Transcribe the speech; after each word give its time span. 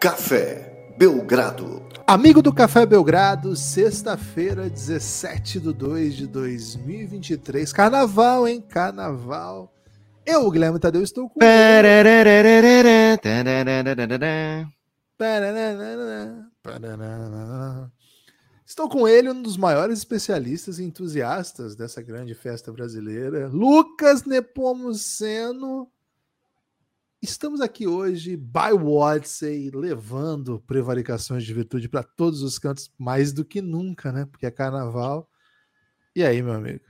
Café 0.00 0.94
Belgrado. 0.96 1.86
Amigo 2.06 2.40
do 2.40 2.54
Café 2.54 2.86
Belgrado, 2.86 3.54
sexta-feira, 3.54 4.70
17 4.70 5.60
de 5.60 5.74
2 5.74 6.16
de 6.16 6.26
2023. 6.26 7.70
Carnaval, 7.70 8.48
hein? 8.48 8.62
Carnaval. 8.66 9.70
Eu, 10.24 10.50
Guilherme 10.50 10.78
Tadeu, 10.78 11.02
estou 11.02 11.28
com. 11.28 11.38
Estou 18.64 18.88
com 18.88 19.06
ele, 19.06 19.28
um 19.28 19.42
dos 19.42 19.58
maiores 19.58 19.98
especialistas 19.98 20.78
e 20.78 20.84
entusiastas 20.84 21.76
dessa 21.76 22.00
grande 22.00 22.32
festa 22.32 22.72
brasileira, 22.72 23.48
Lucas 23.48 24.24
Nepomuceno. 24.24 25.90
Estamos 27.22 27.60
aqui 27.60 27.86
hoje, 27.86 28.34
by 28.34 28.72
Wadsey, 28.72 29.70
levando 29.74 30.58
prevaricações 30.60 31.44
de 31.44 31.52
virtude 31.52 31.86
para 31.86 32.02
todos 32.02 32.42
os 32.42 32.58
cantos, 32.58 32.90
mais 32.96 33.30
do 33.30 33.44
que 33.44 33.60
nunca, 33.60 34.10
né? 34.10 34.24
Porque 34.24 34.46
é 34.46 34.50
carnaval. 34.50 35.28
E 36.16 36.24
aí, 36.24 36.40
meu 36.40 36.54
amigo? 36.54 36.82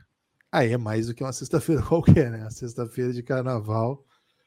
Aí 0.52 0.72
é 0.72 0.78
mais 0.78 1.08
do 1.08 1.14
que 1.14 1.24
uma 1.24 1.32
sexta-feira 1.32 1.82
qualquer, 1.82 2.30
né? 2.30 2.46
A 2.46 2.50
sexta-feira 2.50 3.12
de 3.12 3.24
carnaval. 3.24 4.06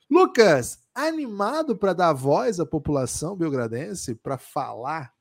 Lucas, 0.09 0.79
animado 0.95 1.75
para 1.75 1.91
dar 1.91 2.13
voz 2.13 2.61
à 2.61 2.65
população 2.65 3.35
belgradense 3.35 4.15
para 4.15 4.37
falar 4.37 5.13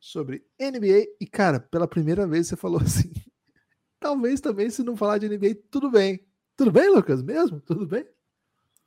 sobre 0.00 0.46
NBA. 0.58 1.08
E, 1.20 1.26
cara, 1.26 1.60
pela 1.60 1.86
primeira 1.86 2.26
vez 2.26 2.48
você 2.48 2.56
falou 2.56 2.80
assim: 2.80 3.12
talvez 4.00 4.40
também, 4.40 4.70
se 4.70 4.82
não 4.82 4.96
falar 4.96 5.18
de 5.18 5.28
NBA, 5.28 5.56
tudo 5.70 5.90
bem. 5.90 6.26
Tudo 6.56 6.72
bem, 6.72 6.88
Lucas? 6.88 7.22
Mesmo? 7.22 7.60
Tudo 7.60 7.86
bem? 7.86 8.08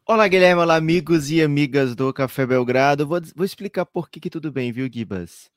Olá, 0.10 0.26
Guilherme. 0.26 0.62
Olá, 0.62 0.78
amigos 0.78 1.30
e 1.30 1.42
amigas 1.42 1.94
do 1.94 2.14
Café 2.14 2.46
Belgrado. 2.46 3.06
Vou, 3.06 3.20
vou 3.36 3.46
explicar 3.46 3.86
por 3.86 4.10
que, 4.10 4.22
que 4.22 4.30
tudo 4.30 4.50
bem, 4.50 4.72
viu, 4.72 4.90
Gibas? 4.90 5.52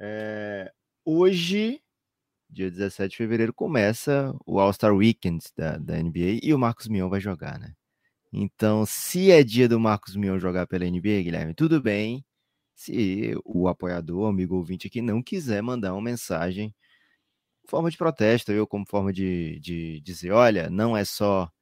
É, 0.00 0.72
hoje, 1.04 1.78
dia 2.48 2.70
17 2.70 3.10
de 3.10 3.16
fevereiro, 3.18 3.52
começa 3.52 4.34
o 4.46 4.58
All-Star 4.58 4.94
Weekend 4.94 5.44
da, 5.54 5.76
da 5.76 6.02
NBA 6.02 6.40
e 6.42 6.54
o 6.54 6.58
Marcos 6.58 6.88
Mion 6.88 7.10
vai 7.10 7.20
jogar, 7.20 7.58
né? 7.58 7.74
Então, 8.32 8.86
se 8.86 9.30
é 9.30 9.44
dia 9.44 9.68
do 9.68 9.78
Marcos 9.78 10.16
Mion 10.16 10.38
jogar 10.38 10.66
pela 10.66 10.86
NBA, 10.86 11.22
Guilherme, 11.22 11.54
tudo 11.54 11.78
bem. 11.78 12.24
Se 12.74 13.34
o 13.44 13.68
apoiador, 13.68 14.26
amigo 14.26 14.56
ouvinte 14.56 14.86
aqui, 14.86 15.02
não 15.02 15.22
quiser 15.22 15.62
mandar 15.62 15.92
uma 15.92 16.00
mensagem, 16.00 16.74
forma 17.68 17.90
de 17.90 17.98
protesto, 17.98 18.52
eu 18.52 18.66
como 18.66 18.86
forma 18.88 19.12
de, 19.12 19.60
de 19.60 20.00
dizer, 20.00 20.30
olha, 20.30 20.70
não 20.70 20.96
é 20.96 21.04
só 21.04 21.52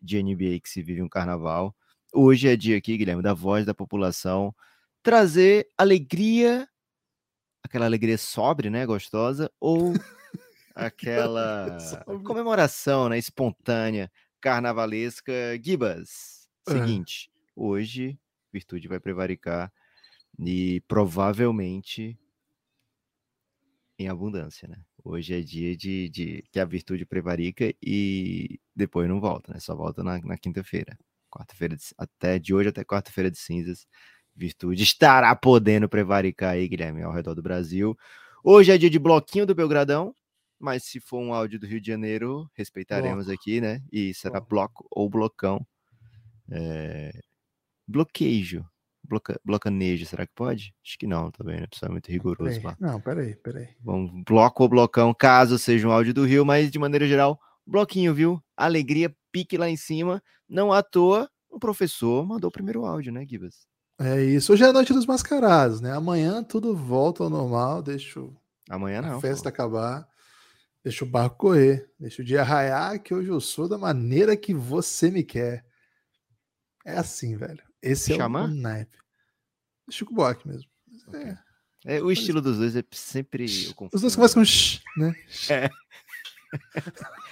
de 0.00 0.22
NBA 0.22 0.60
que 0.62 0.68
se 0.68 0.82
vive 0.82 1.02
um 1.02 1.08
carnaval. 1.08 1.74
Hoje 2.12 2.48
é 2.48 2.56
dia 2.56 2.76
aqui, 2.76 2.96
Guilherme, 2.96 3.22
da 3.22 3.34
voz 3.34 3.66
da 3.66 3.74
população, 3.74 4.54
trazer 5.02 5.68
alegria, 5.76 6.68
aquela 7.62 7.84
alegria 7.84 8.16
sobre, 8.16 8.70
né, 8.70 8.86
gostosa, 8.86 9.50
ou 9.60 9.92
aquela 10.74 11.78
comemoração, 12.24 13.08
né, 13.08 13.18
espontânea, 13.18 14.10
carnavalesca. 14.40 15.32
Gibas, 15.62 16.48
seguinte, 16.66 17.30
hoje 17.54 18.18
Virtude 18.52 18.88
vai 18.88 18.98
prevaricar 18.98 19.72
e 20.38 20.80
provavelmente 20.86 22.18
em 23.98 24.08
abundância, 24.08 24.68
né? 24.68 24.80
Hoje 25.04 25.34
é 25.34 25.40
dia 25.40 25.76
de, 25.76 26.08
de, 26.08 26.44
que 26.50 26.58
a 26.58 26.64
virtude 26.64 27.06
prevarica 27.06 27.72
e 27.82 28.60
depois 28.74 29.08
não 29.08 29.20
volta, 29.20 29.52
né? 29.52 29.60
Só 29.60 29.74
volta 29.74 30.02
na, 30.02 30.18
na 30.20 30.36
quinta-feira. 30.36 30.98
Quarta-feira 31.30 31.76
até 31.96 32.38
de 32.38 32.54
hoje 32.54 32.68
até 32.68 32.84
quarta-feira 32.84 33.30
de 33.30 33.38
cinzas. 33.38 33.86
Virtude 34.34 34.82
estará 34.82 35.34
podendo 35.34 35.88
prevaricar 35.88 36.50
aí, 36.50 36.68
Guilherme, 36.68 37.02
ao 37.02 37.12
redor 37.12 37.34
do 37.34 37.42
Brasil. 37.42 37.96
Hoje 38.44 38.72
é 38.72 38.78
dia 38.78 38.90
de 38.90 38.98
bloquinho 38.98 39.44
do 39.46 39.54
Belgradão, 39.54 40.14
mas 40.58 40.84
se 40.84 41.00
for 41.00 41.18
um 41.18 41.32
áudio 41.32 41.58
do 41.58 41.66
Rio 41.66 41.80
de 41.80 41.86
Janeiro, 41.88 42.48
respeitaremos 42.54 43.26
bloco. 43.26 43.40
aqui, 43.40 43.60
né? 43.60 43.82
E 43.92 44.14
será 44.14 44.40
bloco 44.40 44.86
ou 44.90 45.08
blocão. 45.08 45.66
É... 46.50 47.12
Bloqueio, 47.86 48.64
bloca, 49.08 49.40
blocanejo, 49.44 50.06
será 50.06 50.26
que 50.26 50.32
pode? 50.34 50.74
Acho 50.84 50.98
que 50.98 51.06
não, 51.06 51.32
bem, 51.44 51.60
né? 51.60 51.66
Precisa 51.66 51.90
muito 51.90 52.10
rigoroso 52.10 52.60
lá. 52.62 52.76
Não, 52.78 53.00
peraí, 53.00 53.34
peraí. 53.36 53.68
Vamos, 53.80 54.22
bloco 54.24 54.62
ou 54.62 54.68
blocão, 54.68 55.14
caso 55.14 55.58
seja 55.58 55.88
um 55.88 55.92
áudio 55.92 56.14
do 56.14 56.24
Rio, 56.24 56.44
mas 56.44 56.70
de 56.70 56.78
maneira 56.78 57.06
geral, 57.06 57.40
bloquinho, 57.66 58.14
viu? 58.14 58.42
Alegria, 58.56 59.14
pique 59.32 59.56
lá 59.56 59.68
em 59.68 59.76
cima. 59.76 60.22
Não 60.48 60.72
à 60.72 60.82
toa, 60.82 61.28
o 61.50 61.58
professor 61.58 62.24
mandou 62.26 62.48
o 62.48 62.52
primeiro 62.52 62.84
áudio, 62.84 63.12
né, 63.12 63.24
Gibas? 63.26 63.66
É 64.00 64.22
isso. 64.22 64.52
Hoje 64.52 64.64
é 64.64 64.68
a 64.68 64.72
noite 64.72 64.92
dos 64.92 65.06
mascarados, 65.06 65.80
né? 65.80 65.92
Amanhã 65.92 66.42
tudo 66.42 66.76
volta 66.76 67.24
ao 67.24 67.30
normal, 67.30 67.82
deixa 67.82 68.20
Amanhã 68.70 69.02
não, 69.02 69.16
a 69.16 69.20
festa 69.20 69.44
pô. 69.44 69.48
acabar. 69.48 70.08
Deixa 70.84 71.04
o 71.04 71.08
barco 71.08 71.36
correr, 71.36 71.90
deixa 71.98 72.22
o 72.22 72.24
dia 72.24 72.42
raiar, 72.42 73.02
que 73.02 73.12
hoje 73.12 73.28
eu 73.28 73.40
sou 73.40 73.68
da 73.68 73.76
maneira 73.76 74.36
que 74.36 74.54
você 74.54 75.10
me 75.10 75.24
quer. 75.24 75.64
É 76.86 76.96
assim, 76.96 77.36
velho. 77.36 77.67
Esse 77.82 78.14
Xamã? 78.14 78.42
é 78.42 78.44
o 78.44 78.48
naipe. 78.48 78.96
Chico 79.90 80.14
Buarque 80.14 80.46
mesmo. 80.46 80.70
Okay. 81.08 81.20
É. 81.86 81.96
é. 81.96 82.02
o 82.02 82.10
estilo 82.10 82.40
dos 82.40 82.58
dois 82.58 82.76
é 82.76 82.84
sempre. 82.92 83.44
Os 83.92 84.00
dois 84.00 84.14
começam 84.14 84.42
com 84.42 84.44
sh, 84.44 84.82
né? 84.96 85.14
É. 85.50 85.70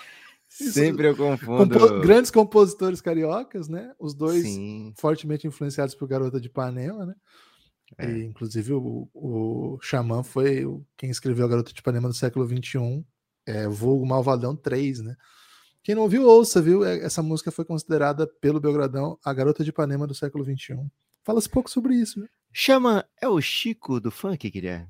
sempre 0.48 1.08
eu 1.08 1.16
confundo. 1.16 1.78
Compo 1.78 2.00
grandes 2.00 2.30
compositores 2.30 3.00
cariocas, 3.00 3.68
né? 3.68 3.94
Os 3.98 4.14
dois 4.14 4.42
Sim. 4.42 4.94
fortemente 4.96 5.46
influenciados 5.46 5.94
por 5.94 6.08
Garota 6.08 6.40
de 6.40 6.48
Ipanema, 6.48 7.06
né? 7.06 7.14
É. 7.98 8.10
E, 8.10 8.24
inclusive 8.24 8.72
o, 8.72 9.08
o 9.14 9.78
Xamã 9.80 10.22
foi 10.22 10.64
quem 10.96 11.10
escreveu 11.10 11.44
a 11.44 11.48
Garota 11.48 11.72
de 11.72 11.80
Ipanema 11.80 12.08
do 12.08 12.14
século 12.14 12.46
XXI, 12.46 13.04
é, 13.46 13.68
Vulgo 13.68 14.06
Malvadão 14.06 14.56
3, 14.56 15.00
né? 15.00 15.16
Quem 15.86 15.94
não 15.94 16.08
viu, 16.08 16.26
ouça, 16.26 16.60
viu? 16.60 16.84
É, 16.84 16.98
essa 16.98 17.22
música 17.22 17.52
foi 17.52 17.64
considerada 17.64 18.26
pelo 18.26 18.58
Belgradão 18.58 19.16
a 19.24 19.32
Garota 19.32 19.62
de 19.62 19.70
Ipanema 19.70 20.04
do 20.04 20.16
século 20.16 20.44
XXI. 20.44 20.84
Fala-se 21.22 21.48
pouco 21.48 21.70
sobre 21.70 21.94
isso, 21.94 22.18
né? 22.18 22.26
Chama. 22.52 23.04
É 23.22 23.28
o 23.28 23.40
Chico 23.40 24.00
do 24.00 24.10
funk, 24.10 24.50
Guilherme? 24.50 24.88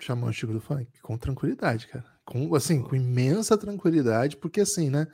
Chama 0.00 0.26
o 0.26 0.32
Chico 0.32 0.54
do 0.54 0.62
funk? 0.62 0.90
Com 1.02 1.18
tranquilidade, 1.18 1.88
cara. 1.88 2.06
Com, 2.24 2.54
assim, 2.54 2.80
com 2.80 2.96
imensa 2.96 3.58
tranquilidade, 3.58 4.38
porque 4.38 4.62
assim, 4.62 4.88
né? 4.88 5.08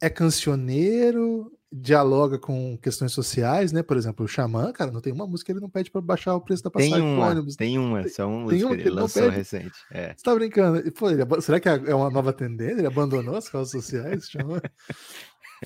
É 0.00 0.08
cancioneiro, 0.08 1.50
dialoga 1.76 2.38
com 2.38 2.78
questões 2.78 3.12
sociais, 3.12 3.72
né? 3.72 3.82
Por 3.82 3.96
exemplo, 3.96 4.24
o 4.24 4.28
Xamã, 4.28 4.72
cara, 4.72 4.92
não 4.92 5.00
tem 5.00 5.12
uma 5.12 5.26
música 5.26 5.46
que 5.46 5.52
ele 5.52 5.60
não 5.60 5.68
pede 5.68 5.90
para 5.90 6.00
baixar 6.00 6.36
o 6.36 6.40
preço 6.40 6.62
da 6.62 6.70
passagem 6.70 6.94
tem 6.94 7.02
uma, 7.02 7.26
ônibus. 7.26 7.56
Tem 7.56 7.78
uma, 7.78 8.08
só 8.08 8.28
uma 8.28 8.48
tem 8.48 8.62
uma 8.62 8.76
que 8.76 8.82
ele 8.82 8.90
lançou 8.90 9.28
recente. 9.28 9.74
É. 9.90 10.14
Você 10.14 10.22
tá 10.22 10.34
brincando? 10.34 10.92
Pô, 10.92 11.10
ele, 11.10 11.22
será 11.40 11.58
que 11.58 11.68
é 11.68 11.94
uma 11.94 12.10
nova 12.10 12.32
tendência? 12.32 12.78
Ele 12.78 12.86
abandonou 12.86 13.34
as 13.34 13.48
causas 13.48 13.72
sociais? 13.72 14.28
Xamã? 14.30 14.60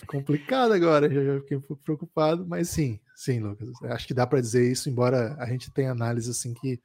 complicado 0.07 0.73
agora, 0.73 1.13
já, 1.13 1.23
já 1.23 1.41
fiquei 1.41 1.57
um 1.57 1.61
pouco 1.61 1.83
preocupado, 1.83 2.47
mas 2.47 2.71
sim, 2.71 2.99
sim, 3.15 3.41
Lucas. 3.41 3.69
Acho 3.85 4.07
que 4.07 4.15
dá 4.15 4.27
para 4.27 4.41
dizer 4.41 4.71
isso, 4.71 4.89
embora 4.89 5.37
a 5.39 5.47
gente 5.47 5.71
tenha 5.71 5.93
análises 5.93 6.39
assim 6.39 6.55
que 6.55 6.81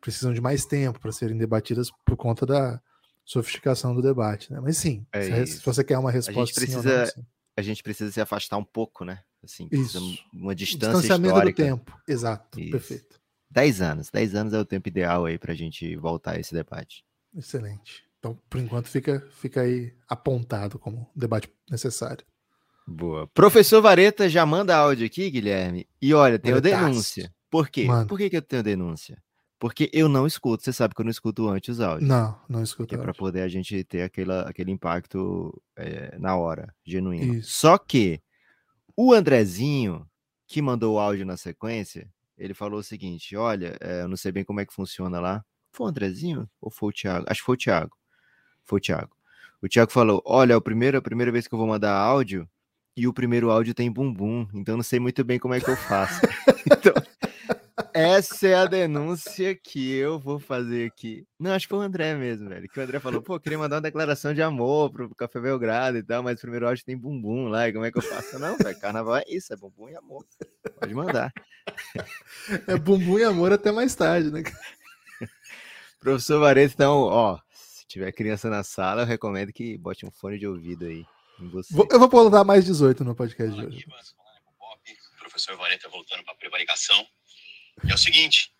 precisam 0.00 0.32
de 0.32 0.40
mais 0.40 0.64
tempo 0.64 0.98
para 0.98 1.12
serem 1.12 1.36
debatidas 1.36 1.90
por 2.06 2.16
conta 2.16 2.46
da 2.46 2.80
sofisticação 3.24 3.94
do 3.94 4.00
debate, 4.00 4.50
né? 4.52 4.60
Mas 4.60 4.78
sim, 4.78 5.06
é 5.12 5.44
se, 5.44 5.58
se, 5.58 5.64
você 5.64 5.84
quer 5.84 5.98
uma 5.98 6.10
resposta, 6.10 6.40
a 6.40 6.44
gente 6.44 6.54
precisa, 6.54 7.06
sim, 7.06 7.22
a 7.56 7.62
gente 7.62 7.82
precisa 7.82 8.10
se 8.10 8.20
afastar 8.20 8.56
um 8.56 8.64
pouco, 8.64 9.04
né? 9.04 9.22
Assim, 9.42 9.68
isso. 9.70 9.98
uma 10.32 10.54
distância 10.54 10.92
distanciamento 10.92 11.34
histórica. 11.34 11.62
do 11.62 11.66
tempo, 11.66 12.00
exato, 12.08 12.60
isso. 12.60 12.70
perfeito. 12.70 13.20
Dez 13.50 13.82
anos, 13.82 14.08
dez 14.10 14.34
anos 14.34 14.54
é 14.54 14.58
o 14.58 14.64
tempo 14.64 14.88
ideal 14.88 15.26
aí 15.26 15.38
para 15.38 15.52
a 15.52 15.56
gente 15.56 15.94
voltar 15.96 16.32
a 16.32 16.40
esse 16.40 16.54
debate. 16.54 17.04
Excelente. 17.36 18.04
Então, 18.18 18.38
por 18.48 18.60
enquanto, 18.60 18.88
fica, 18.88 19.26
fica 19.40 19.62
aí 19.62 19.92
apontado 20.08 20.78
como 20.78 21.10
debate 21.14 21.52
necessário. 21.68 22.24
Boa. 22.86 23.26
Professor 23.28 23.82
Vareta 23.82 24.28
já 24.28 24.46
manda 24.46 24.76
áudio 24.76 25.06
aqui, 25.06 25.28
Guilherme. 25.28 25.88
E 26.00 26.14
olha, 26.14 26.38
tenho 26.38 26.60
denúncia. 26.60 27.32
Por 27.50 27.68
quê? 27.68 27.84
Mano. 27.84 28.06
Por 28.06 28.16
que, 28.16 28.30
que 28.30 28.36
eu 28.36 28.42
tenho 28.42 28.62
denúncia? 28.62 29.22
Porque 29.62 29.88
eu 29.92 30.08
não 30.08 30.26
escuto. 30.26 30.64
Você 30.64 30.72
sabe 30.72 30.92
que 30.92 31.00
eu 31.00 31.04
não 31.04 31.10
escuto 31.12 31.48
antes 31.48 31.76
os 31.76 31.80
áudios. 31.80 32.08
Não, 32.08 32.36
não 32.48 32.64
escuto. 32.64 32.96
É 32.96 32.98
para 32.98 33.14
poder 33.14 33.42
a 33.42 33.48
gente 33.48 33.84
ter 33.84 34.02
aquela, 34.02 34.42
aquele 34.42 34.72
impacto 34.72 35.56
é, 35.76 36.18
na 36.18 36.34
hora, 36.34 36.74
genuíno. 36.84 37.34
Isso. 37.34 37.60
Só 37.60 37.78
que 37.78 38.20
o 38.96 39.12
Andrezinho, 39.12 40.04
que 40.48 40.60
mandou 40.60 40.96
o 40.96 40.98
áudio 40.98 41.24
na 41.24 41.36
sequência, 41.36 42.10
ele 42.36 42.54
falou 42.54 42.80
o 42.80 42.82
seguinte: 42.82 43.36
olha, 43.36 43.76
é, 43.80 44.02
eu 44.02 44.08
não 44.08 44.16
sei 44.16 44.32
bem 44.32 44.42
como 44.42 44.58
é 44.58 44.66
que 44.66 44.74
funciona 44.74 45.20
lá. 45.20 45.44
Foi 45.70 45.86
o 45.86 45.90
Andrezinho 45.90 46.50
ou 46.60 46.68
foi 46.68 46.88
o 46.88 46.92
Thiago? 46.92 47.26
Acho 47.28 47.38
que 47.38 47.46
foi 47.46 47.54
o 47.54 47.58
Thiago. 47.58 47.96
Foi 48.64 48.78
o 48.80 48.82
Thiago. 48.82 49.16
O 49.62 49.68
Thiago 49.68 49.92
falou: 49.92 50.20
olha, 50.26 50.54
é 50.54 50.56
a 50.56 50.60
primeira, 50.60 50.98
a 50.98 51.02
primeira 51.02 51.30
vez 51.30 51.46
que 51.46 51.54
eu 51.54 51.58
vou 51.58 51.68
mandar 51.68 51.96
áudio 51.96 52.50
e 52.96 53.06
o 53.06 53.12
primeiro 53.12 53.48
áudio 53.48 53.74
tem 53.74 53.92
bumbum, 53.92 54.44
então 54.52 54.76
não 54.76 54.82
sei 54.82 54.98
muito 54.98 55.22
bem 55.22 55.38
como 55.38 55.54
é 55.54 55.60
que 55.60 55.70
eu 55.70 55.76
faço. 55.76 56.20
então, 56.66 56.92
essa 57.94 58.46
é 58.48 58.54
a 58.54 58.66
denúncia 58.66 59.54
que 59.54 59.92
eu 59.94 60.18
vou 60.18 60.38
fazer 60.38 60.86
aqui. 60.86 61.26
Não, 61.38 61.52
acho 61.52 61.66
que 61.66 61.70
foi 61.70 61.78
o 61.78 61.82
André 61.82 62.14
mesmo, 62.14 62.48
velho. 62.48 62.68
Que 62.68 62.80
o 62.80 62.82
André 62.82 62.98
falou, 63.00 63.22
pô, 63.22 63.38
queria 63.38 63.58
mandar 63.58 63.76
uma 63.76 63.82
declaração 63.82 64.32
de 64.34 64.42
amor 64.42 64.90
pro 64.90 65.14
Café 65.14 65.40
Belgrado 65.40 65.98
e 65.98 66.02
tal, 66.02 66.22
mas 66.22 66.40
primeiro 66.40 66.68
acho 66.68 66.82
que 66.82 66.86
tem 66.86 66.96
bumbum 66.98 67.48
lá, 67.48 67.68
e 67.68 67.72
como 67.72 67.84
é 67.84 67.92
que 67.92 67.98
eu 67.98 68.02
faço? 68.02 68.38
Não, 68.38 68.56
velho, 68.56 68.78
carnaval 68.80 69.16
é 69.16 69.24
isso, 69.28 69.52
é 69.52 69.56
bumbum 69.56 69.88
e 69.88 69.96
amor. 69.96 70.24
Pode 70.80 70.94
mandar. 70.94 71.32
É 72.66 72.76
bumbum 72.76 73.18
e 73.18 73.24
amor 73.24 73.52
até 73.52 73.70
mais 73.70 73.94
tarde, 73.94 74.30
né? 74.30 74.42
Professor 76.00 76.40
Vareta, 76.40 76.74
então, 76.74 77.02
ó, 77.02 77.38
se 77.52 77.86
tiver 77.86 78.10
criança 78.12 78.50
na 78.50 78.62
sala, 78.64 79.02
eu 79.02 79.06
recomendo 79.06 79.52
que 79.52 79.76
bote 79.78 80.04
um 80.04 80.10
fone 80.10 80.38
de 80.38 80.46
ouvido 80.46 80.84
aí 80.86 81.04
em 81.40 81.48
você. 81.48 81.72
Vou- 81.74 81.86
Eu 81.90 81.98
vou 81.98 82.08
botar 82.08 82.42
mais 82.44 82.64
18 82.64 83.04
no 83.04 83.14
podcast 83.14 83.54
de 83.54 83.66
hoje. 83.66 83.86
professor 85.20 85.56
Vareta 85.56 85.88
voltando 85.88 86.22
para 86.24 86.32
a 86.34 86.36
prevaricação. 86.36 87.06
É 87.88 87.94
o 87.94 87.98
seguinte, 87.98 88.54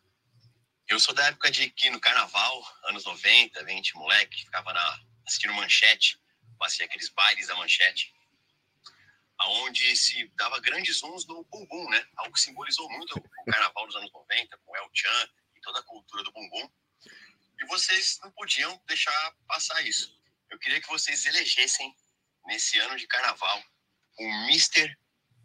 eu 0.88 0.98
sou 0.98 1.14
da 1.14 1.26
época 1.26 1.50
de 1.50 1.70
que 1.70 1.88
no 1.90 2.00
carnaval, 2.00 2.78
anos 2.88 3.04
90, 3.04 3.64
20, 3.64 3.94
moleque, 3.94 4.44
ficava 4.44 4.72
na, 4.72 5.00
assistindo 5.26 5.54
manchete, 5.54 6.18
passei 6.58 6.84
aqueles 6.84 7.08
bailes 7.08 7.46
da 7.46 7.54
manchete, 7.54 8.12
aonde 9.38 9.96
se 9.96 10.28
dava 10.36 10.60
grandes 10.60 10.98
zooms 10.98 11.24
no 11.26 11.44
bumbum, 11.44 11.88
né? 11.90 12.04
Algo 12.16 12.32
que 12.32 12.40
simbolizou 12.40 12.90
muito 12.90 13.16
o 13.16 13.44
carnaval 13.50 13.86
dos 13.86 13.96
anos 13.96 14.12
90, 14.12 14.58
com 14.58 14.76
El 14.76 14.90
Chan 14.92 15.28
e 15.56 15.60
toda 15.60 15.78
a 15.78 15.84
cultura 15.84 16.24
do 16.24 16.32
bumbum. 16.32 16.68
E 17.60 17.66
vocês 17.66 18.18
não 18.22 18.30
podiam 18.32 18.82
deixar 18.86 19.36
passar 19.46 19.80
isso. 19.82 20.20
Eu 20.50 20.58
queria 20.58 20.80
que 20.80 20.88
vocês 20.88 21.24
elegessem, 21.26 21.94
nesse 22.46 22.78
ano 22.80 22.96
de 22.96 23.06
carnaval, 23.06 23.62
o 24.18 24.24
Mr. 24.48 24.94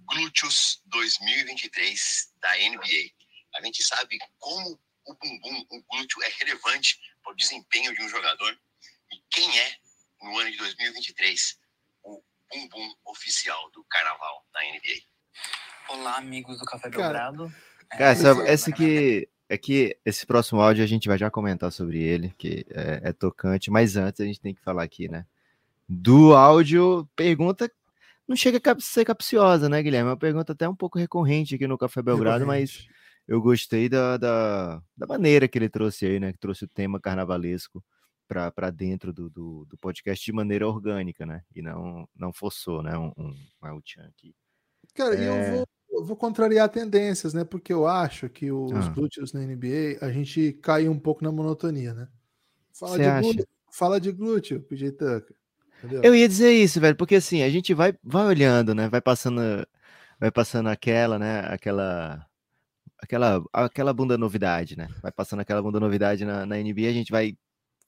Glúteos 0.06 0.82
2023 0.88 2.34
da 2.42 2.56
NBA. 2.58 3.27
A 3.56 3.64
gente 3.64 3.84
sabe 3.84 4.18
como 4.38 4.80
o 5.06 5.14
bumbum, 5.16 5.66
o 5.70 5.84
glúteo 5.90 6.22
é 6.24 6.30
relevante 6.40 7.00
para 7.24 7.32
o 7.32 7.36
desempenho 7.36 7.94
de 7.94 8.04
um 8.04 8.10
jogador 8.10 8.58
e 9.12 9.22
quem 9.30 9.60
é, 9.60 9.72
no 10.22 10.38
ano 10.38 10.52
de 10.52 10.58
2023, 10.58 11.58
o 12.04 12.22
bumbum 12.52 12.94
oficial 13.06 13.70
do 13.72 13.84
carnaval 13.86 14.46
da 14.54 14.60
NBA. 14.62 15.02
Olá, 15.90 16.18
amigos 16.18 16.60
do 16.60 16.66
Café 16.66 16.90
Cara, 16.90 17.32
Belgrado. 17.32 17.54
É, 17.92 17.98
Cara, 17.98 18.12
essa, 18.12 18.24
meu 18.24 18.36
nome 18.36 18.50
essa 18.50 18.70
é 18.70 18.74
aqui, 18.74 19.30
aqui, 19.50 19.98
esse 20.06 20.26
próximo 20.26 20.62
áudio 20.62 20.84
a 20.84 20.88
gente 20.88 21.08
vai 21.08 21.18
já 21.18 21.32
comentar 21.32 21.72
sobre 21.72 22.04
ele, 22.04 22.34
que 22.38 22.66
é, 22.70 23.10
é 23.10 23.14
tocante, 23.14 23.72
mas 23.72 23.96
antes 23.96 24.20
a 24.20 24.26
gente 24.26 24.42
tem 24.42 24.54
que 24.54 24.62
falar 24.62 24.84
aqui, 24.84 25.08
né? 25.08 25.26
Do 25.88 26.36
áudio, 26.36 27.10
pergunta 27.16 27.72
não 28.28 28.36
chega 28.36 28.60
a 28.72 28.80
ser 28.80 29.06
capciosa, 29.06 29.70
né, 29.70 29.82
Guilherme? 29.82 30.10
É 30.10 30.12
uma 30.12 30.18
pergunta 30.18 30.52
até 30.52 30.68
um 30.68 30.76
pouco 30.76 31.00
recorrente 31.00 31.56
aqui 31.56 31.66
no 31.66 31.78
Café 31.78 32.02
Belgrado, 32.02 32.46
mas 32.46 32.72
Recorrente. 32.72 32.97
Eu 33.28 33.42
gostei 33.42 33.90
da, 33.90 34.18
da, 34.18 34.82
da 34.96 35.08
maneira 35.08 35.48
que 35.48 35.58
ele 35.58 35.70
trouxe 35.70 36.06
aí, 36.06 36.20
né? 36.20 36.32
Que 36.32 36.40
trouxe 36.40 36.64
o 36.66 36.68
tema 36.68 37.00
carnavalesco 37.00 37.84
para 38.28 38.70
dentro 38.70 39.14
do, 39.14 39.30
do, 39.30 39.66
do 39.66 39.78
podcast 39.78 40.24
de 40.24 40.34
maneira 40.34 40.68
orgânica, 40.68 41.26
né? 41.26 41.42
E 41.56 41.62
não, 41.62 42.08
não 42.16 42.34
forçou, 42.34 42.84
né? 42.84 42.98
Um, 42.98 43.12
um, 43.18 43.34
um 43.64 43.78
aqui. 44.08 44.36
Cara, 44.94 45.16
É. 45.16 45.28
eu 45.28 45.56
vou, 45.56 45.68
eu 45.92 46.06
vou 46.06 46.16
contrariar 46.18 46.70
tendências, 46.70 47.34
né? 47.34 47.44
Porque 47.44 47.72
eu 47.72 47.88
acho 47.88 48.30
que 48.30 48.52
os 48.52 48.72
Ah. 48.74 48.90
glúteos 48.90 49.32
na 49.34 49.42
NBA, 49.42 49.98
a 50.06 50.12
gente 50.12 50.54
caiu 50.62 50.92
um 50.92 51.00
pouco 51.00 51.24
na 51.24 51.32
monotonia, 51.32 51.94
né? 51.94 52.08
Fala 52.74 52.96
Cê 52.96 53.04
de 53.04 53.08
acha? 53.08 53.22
glúteo, 53.22 53.48
fala 53.72 54.00
de 54.00 54.12
glúteo, 54.12 54.62
PJ 54.62 54.92
Tucker. 54.92 55.36
Entendeu? 55.80 56.04
Eu 56.04 56.16
ia 56.16 56.28
dizer 56.28 56.52
isso, 56.52 56.82
velho, 56.82 56.96
porque 56.96 57.16
assim, 57.16 57.44
a 57.44 57.50
gente 57.50 57.74
vai, 57.74 57.94
vai 58.04 58.26
olhando, 58.26 58.74
né? 58.76 58.90
Vai 58.90 59.00
passando, 59.02 59.42
vai 60.20 60.32
passando 60.32 60.68
aquela, 60.68 61.18
né? 61.18 61.42
Aquela, 61.48 62.26
aquela, 63.00 63.44
aquela 63.54 63.94
bunda 63.94 64.18
novidade, 64.18 64.78
né? 64.78 64.88
Vai 65.02 65.12
passando 65.12 65.40
aquela 65.42 65.62
bunda 65.62 65.80
novidade 65.80 66.26
na, 66.26 66.46
na 66.46 66.58
NBA, 66.58 66.90
a 66.90 66.94
gente 66.94 67.12
vai, 67.12 67.36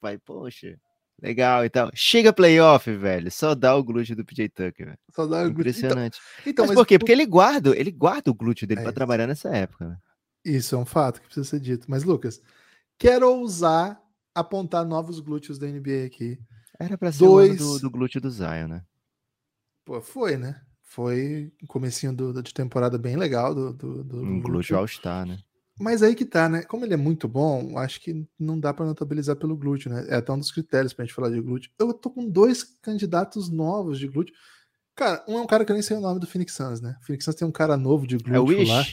vai, 0.02 0.18
poxa, 0.18 0.78
legal 1.22 1.66
e 1.66 1.70
tal. 1.70 1.90
Chega 1.94 2.32
playoff, 2.34 2.92
velho, 2.96 3.32
só 3.32 3.54
dá 3.56 3.76
o 3.76 3.84
glúteo 3.84 4.16
do 4.16 4.24
PJ 4.26 4.50
Tucker, 4.50 4.86
velho. 4.88 5.00
Só 5.14 5.26
dá 5.26 5.42
o 5.42 5.46
glúteo. 5.46 5.50
Então, 5.50 5.60
Impressionante. 5.62 6.20
então, 6.46 6.66
mas, 6.68 6.76
por 6.76 6.86
quê? 6.88 6.98
Porque 7.00 7.12
ele 7.12 7.26
guarda, 7.26 7.78
ele 7.78 7.92
guarda 7.92 8.32
o 8.32 8.34
glúteo 8.36 8.68
dele 8.68 8.80
É 8.80 8.84
pra 8.84 8.90
isso. 8.92 8.96
trabalhar 8.96 9.28
nessa 9.28 9.50
época, 9.50 9.88
né? 9.88 9.98
Isso 10.46 10.74
é 10.74 10.78
um 10.78 10.86
fato 10.86 11.20
que 11.20 11.26
precisa 11.26 11.46
ser 11.48 11.60
dito. 11.60 11.86
Mas, 11.90 12.04
Lucas, 12.04 12.42
quero 12.98 13.30
ousar 13.30 14.02
apontar 14.34 14.86
novos 14.86 15.20
glúteos 15.20 15.60
da 15.60 15.68
NBA 15.68 16.06
aqui. 16.06 16.40
Era 16.80 16.98
pra 16.98 17.12
ser 17.12 17.26
o 17.26 17.28
Dois- 17.28 17.58
do, 17.58 17.80
do 17.80 17.90
glúteo 17.92 18.22
do 18.22 18.32
Zion, 18.32 18.68
né? 18.70 18.84
Pô, 19.84 20.00
foi, 20.02 20.38
né? 20.38 20.62
Foi 20.90 21.52
um 21.64 21.68
comecinho 21.68 22.12
do- 22.12 22.42
de 22.42 22.52
temporada 22.52 22.98
bem 22.98 23.16
legal 23.16 23.54
do, 23.54 23.72
do, 23.72 24.04
do 24.04 24.24
Um 24.24 24.42
glúteo 24.42 24.76
All-Star, 24.76 25.24
né? 25.26 25.38
Mas 25.80 26.02
aí 26.02 26.16
que 26.16 26.26
tá, 26.26 26.50
né? 26.50 26.64
Como 26.64 26.84
ele 26.84 26.96
é 26.96 26.98
muito 26.98 27.28
bom, 27.28 27.78
acho 27.78 28.02
que 28.02 28.28
não 28.40 28.60
dá 28.60 28.74
pra 28.74 28.86
notabilizar 28.86 29.36
pelo 29.36 29.56
glúteo, 29.56 29.92
né? 29.92 30.06
É 30.10 30.16
até 30.16 30.32
um 30.34 30.40
dos 30.40 30.52
critérios 30.52 30.92
pra 30.92 31.06
gente 31.06 31.14
falar 31.14 31.30
de 31.30 31.40
glúteo. 31.40 31.72
Eu 31.80 31.94
tô 31.94 32.10
com 32.10 32.28
dois 32.28 32.64
candidatos 32.82 33.50
novos 33.50 34.00
de 34.00 34.08
glúteo. 34.08 34.34
Cara, 34.96 35.24
um 35.28 35.38
é 35.38 35.42
um 35.42 35.48
cara 35.48 35.64
que 35.64 35.72
eu 35.72 35.76
nem 35.76 35.84
sei 35.84 35.96
o 35.96 36.02
nome 36.02 36.20
do 36.20 36.28
Phoenix 36.28 36.54
Suns, 36.54 36.82
né? 36.82 36.98
O 37.02 37.06
Phoenix 37.06 37.24
Suns 37.24 37.36
tem 37.36 37.48
um 37.48 37.52
cara 37.52 37.78
novo 37.78 38.06
de 38.08 38.18
glúteo 38.18 38.36
É 38.36 38.40
o 38.40 38.46
Wish, 38.46 38.68
lá. 38.70 38.86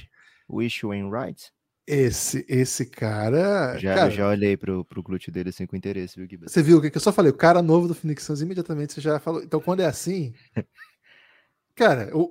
Wish 0.48 0.86
Wainwright. 0.86 1.50
Esse, 1.86 2.44
esse 2.48 2.84
cara. 2.86 3.78
Já, 3.78 3.94
cara, 3.94 4.10
já 4.10 4.28
olhei 4.28 4.56
pro, 4.56 4.84
pro 4.84 5.02
glúteo 5.02 5.32
dele 5.32 5.48
assim 5.48 5.66
com 5.66 5.76
interesse, 5.76 6.16
viu, 6.16 6.28
Gibbs? 6.28 6.52
Você 6.52 6.62
viu 6.62 6.78
o 6.78 6.82
que 6.82 6.94
eu 6.94 7.00
só 7.00 7.10
falei? 7.12 7.32
O 7.32 7.36
cara 7.36 7.62
novo 7.62 7.88
do 7.88 7.94
Phoenix 7.94 8.22
Suns, 8.22 8.42
imediatamente 8.42 8.92
você 8.92 9.00
já 9.00 9.18
falou. 9.18 9.42
Então, 9.42 9.60
quando 9.60 9.80
é 9.80 9.86
assim. 9.86 10.34
Cara, 11.76 12.10
o. 12.16 12.30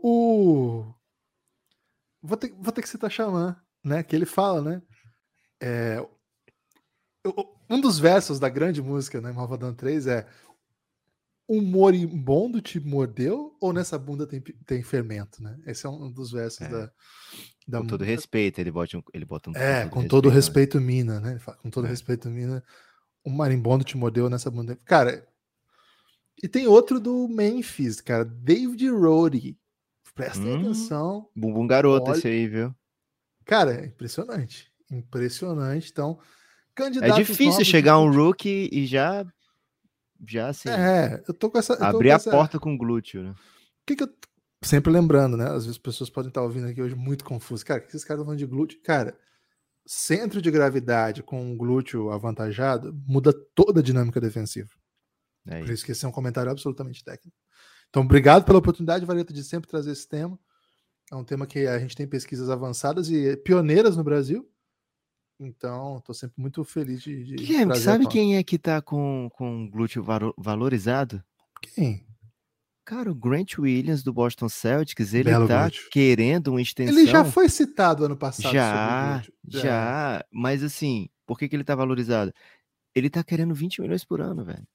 o- 0.89 0.95
Vou, 2.21 2.35
ter, 2.37 2.51
vou 2.59 2.71
ter 2.73 2.81
que 2.81 2.89
citar 2.89 3.11
Xamã, 3.11 3.55
né? 3.83 4.01
Que 4.01 4.15
ele 4.15 4.25
fala, 4.25 4.59
né? 4.61 4.81
É, 5.61 6.03
um 7.69 7.79
dos 7.79 7.99
versos 7.99 8.39
da 8.39 8.49
grande 8.49 8.81
música, 8.81 9.21
né? 9.21 9.31
Malvadão 9.31 9.73
3 9.73 10.07
é. 10.07 10.27
Um 11.47 11.61
moribundo 11.61 12.59
te 12.59 12.79
mordeu 12.79 13.55
ou 13.61 13.71
nessa 13.71 13.99
bunda 13.99 14.25
tem, 14.25 14.41
tem 14.41 14.81
fermento, 14.81 15.43
né? 15.43 15.55
Esse 15.67 15.85
é 15.85 15.89
um 15.89 16.11
dos 16.11 16.31
versos 16.31 16.61
É. 16.61 16.67
da, 16.69 16.91
da 17.67 17.79
Com 17.81 17.85
todo 17.87 17.99
música. 18.01 18.15
respeito, 18.15 18.59
ele 18.59 18.71
bota 18.71 18.97
um, 18.97 19.03
ele 19.13 19.25
bota 19.25 19.51
um 19.51 19.55
É, 19.55 19.87
com 19.87 20.07
todo 20.07 20.27
né? 20.29 20.33
respeito, 20.33 20.81
Mina, 20.81 21.19
né? 21.19 21.37
Fala, 21.37 21.57
Com 21.59 21.69
todo 21.69 21.85
É. 21.85 21.89
respeito, 21.91 22.27
Mina. 22.29 22.63
O 23.23 23.29
marimbondo 23.29 23.83
te 23.83 23.95
mordeu 23.95 24.27
nessa 24.31 24.49
bunda. 24.49 24.75
Cara, 24.85 25.27
e 26.43 26.47
tem 26.47 26.67
outro 26.67 26.99
do 26.99 27.27
Memphis, 27.27 28.01
cara, 28.01 28.23
David 28.25 28.89
Roddy. 28.89 29.57
Prestem 30.13 30.47
Hum. 30.47 30.59
atenção. 30.61 31.29
Bumbum 31.35 31.67
garoto 31.67 32.09
Olha- 32.11 32.17
esse 32.17 32.27
aí, 32.27 32.47
viu? 32.47 32.73
Cara, 33.45 33.73
é 33.81 33.85
impressionante. 33.87 34.71
Impressionante. 34.89 35.89
Então, 35.91 36.17
É 36.21 36.75
candidatos 36.75 37.17
difícil 37.17 37.59
de 37.59 37.65
chegar 37.65 37.99
um 37.99 38.09
rookie 38.11 38.69
e 38.71 38.85
já, 38.85 39.25
já 40.27 40.49
assim, 40.49 40.69
É, 40.69 41.21
eu 41.27 41.33
tô 41.33 41.49
com 41.49 41.57
essa. 41.57 41.73
abrir 41.85 42.09
com 42.09 42.13
a 42.13 42.15
essa- 42.15 42.31
porta 42.31 42.59
com 42.59 42.77
glúteo, 42.77 43.23
né? 43.23 43.31
O 43.31 43.35
que, 43.85 43.95
que 43.95 44.03
eu. 44.03 44.09
Sempre 44.63 44.91
lembrando, 44.91 45.37
né? 45.37 45.45
Às 45.45 45.65
vezes 45.65 45.71
as 45.71 45.77
pessoas 45.77 46.09
podem 46.09 46.29
estar 46.29 46.41
ouvindo 46.41 46.65
aqui 46.67 46.81
hoje 46.81 46.95
muito 46.95 47.23
confuso. 47.23 47.63
Cara, 47.65 47.79
o 47.79 47.83
que 47.83 47.89
esses 47.89 48.03
caras 48.03 48.21
estão 48.21 48.25
falando 48.25 48.39
de 48.39 48.45
glúteo? 48.47 48.79
Cara, 48.81 49.15
centro 49.85 50.41
de 50.41 50.49
gravidade 50.49 51.21
com 51.21 51.39
um 51.39 51.55
glúteo 51.55 52.09
avantajado 52.09 52.91
muda 53.07 53.31
toda 53.53 53.81
a 53.81 53.83
dinâmica 53.83 54.19
defensiva. 54.19 54.69
É 55.47 55.59
Por 55.59 55.69
isso. 55.69 55.85
que 55.85 55.91
esse 55.91 56.05
é 56.05 56.07
um 56.07 56.11
comentário 56.11 56.51
absolutamente 56.51 57.03
técnico. 57.03 57.37
Então, 57.89 58.03
obrigado 58.03 58.43
pela 58.43 58.59
oportunidade, 58.59 59.05
Vareta, 59.05 59.33
de 59.33 59.43
sempre 59.43 59.69
trazer 59.69 59.91
esse 59.91 60.07
tema. 60.07 60.39
É 61.11 61.15
um 61.15 61.23
tema 61.23 61.45
que 61.45 61.67
a 61.67 61.77
gente 61.79 61.95
tem 61.95 62.07
pesquisas 62.07 62.49
avançadas 62.49 63.09
e 63.09 63.37
pioneiras 63.37 63.95
no 63.95 64.03
Brasil. 64.03 64.49
Então, 65.39 65.97
estou 65.97 66.15
sempre 66.15 66.41
muito 66.41 66.63
feliz 66.63 67.01
de. 67.01 67.23
de 67.23 67.35
Guilherme, 67.35 67.75
sabe 67.77 68.07
quem 68.07 68.37
é 68.37 68.43
que 68.43 68.57
tá 68.57 68.81
com, 68.81 69.29
com 69.33 69.69
glúteo 69.69 70.03
valorizado? 70.37 71.23
Quem? 71.61 72.05
Cara, 72.85 73.11
o 73.11 73.15
Grant 73.15 73.57
Williams 73.57 74.03
do 74.03 74.13
Boston 74.13 74.47
Celtics, 74.47 75.13
ele 75.13 75.25
Belo 75.31 75.47
tá 75.47 75.63
glúteo. 75.63 75.89
querendo 75.89 76.49
uma 76.49 76.61
extensão. 76.61 76.97
Ele 76.97 77.07
já 77.07 77.25
foi 77.25 77.49
citado 77.49 78.05
ano 78.05 78.15
passado. 78.15 78.43
sobre 78.43 78.57
Já, 78.59 79.13
glúteo. 79.13 79.33
já, 79.59 80.25
mas 80.31 80.63
assim, 80.63 81.09
por 81.25 81.37
que, 81.37 81.49
que 81.49 81.55
ele 81.55 81.63
tá 81.63 81.75
valorizado? 81.75 82.31
Ele 82.93 83.09
tá 83.09 83.23
querendo 83.23 83.53
20 83.55 83.81
milhões 83.81 84.05
por 84.05 84.21
ano, 84.21 84.45
velho. 84.45 84.65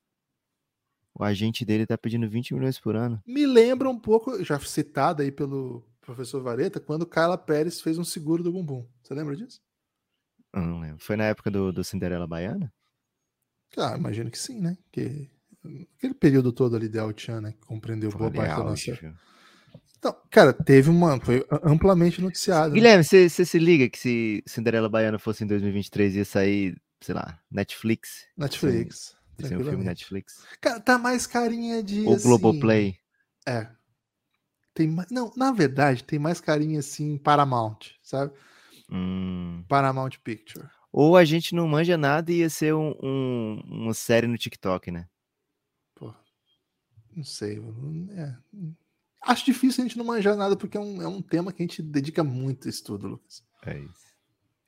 O 1.21 1.25
agente 1.25 1.67
dele 1.67 1.85
tá 1.85 1.99
pedindo 1.99 2.27
20 2.27 2.55
milhões 2.55 2.79
por 2.79 2.97
ano. 2.97 3.23
Me 3.27 3.45
lembra 3.45 3.91
um 3.91 3.99
pouco, 3.99 4.43
já 4.43 4.59
citado 4.59 5.21
aí 5.21 5.31
pelo 5.31 5.87
professor 6.01 6.43
Vareta, 6.43 6.81
quando 6.81 7.05
Carla 7.05 7.37
Pérez 7.37 7.79
fez 7.79 7.99
um 7.99 8.05
seguro 8.05 8.43
do 8.43 8.51
bumbum. 8.51 8.87
Você 9.03 9.13
lembra 9.13 9.37
disso? 9.37 9.61
Eu 10.51 10.63
não 10.63 10.81
lembro. 10.81 10.99
Foi 10.99 11.17
na 11.17 11.25
época 11.25 11.51
do, 11.51 11.71
do 11.71 11.85
Cinderela 11.85 12.27
Baiana? 12.27 12.73
Ah, 13.77 13.97
imagino 13.99 14.31
que 14.31 14.39
sim, 14.39 14.63
né? 14.63 14.79
Que 14.91 15.29
aquele 15.99 16.15
período 16.15 16.55
todo 16.55 16.75
ali 16.75 16.89
de 16.89 16.99
Altian, 16.99 17.43
né? 17.43 17.53
Que 17.53 17.67
compreendeu 17.67 18.11
boa 18.11 18.31
Foi 18.31 18.39
parte 18.39 18.57
da 18.57 18.65
nossa. 18.65 18.93
viu? 18.95 19.13
Então, 19.99 20.17
cara, 20.31 20.55
teve 20.55 20.89
uma. 20.89 21.21
Foi 21.21 21.47
amplamente 21.63 22.23
noticiado. 22.23 22.71
né? 22.71 22.75
Guilherme, 22.77 23.05
você 23.05 23.29
se 23.29 23.59
liga 23.59 23.91
que 23.91 23.99
se 23.99 24.43
Cinderela 24.47 24.89
Baiana 24.89 25.19
fosse 25.19 25.45
em 25.45 25.47
2023 25.47 26.17
ia 26.17 26.25
sair, 26.25 26.81
sei 26.99 27.15
lá, 27.15 27.39
Netflix? 27.51 28.27
Netflix. 28.39 29.20
Ia 29.43 29.49
ser 29.49 29.59
um 29.59 29.65
filme. 29.65 29.85
Netflix? 29.85 30.45
Cara, 30.61 30.81
tá 30.81 30.99
mais 30.99 31.27
carinha 31.27 31.83
de. 31.83 32.05
Ou 32.07 32.15
assim, 32.15 32.23
Globoplay? 32.29 32.97
É. 33.47 33.69
Tem 34.75 34.89
mais, 34.89 35.11
não, 35.11 35.33
na 35.37 35.53
verdade, 35.53 36.05
tem 36.05 36.19
mais 36.19 36.41
carinha 36.41 36.79
assim 36.79 37.19
Paramount, 37.19 37.79
sabe? 38.03 38.33
Hum. 38.91 39.65
Paramount 39.69 40.11
Picture. 40.23 40.69
Ou 40.93 41.17
a 41.17 41.25
gente 41.25 41.55
não 41.55 41.69
manja 41.69 41.97
nada 41.97 42.33
e 42.33 42.39
ia 42.39 42.51
ser 42.51 42.75
um, 42.75 42.95
um- 43.03 43.61
uma 43.67 43.95
série 43.95 44.27
no 44.27 44.39
TikTok, 44.39 44.91
né? 44.91 45.09
Pô, 45.95 46.13
não 47.15 47.25
sei. 47.25 47.61
é. 48.17 48.37
Acho 49.23 49.45
difícil 49.45 49.85
a 49.85 49.87
gente 49.87 49.99
não 49.99 50.05
manjar 50.05 50.35
nada, 50.37 50.57
porque 50.57 50.77
é 50.77 50.81
um, 50.81 51.03
é 51.03 51.07
um 51.07 51.21
tema 51.21 51.53
que 51.53 51.63
a 51.63 51.67
gente 51.67 51.83
dedica 51.83 52.25
muito 52.25 52.69
estudo, 52.69 53.07
Lucas. 53.07 53.45
É 53.67 53.79
isso. 53.79 54.07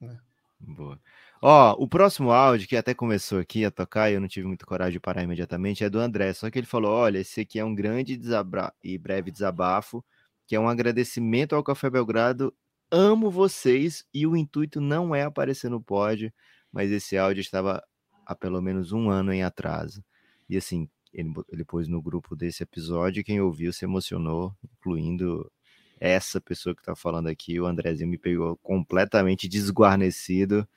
É. 0.03 0.17
Boa. 0.61 1.01
Ó, 1.45 1.75
o 1.77 1.89
próximo 1.89 2.31
áudio, 2.31 2.69
que 2.69 2.77
até 2.77 2.95
começou 2.95 3.41
aqui 3.41 3.65
a 3.65 3.71
tocar 3.71 4.09
e 4.09 4.15
eu 4.15 4.21
não 4.21 4.29
tive 4.29 4.47
muita 4.47 4.65
coragem 4.65 4.93
de 4.93 5.01
parar 5.01 5.25
imediatamente, 5.25 5.83
é 5.83 5.91
do 5.91 5.99
André. 5.99 6.33
Só 6.35 6.49
que 6.49 6.57
ele 6.57 6.69
falou: 6.69 6.93
olha, 6.93 7.19
esse 7.19 7.41
aqui 7.41 7.59
é 7.59 7.65
um 7.65 7.75
grande 7.75 8.17
desabra... 8.17 8.73
e 8.83 8.97
breve 8.97 9.33
desabafo, 9.33 10.05
que 10.47 10.55
é 10.55 10.61
um 10.61 10.69
agradecimento 10.69 11.57
ao 11.57 11.65
Café 11.65 11.91
Belgrado. 11.91 12.55
Amo 12.93 13.29
vocês 13.29 14.05
e 14.15 14.25
o 14.25 14.37
intuito 14.37 14.81
não 14.81 15.13
é 15.15 15.23
aparecer 15.25 15.69
no 15.69 15.83
pódio, 15.83 16.33
mas 16.71 16.93
esse 16.93 17.19
áudio 17.19 17.41
estava 17.41 17.83
há 18.25 18.37
pelo 18.37 18.63
menos 18.63 18.93
um 18.93 19.11
ano 19.11 19.33
em 19.33 19.43
atraso. 19.43 20.05
E 20.49 20.57
assim, 20.57 20.89
ele, 21.13 21.33
ele 21.51 21.65
pôs 21.65 21.89
no 21.89 22.01
grupo 22.01 22.37
desse 22.37 22.63
episódio, 22.63 23.25
quem 23.25 23.41
ouviu 23.41 23.73
se 23.73 23.85
emocionou, 23.85 24.55
incluindo 24.63 25.51
essa 25.99 26.41
pessoa 26.41 26.75
que 26.75 26.83
tá 26.83 26.95
falando 26.95 27.29
aqui, 27.29 27.59
o 27.61 27.67
Andrezinho 27.67 28.11
me 28.11 28.19
pegou 28.19 28.57
completamente 28.59 29.49
desguarnecido, 29.49 30.69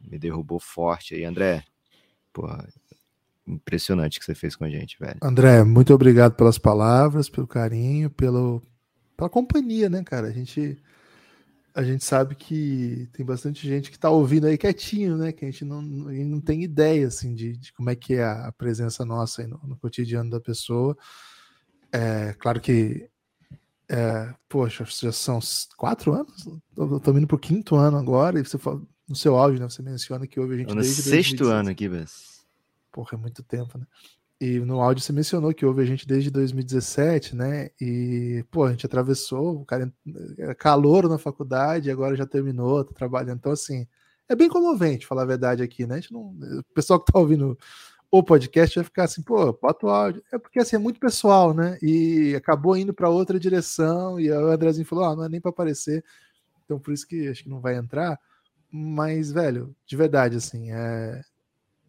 me 0.00 0.18
derrubou 0.18 0.58
forte 0.58 1.14
aí, 1.14 1.24
André. 1.24 1.64
Porra, 2.32 2.66
impressionante 3.46 4.18
que 4.18 4.24
você 4.24 4.34
fez 4.34 4.56
com 4.56 4.64
a 4.64 4.68
gente, 4.68 4.98
velho. 4.98 5.18
André, 5.22 5.62
muito 5.62 5.94
obrigado 5.94 6.34
pelas 6.34 6.58
palavras, 6.58 7.28
pelo 7.28 7.46
carinho, 7.46 8.10
pelo, 8.10 8.60
pela 9.16 9.30
companhia, 9.30 9.88
né, 9.88 10.02
cara? 10.02 10.26
A 10.26 10.32
gente, 10.32 10.76
a 11.74 11.82
gente 11.82 12.04
sabe 12.04 12.34
que 12.34 13.08
tem 13.12 13.24
bastante 13.24 13.66
gente 13.66 13.90
que 13.90 13.98
tá 13.98 14.10
ouvindo 14.10 14.46
aí 14.46 14.58
quietinho, 14.58 15.16
né? 15.16 15.32
Que 15.32 15.44
a 15.44 15.50
gente 15.50 15.64
não, 15.64 16.08
a 16.08 16.12
gente 16.12 16.24
não 16.24 16.40
tem 16.40 16.62
ideia, 16.62 17.06
assim, 17.06 17.34
de, 17.34 17.56
de 17.56 17.72
como 17.72 17.88
é 17.88 17.94
que 17.94 18.14
é 18.14 18.24
a 18.24 18.52
presença 18.52 19.04
nossa 19.04 19.42
aí 19.42 19.48
no, 19.48 19.60
no 19.64 19.76
cotidiano 19.76 20.30
da 20.30 20.40
pessoa. 20.40 20.96
É 21.92 22.34
claro 22.34 22.60
que, 22.60 23.08
é, 23.88 24.34
poxa, 24.48 24.84
já 24.84 25.12
são 25.12 25.38
quatro 25.76 26.12
anos? 26.12 26.48
Eu 26.76 26.98
tô 26.98 27.16
indo 27.16 27.28
pro 27.28 27.38
quinto 27.38 27.76
ano 27.76 27.96
agora, 27.96 28.40
e 28.40 28.44
você 28.44 28.58
fala, 28.58 28.82
no 29.08 29.14
seu 29.14 29.36
áudio, 29.36 29.60
né? 29.60 29.68
Você 29.68 29.82
menciona 29.82 30.26
que 30.26 30.38
ouve 30.40 30.54
a 30.54 30.58
gente 30.58 30.74
no 30.74 30.80
desde 30.80 31.02
sexto 31.02 31.44
2016. 31.44 31.60
ano 31.60 31.70
aqui, 31.70 31.88
Bess. 31.88 32.46
Porra, 32.90 33.10
é 33.14 33.16
muito 33.16 33.42
tempo, 33.42 33.78
né? 33.78 33.86
E 34.38 34.58
no 34.60 34.80
áudio 34.80 35.02
você 35.02 35.12
mencionou 35.12 35.54
que 35.54 35.64
houve 35.64 35.82
a 35.82 35.86
gente 35.86 36.06
desde 36.06 36.30
2017, 36.30 37.34
né? 37.34 37.70
E, 37.80 38.44
pô, 38.50 38.64
a 38.64 38.70
gente 38.70 38.84
atravessou, 38.84 39.62
o 39.62 39.64
cara 39.64 39.90
era 40.36 40.54
calor 40.54 41.08
na 41.08 41.16
faculdade, 41.16 41.90
agora 41.90 42.14
já 42.14 42.26
terminou, 42.26 42.84
tá 42.84 42.92
trabalhando. 42.92 43.38
Então, 43.38 43.52
assim, 43.52 43.86
é 44.28 44.36
bem 44.36 44.48
comovente, 44.48 45.06
falar 45.06 45.22
a 45.22 45.26
verdade 45.26 45.62
aqui, 45.62 45.86
né? 45.86 45.94
A 45.94 46.00
gente 46.00 46.12
não, 46.12 46.36
o 46.58 46.64
pessoal 46.74 47.00
que 47.00 47.10
tá 47.10 47.18
ouvindo 47.18 47.58
o 48.10 48.22
podcast 48.22 48.76
vai 48.76 48.84
ficar 48.84 49.04
assim, 49.04 49.22
pô, 49.22 49.52
bota 49.52 49.86
o 49.86 49.90
áudio. 49.90 50.22
É 50.32 50.38
porque, 50.38 50.60
assim, 50.60 50.76
é 50.76 50.78
muito 50.78 51.00
pessoal, 51.00 51.54
né? 51.54 51.78
E 51.82 52.34
acabou 52.36 52.76
indo 52.76 52.92
para 52.92 53.08
outra 53.08 53.40
direção, 53.40 54.20
e 54.20 54.30
aí 54.30 54.38
o 54.38 54.48
Andrezinho 54.48 54.86
falou, 54.86 55.04
ah, 55.04 55.16
não 55.16 55.24
é 55.24 55.28
nem 55.28 55.40
para 55.40 55.50
aparecer. 55.50 56.04
Então, 56.64 56.78
por 56.78 56.92
isso 56.92 57.06
que 57.06 57.28
acho 57.28 57.44
que 57.44 57.48
não 57.48 57.60
vai 57.60 57.76
entrar. 57.76 58.18
Mas, 58.70 59.30
velho, 59.30 59.74
de 59.86 59.96
verdade, 59.96 60.36
assim, 60.36 60.72
é, 60.72 61.22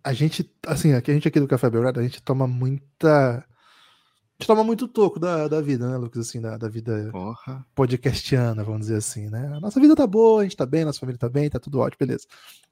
a 0.07 0.13
gente, 0.13 0.49
assim, 0.65 0.93
aqui 0.93 1.11
a 1.11 1.13
gente 1.13 1.27
aqui 1.27 1.39
do 1.39 1.47
Café 1.47 1.69
Belgrado, 1.69 1.99
a 1.99 2.03
gente 2.03 2.21
toma 2.21 2.47
muita. 2.47 3.39
A 3.39 4.39
gente 4.39 4.47
toma 4.47 4.63
muito 4.63 4.87
toco 4.87 5.19
da, 5.19 5.47
da 5.47 5.59
vida, 5.59 5.89
né, 5.89 5.97
Lucas? 5.97 6.29
Assim, 6.29 6.39
da, 6.39 6.57
da 6.57 6.69
vida 6.69 7.09
Porra. 7.11 7.65
podcastiana, 7.75 8.63
vamos 8.63 8.81
dizer 8.81 8.97
assim, 8.97 9.29
né? 9.29 9.51
A 9.53 9.59
nossa 9.59 9.81
vida 9.81 9.95
tá 9.95 10.07
boa, 10.07 10.41
a 10.41 10.43
gente 10.43 10.55
tá 10.55 10.65
bem, 10.65 10.85
nossa 10.85 10.99
família 10.99 11.19
tá 11.19 11.27
bem, 11.27 11.49
tá 11.49 11.59
tudo 11.59 11.79
ótimo, 11.79 12.07
beleza. 12.07 12.25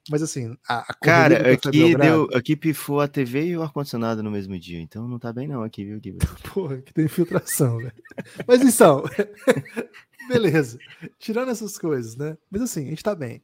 Mas 0.10 0.22
assim, 0.22 0.56
a, 0.70 0.92
a 0.92 0.94
Cara, 0.94 1.52
aqui, 1.52 1.72
Belgrado, 1.72 2.28
deu, 2.28 2.38
aqui 2.38 2.56
pifou 2.56 3.02
a 3.02 3.08
TV 3.08 3.48
e 3.48 3.58
o 3.58 3.64
ar-condicionado 3.64 4.22
no 4.22 4.30
mesmo 4.32 4.58
dia, 4.58 4.80
então 4.80 5.08
não 5.08 5.18
tá 5.18 5.34
bem 5.34 5.48
não 5.48 5.64
aqui, 5.64 5.84
viu, 5.84 6.00
Gibbs? 6.02 6.26
Porra, 6.54 6.78
que 6.78 6.94
tem 6.94 7.06
infiltração, 7.06 7.80
velho. 7.80 7.92
Mas 8.48 8.62
então, 8.62 9.04
beleza. 10.30 10.78
Tirando 11.20 11.50
essas 11.50 11.78
coisas, 11.78 12.16
né? 12.16 12.38
Mas 12.50 12.62
assim, 12.62 12.86
a 12.86 12.90
gente 12.92 13.04
tá 13.04 13.16
bem. 13.16 13.44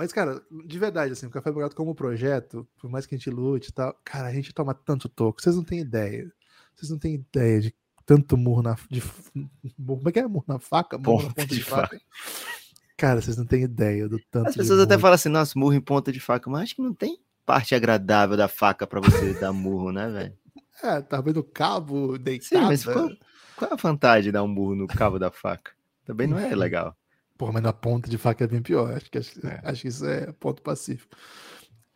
Mas, 0.00 0.14
cara, 0.14 0.40
de 0.50 0.78
verdade, 0.78 1.12
assim, 1.12 1.26
o 1.26 1.30
Café 1.30 1.50
Belgrado 1.50 1.76
como 1.76 1.94
projeto, 1.94 2.66
por 2.80 2.88
mais 2.88 3.04
que 3.04 3.14
a 3.14 3.18
gente 3.18 3.28
lute 3.28 3.68
e 3.68 3.72
tal, 3.72 3.94
cara, 4.02 4.28
a 4.28 4.32
gente 4.32 4.50
toma 4.50 4.72
tanto 4.72 5.10
toco, 5.10 5.42
vocês 5.42 5.54
não 5.54 5.62
têm 5.62 5.80
ideia. 5.80 6.32
Vocês 6.74 6.90
não 6.90 6.98
têm 6.98 7.16
ideia 7.16 7.60
de 7.60 7.74
tanto 8.06 8.34
murro 8.38 8.62
na. 8.62 8.78
De, 8.88 9.02
como 9.76 10.08
é 10.08 10.10
que 10.10 10.18
é? 10.18 10.26
Murro 10.26 10.46
na 10.48 10.58
faca? 10.58 10.96
Murro 10.96 11.24
na 11.24 11.28
Ponta 11.28 11.34
ponta 11.34 11.48
de, 11.48 11.56
de 11.56 11.62
faca. 11.62 12.00
Cara, 12.96 13.20
vocês 13.20 13.36
não 13.36 13.44
têm 13.44 13.64
ideia 13.64 14.08
do 14.08 14.18
tanto. 14.30 14.46
As 14.46 14.54
de 14.54 14.60
pessoas 14.60 14.80
até 14.80 14.96
falam 14.96 15.16
assim, 15.16 15.28
nossa, 15.28 15.58
murro 15.58 15.74
em 15.74 15.82
ponta 15.82 16.10
de 16.10 16.18
faca, 16.18 16.48
mas 16.48 16.62
acho 16.62 16.76
que 16.76 16.82
não 16.82 16.94
tem 16.94 17.20
parte 17.44 17.74
agradável 17.74 18.38
da 18.38 18.48
faca 18.48 18.86
pra 18.86 19.02
você 19.02 19.34
dar 19.38 19.52
murro, 19.52 19.92
né, 19.92 20.08
velho? 20.08 20.38
É, 20.82 21.02
tá 21.02 21.20
vendo 21.20 21.40
o 21.40 21.44
cabo 21.44 22.16
Sim, 22.16 22.22
deitado. 22.22 22.64
mas 22.64 22.84
qual, 22.84 23.10
qual 23.54 23.70
é 23.70 23.74
a 23.74 23.76
vantagem 23.76 24.22
de 24.22 24.32
dar 24.32 24.42
um 24.42 24.48
murro 24.48 24.74
no 24.74 24.86
cabo 24.86 25.18
da 25.18 25.30
faca? 25.30 25.72
Também 26.06 26.26
não 26.26 26.38
é 26.38 26.54
legal. 26.56 26.96
Porra, 27.40 27.52
mas 27.54 27.62
na 27.62 27.72
ponta 27.72 28.10
de 28.10 28.18
faca 28.18 28.44
é 28.44 28.46
bem 28.46 28.60
pior. 28.60 28.92
Acho 28.94 29.10
que, 29.10 29.16
acho, 29.16 29.46
É. 29.46 29.60
acho 29.64 29.80
que 29.80 29.88
isso 29.88 30.04
é 30.04 30.30
ponto 30.32 30.60
pacífico. 30.60 31.16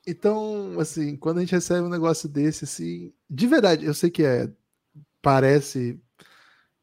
Então, 0.07 0.81
assim, 0.81 1.17
quando 1.17 1.37
a 1.37 1.41
gente 1.43 1.53
recebe 1.53 1.83
um 1.83 1.91
negócio 1.91 2.27
desse, 2.31 2.65
assim, 2.65 3.13
de 3.29 3.47
verdade, 3.47 3.85
eu 3.85 3.93
sei 3.93 4.11
que 4.11 4.23
é. 4.25 4.51
Parece. 5.21 6.01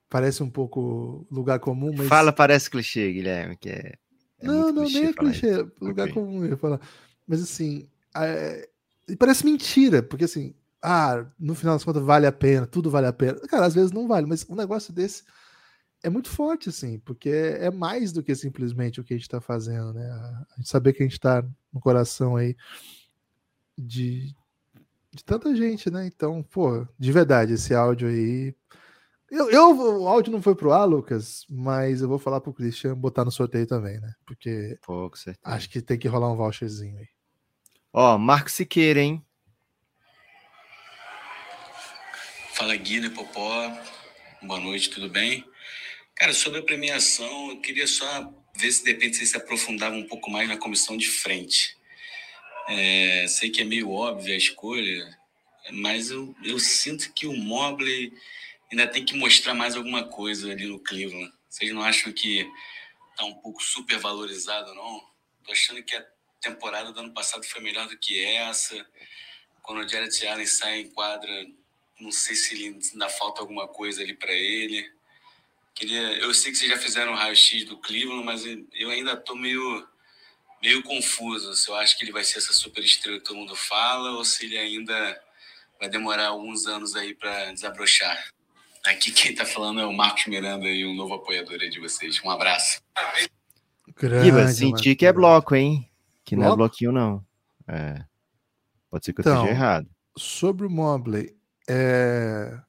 Parece 0.07 0.43
um 0.43 0.49
pouco 0.49 1.25
lugar 1.31 1.59
comum, 1.59 1.91
mas. 1.97 2.07
Fala, 2.07 2.31
parece 2.31 2.69
clichê, 2.69 3.11
Guilherme, 3.11 3.57
que 3.57 3.69
é. 3.69 3.93
é 4.39 4.45
não, 4.45 4.71
não, 4.71 4.83
nem 4.83 5.05
é 5.05 5.13
falar 5.13 5.31
isso. 5.31 5.41
clichê. 5.41 5.67
Lugar 5.81 6.03
Ok. 6.09 6.13
comum, 6.13 6.43
eu 6.43 6.51
ia 6.51 6.57
falar. 6.57 6.79
Mas 7.25 7.41
assim. 7.41 7.89
é, 8.15 8.69
e 9.09 9.15
parece 9.15 9.43
mentira, 9.43 10.03
porque 10.03 10.25
assim. 10.25 10.53
Ah, 10.83 11.25
no 11.39 11.55
final 11.55 11.73
das 11.73 11.83
contas 11.83 12.03
vale 12.03 12.27
a 12.27 12.31
pena, 12.31 12.67
tudo 12.67 12.91
vale 12.91 13.07
a 13.07 13.13
pena. 13.13 13.39
Cara, 13.47 13.65
às 13.65 13.73
vezes 13.73 13.91
não 13.91 14.07
vale, 14.07 14.27
mas 14.27 14.47
um 14.47 14.55
negócio 14.55 14.93
desse 14.93 15.23
é 16.03 16.09
muito 16.09 16.29
forte, 16.29 16.69
assim, 16.69 16.99
porque 16.99 17.29
é 17.29 17.69
mais 17.69 18.11
do 18.11 18.23
que 18.23 18.33
simplesmente 18.35 18.99
o 18.99 19.03
que 19.03 19.13
a 19.13 19.17
gente 19.17 19.25
está 19.25 19.39
fazendo, 19.39 19.93
né? 19.93 20.09
A 20.09 20.57
gente 20.57 20.69
saber 20.69 20.93
que 20.93 21.03
a 21.03 21.05
gente 21.05 21.13
está 21.13 21.43
no 21.71 21.79
coração 21.79 22.35
aí 22.35 22.55
de, 23.77 24.33
de 25.13 25.23
tanta 25.23 25.55
gente, 25.55 25.89
né? 25.91 26.07
Então, 26.07 26.41
pô, 26.43 26.87
de 26.97 27.11
verdade, 27.11 27.53
esse 27.53 27.73
áudio 27.73 28.07
aí. 28.07 28.55
Eu, 29.29 29.49
eu, 29.49 30.01
o 30.01 30.07
áudio 30.07 30.31
não 30.31 30.41
foi 30.41 30.55
pro 30.55 30.73
ar, 30.73 30.85
Lucas, 30.85 31.45
mas 31.49 32.01
eu 32.01 32.07
vou 32.09 32.19
falar 32.19 32.41
pro 32.41 32.53
Christian 32.53 32.95
botar 32.95 33.23
no 33.23 33.31
sorteio 33.31 33.65
também, 33.65 33.99
né? 33.99 34.13
Porque 34.25 34.77
Pô, 34.81 35.09
acho 35.43 35.69
que 35.69 35.81
tem 35.81 35.97
que 35.97 36.07
rolar 36.07 36.31
um 36.31 36.35
voucherzinho 36.35 36.97
aí. 36.97 37.07
Ó, 37.93 38.17
Marcos 38.17 38.53
Siqueira, 38.53 38.99
hein? 38.99 39.23
Fala 42.53 42.75
Guilherme 42.75 43.15
Popó, 43.15 43.71
boa 44.43 44.59
noite, 44.59 44.89
tudo 44.89 45.09
bem? 45.09 45.50
Cara, 46.21 46.35
sobre 46.35 46.59
a 46.59 46.63
premiação, 46.63 47.49
eu 47.49 47.61
queria 47.61 47.87
só 47.87 48.31
ver 48.55 48.71
se 48.71 48.83
de 48.83 48.91
repente 48.91 49.17
você 49.17 49.25
se 49.25 49.35
aprofundava 49.35 49.95
um 49.95 50.07
pouco 50.07 50.29
mais 50.29 50.47
na 50.47 50.55
comissão 50.55 50.95
de 50.95 51.09
frente. 51.09 51.75
É, 52.69 53.25
sei 53.27 53.49
que 53.49 53.61
é 53.61 53.63
meio 53.63 53.89
óbvia 53.89 54.35
a 54.35 54.37
escolha, 54.37 55.17
mas 55.71 56.11
eu, 56.11 56.35
eu 56.43 56.59
sinto 56.59 57.11
que 57.11 57.25
o 57.25 57.33
Mobley 57.33 58.13
ainda 58.71 58.85
tem 58.87 59.03
que 59.03 59.17
mostrar 59.17 59.55
mais 59.55 59.75
alguma 59.75 60.03
coisa 60.03 60.51
ali 60.51 60.67
no 60.67 60.77
Cleveland. 60.77 61.33
Vocês 61.49 61.73
não 61.73 61.81
acham 61.81 62.13
que 62.13 62.47
tá 63.17 63.25
um 63.25 63.33
pouco 63.33 63.63
supervalorizado, 63.63 64.75
não? 64.75 65.03
Tô 65.43 65.51
achando 65.51 65.81
que 65.81 65.95
a 65.95 66.05
temporada 66.39 66.91
do 66.91 66.99
ano 66.99 67.15
passado 67.15 67.43
foi 67.45 67.63
melhor 67.63 67.87
do 67.87 67.97
que 67.97 68.23
essa. 68.23 68.87
Quando 69.63 69.83
o 69.83 69.89
Jared 69.89 70.27
Allen 70.27 70.45
sai 70.45 70.81
em 70.81 70.91
quadra, 70.91 71.47
não 71.99 72.11
sei 72.11 72.35
se 72.35 72.79
ainda 72.93 73.09
falta 73.09 73.41
alguma 73.41 73.67
coisa 73.67 74.03
ali 74.03 74.13
para 74.13 74.33
ele. 74.33 75.00
Queria, 75.81 76.15
eu 76.19 76.31
sei 76.31 76.51
que 76.51 76.59
vocês 76.59 76.69
já 76.69 76.77
fizeram 76.77 77.11
o 77.11 77.15
raio-x 77.15 77.65
do 77.65 77.75
Cleveland, 77.75 78.23
mas 78.23 78.45
eu 78.45 78.91
ainda 78.91 79.17
tô 79.17 79.33
meio 79.33 79.83
meio 80.61 80.83
confuso 80.83 81.55
se 81.55 81.67
eu 81.71 81.73
acho 81.73 81.97
que 81.97 82.05
ele 82.05 82.11
vai 82.11 82.23
ser 82.23 82.37
essa 82.37 82.53
super 82.53 82.83
estrela 82.83 83.17
que 83.17 83.25
todo 83.25 83.37
mundo 83.37 83.55
fala 83.55 84.11
ou 84.11 84.23
se 84.23 84.45
ele 84.45 84.59
ainda 84.59 85.19
vai 85.79 85.89
demorar 85.89 86.27
alguns 86.27 86.67
anos 86.67 86.95
aí 86.95 87.15
para 87.15 87.51
desabrochar. 87.51 88.15
Aqui 88.85 89.11
quem 89.11 89.33
tá 89.33 89.43
falando 89.43 89.81
é 89.81 89.85
o 89.87 89.91
Marcos 89.91 90.27
Miranda 90.27 90.67
e 90.67 90.85
um 90.85 90.93
novo 90.93 91.15
apoiador 91.15 91.57
aí 91.59 91.71
de 91.71 91.79
vocês. 91.79 92.21
Um 92.23 92.29
abraço. 92.29 92.79
Grande, 93.97 94.25
Giba, 94.25 94.47
senti 94.49 94.95
que 94.95 95.07
é 95.07 95.11
bloco, 95.11 95.55
hein? 95.55 95.89
Que 96.23 96.35
não 96.35 96.43
é 96.43 96.45
Bloco? 96.45 96.57
bloquinho, 96.57 96.91
não. 96.91 97.25
É. 97.67 98.05
Pode 98.87 99.03
ser 99.03 99.13
que 99.13 99.21
eu 99.21 99.23
Então, 99.23 99.37
esteja 99.37 99.51
errado. 99.51 99.89
Sobre 100.15 100.67
o 100.67 100.69
Mobley, 100.69 101.35
é... 101.67 102.61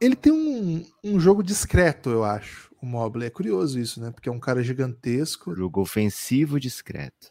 ele- 0.00 0.16
tem 0.16 0.32
um, 0.32 0.84
um 1.04 1.20
jogo 1.20 1.42
discreto, 1.42 2.10
eu 2.10 2.24
acho. 2.24 2.70
O 2.82 2.86
Mobley 2.86 3.26
é 3.28 3.30
curioso 3.30 3.78
isso, 3.78 4.00
né? 4.00 4.10
Porque 4.10 4.28
é 4.28 4.32
um 4.32 4.40
cara 4.40 4.62
gigantesco. 4.62 5.54
Jogo 5.54 5.80
ofensivo 5.82 6.58
discreto. 6.58 7.30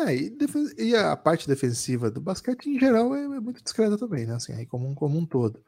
É, 0.00 0.14
e, 0.14 0.36
e 0.78 0.94
a 0.94 1.16
parte 1.16 1.48
defensiva 1.48 2.10
do 2.10 2.20
basquete 2.20 2.66
em 2.68 2.78
geral 2.78 3.14
é, 3.14 3.24
é 3.24 3.40
muito 3.40 3.62
discreta 3.62 3.96
também, 3.96 4.26
né? 4.26 4.34
Assim, 4.34 4.52
aí 4.52 4.66
como, 4.66 4.86
um- 4.88 4.94
como 4.94 5.18
um 5.18 5.26
todo. 5.26 5.62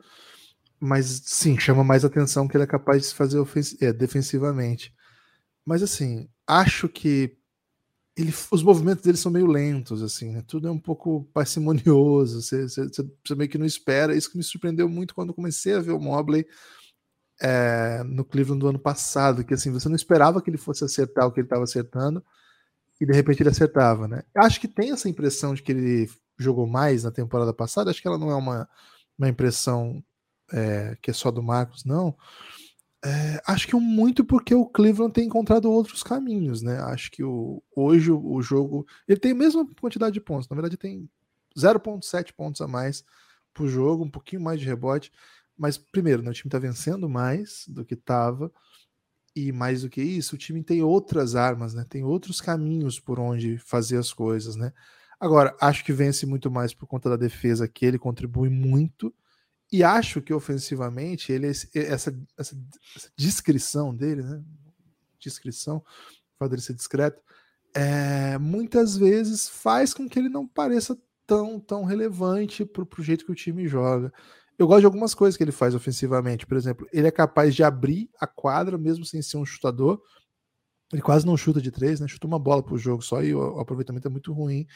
Mas 0.80 1.23
sim, 1.26 1.59
chama 1.59 1.85
mais 1.85 2.04
atenção 2.04 2.49
que 2.49 2.57
ele 2.57 2.64
é 2.64 2.69
capaz 2.69 3.09
de 3.11 3.14
fazer 3.14 3.38
ofens- 3.38 3.76
é, 3.83 3.92
defensivamente. 3.92 4.95
Mas 5.66 5.83
assim, 5.83 6.28
acho 6.47 6.88
que 6.88 7.37
ele, 8.23 8.35
os 8.50 8.62
movimentos 8.62 9.03
dele 9.05 9.17
são 9.17 9.31
meio 9.31 9.47
lentos, 9.47 10.03
assim, 10.03 10.31
né? 10.31 10.43
Tudo 10.47 10.69
é 10.69 10.71
um 10.71 10.79
pouco 10.79 11.25
parcimonioso, 11.33 12.43
você, 12.43 12.69
você, 12.69 12.89
você, 12.89 13.35
meio 13.35 13.49
que 13.49 13.59
não 13.59 13.67
espera. 13.67 14.15
Isso 14.15 14.31
que 14.31 14.37
me 14.37 14.43
surpreendeu 14.43 14.89
muito 14.89 15.15
quando 15.15 15.35
comecei 15.35 15.75
a 15.75 15.81
ver 15.81 15.93
o 15.93 16.00
Mobley 16.00 16.47
é, 17.41 18.03
no 18.05 18.25
Cleveland 18.25 18.61
do 18.61 18.69
ano 18.69 18.79
passado, 18.79 19.45
que 19.45 19.55
assim, 19.55 19.71
você 19.71 19.89
não 19.89 19.97
esperava 19.97 20.43
que 20.43 20.50
ele 20.50 20.59
fosse 20.59 20.85
acertar 20.85 21.27
o 21.27 21.33
que 21.33 21.41
ele 21.41 21.47
estava 21.47 21.65
acertando, 21.65 22.25
e 23.00 23.07
de 23.07 23.12
repente 23.12 23.43
ele 23.43 23.49
acertava, 23.49 24.07
né? 24.07 24.23
Acho 24.37 24.61
que 24.61 24.69
tem 24.69 24.93
essa 24.93 25.09
impressão 25.09 25.55
de 25.55 25.62
que 25.62 25.73
ele 25.73 26.11
jogou 26.39 26.67
mais 26.67 27.05
na 27.05 27.11
temporada 27.11 27.53
passada, 27.53 27.91
acho 27.91 28.03
que 28.03 28.09
ela 28.09 28.19
não 28.19 28.31
é 28.31 28.35
uma, 28.35 28.69
uma 29.19 29.29
impressão 29.29 30.03
é, 30.53 30.97
que 31.00 31.11
é 31.11 31.15
só 31.15 31.31
do 31.31 31.43
Marcos, 31.43 31.85
não. 31.85 32.15
É, 33.02 33.40
acho 33.47 33.66
que 33.66 33.75
muito 33.76 34.25
porque 34.25 34.54
o 34.54 34.66
Cleveland 34.66 35.12
tem 35.14 35.26
encontrado 35.26 35.71
outros 35.71 36.02
caminhos, 36.02 36.61
né? 36.61 36.78
Acho 36.80 37.11
que 37.11 37.23
o, 37.25 37.62
hoje 37.75 38.11
o, 38.12 38.35
o 38.35 38.42
jogo. 38.42 38.87
Ele 39.09 39.19
tem 39.19 39.33
a 39.33 39.35
mesma 39.35 39.66
quantidade 39.80 40.12
de 40.12 40.21
pontos, 40.21 40.49
na 40.49 40.54
verdade 40.54 40.76
tem 40.76 41.09
0,7 41.57 42.33
pontos 42.35 42.61
a 42.61 42.69
mais 42.69 43.04
por 43.54 43.69
jogo, 43.69 44.04
um 44.04 44.11
pouquinho 44.11 44.42
mais 44.42 44.61
de 44.61 44.66
rebote. 44.66 45.11
Mas, 45.57 45.76
primeiro, 45.78 46.23
né, 46.23 46.30
o 46.30 46.35
time 46.35 46.49
está 46.49 46.59
vencendo 46.59 47.09
mais 47.09 47.64
do 47.69 47.85
que 47.85 47.95
estava. 47.95 48.52
E 49.35 49.52
mais 49.52 49.83
do 49.83 49.88
que 49.88 50.02
isso, 50.02 50.35
o 50.35 50.38
time 50.38 50.62
tem 50.62 50.83
outras 50.83 51.37
armas, 51.37 51.73
né? 51.73 51.85
Tem 51.88 52.02
outros 52.02 52.40
caminhos 52.40 52.99
por 52.99 53.21
onde 53.21 53.59
fazer 53.59 53.97
as 53.97 54.12
coisas, 54.12 54.57
né? 54.57 54.73
Agora, 55.21 55.57
acho 55.61 55.85
que 55.85 55.92
vence 55.92 56.26
muito 56.26 56.50
mais 56.50 56.75
por 56.75 56.87
conta 56.87 57.11
da 57.11 57.16
defesa, 57.16 57.69
que 57.69 57.87
ele 57.87 57.99
contribui 57.99 58.49
muito. 58.49 59.14
E 59.73 59.85
acho 59.85 60.21
que 60.21 60.35
ofensivamente, 60.35 61.33
ele 61.33 61.47
essa, 61.47 61.69
essa, 61.75 62.12
essa 62.37 63.12
descrição 63.17 63.95
dele, 63.95 64.23
né? 64.23 64.43
Descrição, 65.21 65.85
fato 66.39 66.50
dele 66.50 66.62
ser 66.62 66.75
discreto, 66.75 67.23
é, 67.75 68.37
muitas 68.39 68.97
vezes 68.97 69.49
faz 69.49 69.95
com 69.95 70.09
que 70.09 70.19
ele 70.19 70.29
não 70.29 70.47
pareça 70.47 70.99
tão, 71.27 71.61
tão 71.61 71.85
relevante 71.85 72.65
para 72.65 72.83
o 72.83 73.03
jeito 73.03 73.25
que 73.25 73.31
o 73.31 73.37
time 73.37 73.69
joga. 73.69 74.12
Eu 74.59 74.67
gosto 74.67 74.81
de 74.81 74.87
algumas 74.87 75.15
coisas 75.15 75.37
que 75.37 75.45
ele 75.45 75.53
faz 75.53 75.75
ofensivamente. 75.75 76.47
Por 76.47 76.57
exemplo, 76.57 76.87
ele 76.93 77.07
é 77.07 77.11
capaz 77.11 77.55
de 77.55 77.62
abrir 77.62 78.11
a 78.19 78.27
quadra 78.27 78.77
mesmo 78.77 79.05
sem 79.05 79.23
ser 79.23 79.37
um 79.37 79.47
chutador. 79.47 80.03
Ele 80.93 81.00
quase 81.00 81.25
não 81.25 81.37
chuta 81.37 81.61
de 81.61 81.71
três, 81.71 82.00
né? 82.00 82.09
Chuta 82.09 82.27
uma 82.27 82.39
bola 82.39 82.62
pro 82.62 82.77
jogo 82.77 83.03
só 83.03 83.23
e 83.23 83.33
o 83.35 83.61
aproveitamento 83.61 84.09
é 84.09 84.11
muito 84.11 84.33
ruim 84.33 84.67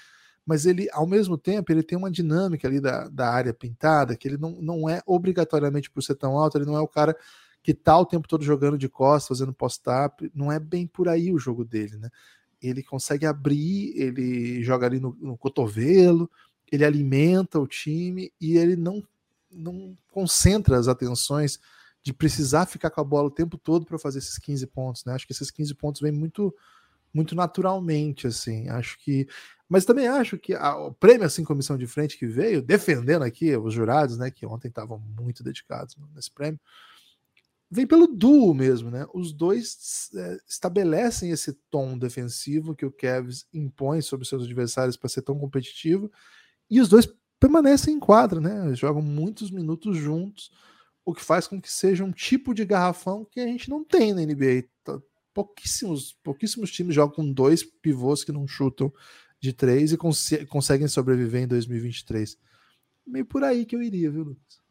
mas 0.46 0.66
ele, 0.66 0.88
ao 0.92 1.06
mesmo 1.06 1.38
tempo, 1.38 1.72
ele 1.72 1.82
tem 1.82 1.96
uma 1.96 2.10
dinâmica 2.10 2.68
ali 2.68 2.80
da, 2.80 3.08
da 3.08 3.30
área 3.30 3.54
pintada, 3.54 4.16
que 4.16 4.28
ele 4.28 4.36
não, 4.36 4.50
não 4.60 4.88
é 4.88 5.00
obrigatoriamente 5.06 5.90
por 5.90 6.02
ser 6.02 6.14
tão 6.16 6.38
alto, 6.38 6.58
ele 6.58 6.66
não 6.66 6.76
é 6.76 6.80
o 6.80 6.88
cara 6.88 7.16
que 7.62 7.72
tá 7.72 7.98
o 7.98 8.04
tempo 8.04 8.28
todo 8.28 8.44
jogando 8.44 8.76
de 8.76 8.88
costas, 8.88 9.38
fazendo 9.38 9.54
post-up, 9.54 10.30
não 10.34 10.52
é 10.52 10.60
bem 10.60 10.86
por 10.86 11.08
aí 11.08 11.32
o 11.32 11.38
jogo 11.38 11.64
dele, 11.64 11.96
né? 11.96 12.10
Ele 12.60 12.82
consegue 12.82 13.24
abrir, 13.24 13.94
ele 13.96 14.62
joga 14.62 14.86
ali 14.86 15.00
no, 15.00 15.16
no 15.18 15.36
cotovelo, 15.36 16.30
ele 16.70 16.84
alimenta 16.84 17.58
o 17.58 17.66
time 17.66 18.30
e 18.38 18.58
ele 18.58 18.76
não, 18.76 19.02
não 19.50 19.96
concentra 20.10 20.78
as 20.78 20.88
atenções 20.88 21.58
de 22.02 22.12
precisar 22.12 22.66
ficar 22.66 22.90
com 22.90 23.00
a 23.00 23.04
bola 23.04 23.28
o 23.28 23.34
tempo 23.34 23.56
todo 23.56 23.86
para 23.86 23.98
fazer 23.98 24.18
esses 24.18 24.36
15 24.38 24.66
pontos, 24.66 25.04
né? 25.06 25.14
Acho 25.14 25.26
que 25.26 25.32
esses 25.32 25.50
15 25.50 25.74
pontos 25.74 26.02
vêm 26.02 26.12
muito 26.12 26.54
muito 27.14 27.34
naturalmente, 27.34 28.26
assim. 28.26 28.68
Acho 28.68 28.98
que 28.98 29.26
mas 29.68 29.84
também 29.84 30.06
acho 30.06 30.38
que 30.38 30.54
a, 30.54 30.76
o 30.76 30.92
prêmio 30.92 31.26
assim 31.26 31.42
comissão 31.42 31.76
de 31.76 31.86
frente 31.86 32.18
que 32.18 32.26
veio 32.26 32.60
defendendo 32.60 33.22
aqui 33.22 33.56
os 33.56 33.72
jurados, 33.72 34.18
né, 34.18 34.30
que 34.30 34.44
ontem 34.44 34.68
estavam 34.68 34.98
muito 34.98 35.42
dedicados 35.42 35.96
nesse 36.14 36.30
prêmio, 36.30 36.60
vem 37.70 37.86
pelo 37.86 38.06
duo 38.06 38.54
mesmo, 38.54 38.90
né? 38.90 39.06
Os 39.12 39.32
dois 39.32 40.10
é, 40.14 40.38
estabelecem 40.46 41.30
esse 41.30 41.52
tom 41.70 41.98
defensivo 41.98 42.74
que 42.74 42.86
o 42.86 42.92
Kevs 42.92 43.46
impõe 43.52 44.00
sobre 44.00 44.26
seus 44.26 44.44
adversários 44.44 44.96
para 44.96 45.08
ser 45.08 45.22
tão 45.22 45.38
competitivo, 45.38 46.10
e 46.70 46.80
os 46.80 46.88
dois 46.88 47.08
permanecem 47.40 47.94
em 47.94 48.00
quadra, 48.00 48.40
né? 48.40 48.66
Eles 48.66 48.78
jogam 48.78 49.02
muitos 49.02 49.50
minutos 49.50 49.96
juntos, 49.96 50.52
o 51.04 51.12
que 51.12 51.22
faz 51.22 51.46
com 51.46 51.60
que 51.60 51.70
seja 51.70 52.04
um 52.04 52.12
tipo 52.12 52.54
de 52.54 52.64
garrafão 52.64 53.24
que 53.24 53.40
a 53.40 53.46
gente 53.46 53.68
não 53.68 53.82
tem 53.84 54.14
na 54.14 54.22
NBA. 54.22 54.68
Pouquíssimos, 55.34 56.16
pouquíssimos 56.22 56.70
times 56.70 56.94
jogam 56.94 57.16
com 57.16 57.32
dois 57.32 57.62
pivôs 57.62 58.24
que 58.24 58.32
não 58.32 58.46
chutam 58.46 58.92
de 59.40 59.52
três 59.52 59.92
e 59.92 59.96
cons 59.96 60.30
conseguem 60.48 60.88
sobreviver 60.88 61.42
em 61.42 61.48
2023. 61.48 62.38
Meio 63.06 63.26
por 63.26 63.44
aí 63.44 63.66
que 63.66 63.76
eu 63.76 63.82
iria, 63.82 64.10
viu, 64.10 64.22
Lucas? 64.22 64.64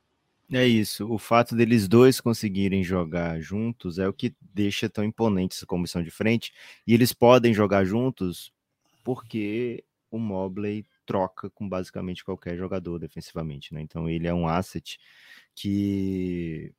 É 0.51 0.67
isso. 0.67 1.11
O 1.11 1.17
fato 1.17 1.55
deles 1.55 1.87
dois 1.87 2.19
conseguirem 2.19 2.83
jogar 2.83 3.39
juntos 3.39 3.99
é 3.99 4.07
o 4.07 4.13
que 4.13 4.35
deixa 4.41 4.89
tão 4.89 5.03
imponente 5.03 5.55
essa 5.55 5.65
comissão 5.65 6.01
de 6.01 6.11
frente. 6.11 6.53
E 6.85 6.93
eles 6.93 7.13
podem 7.13 7.53
jogar 7.53 7.85
juntos 7.85 8.51
porque 9.03 9.83
o 10.09 10.17
Mobley 10.17 10.85
troca 11.05 11.49
com 11.49 11.67
basicamente 11.67 12.23
qualquer 12.23 12.57
jogador 12.57 12.99
defensivamente, 12.99 13.73
né? 13.73 13.81
Então 13.81 14.09
ele 14.09 14.27
é 14.27 14.33
um 14.33 14.47
asset 14.47 14.97
que 15.55 16.73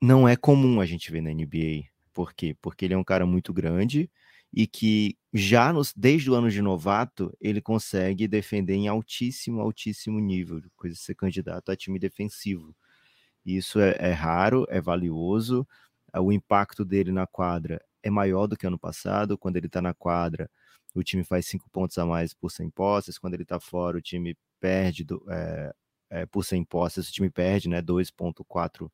não 0.00 0.28
é 0.28 0.36
comum 0.36 0.80
a 0.80 0.86
gente 0.86 1.10
ver 1.10 1.20
na 1.20 1.30
NBA. 1.30 1.86
Por 2.18 2.34
quê? 2.34 2.56
Porque 2.60 2.84
ele 2.84 2.94
é 2.94 2.98
um 2.98 3.04
cara 3.04 3.24
muito 3.24 3.52
grande, 3.52 4.10
e 4.52 4.66
que 4.66 5.16
já 5.32 5.72
nos, 5.72 5.94
desde 5.94 6.28
o 6.28 6.34
ano 6.34 6.50
de 6.50 6.60
novato 6.60 7.32
ele 7.40 7.60
consegue 7.60 8.26
defender 8.26 8.74
em 8.74 8.88
altíssimo, 8.88 9.60
altíssimo 9.60 10.18
nível, 10.18 10.60
coisa 10.74 10.96
de 10.96 11.00
ser 11.00 11.14
candidato 11.14 11.70
a 11.70 11.76
time 11.76 11.96
defensivo. 11.96 12.74
Isso 13.46 13.78
é, 13.78 13.96
é 14.00 14.10
raro, 14.12 14.66
é 14.68 14.80
valioso. 14.80 15.64
O 16.16 16.32
impacto 16.32 16.84
dele 16.84 17.12
na 17.12 17.24
quadra 17.24 17.80
é 18.02 18.10
maior 18.10 18.48
do 18.48 18.56
que 18.56 18.66
ano 18.66 18.80
passado. 18.80 19.38
Quando 19.38 19.56
ele 19.56 19.68
está 19.68 19.80
na 19.80 19.94
quadra, 19.94 20.50
o 20.96 21.04
time 21.04 21.22
faz 21.22 21.46
cinco 21.46 21.70
pontos 21.70 21.98
a 21.98 22.04
mais 22.04 22.34
por 22.34 22.50
100 22.50 22.68
posses. 22.70 23.16
Quando 23.16 23.34
ele 23.34 23.44
está 23.44 23.60
fora, 23.60 23.96
o 23.96 24.02
time 24.02 24.36
perde 24.58 25.04
do, 25.04 25.24
é, 25.30 25.72
é, 26.10 26.26
por 26.26 26.44
100 26.44 26.64
posses, 26.64 27.08
o 27.08 27.12
time 27.12 27.30
perde 27.30 27.68
né, 27.68 27.80
2,4 27.80 28.90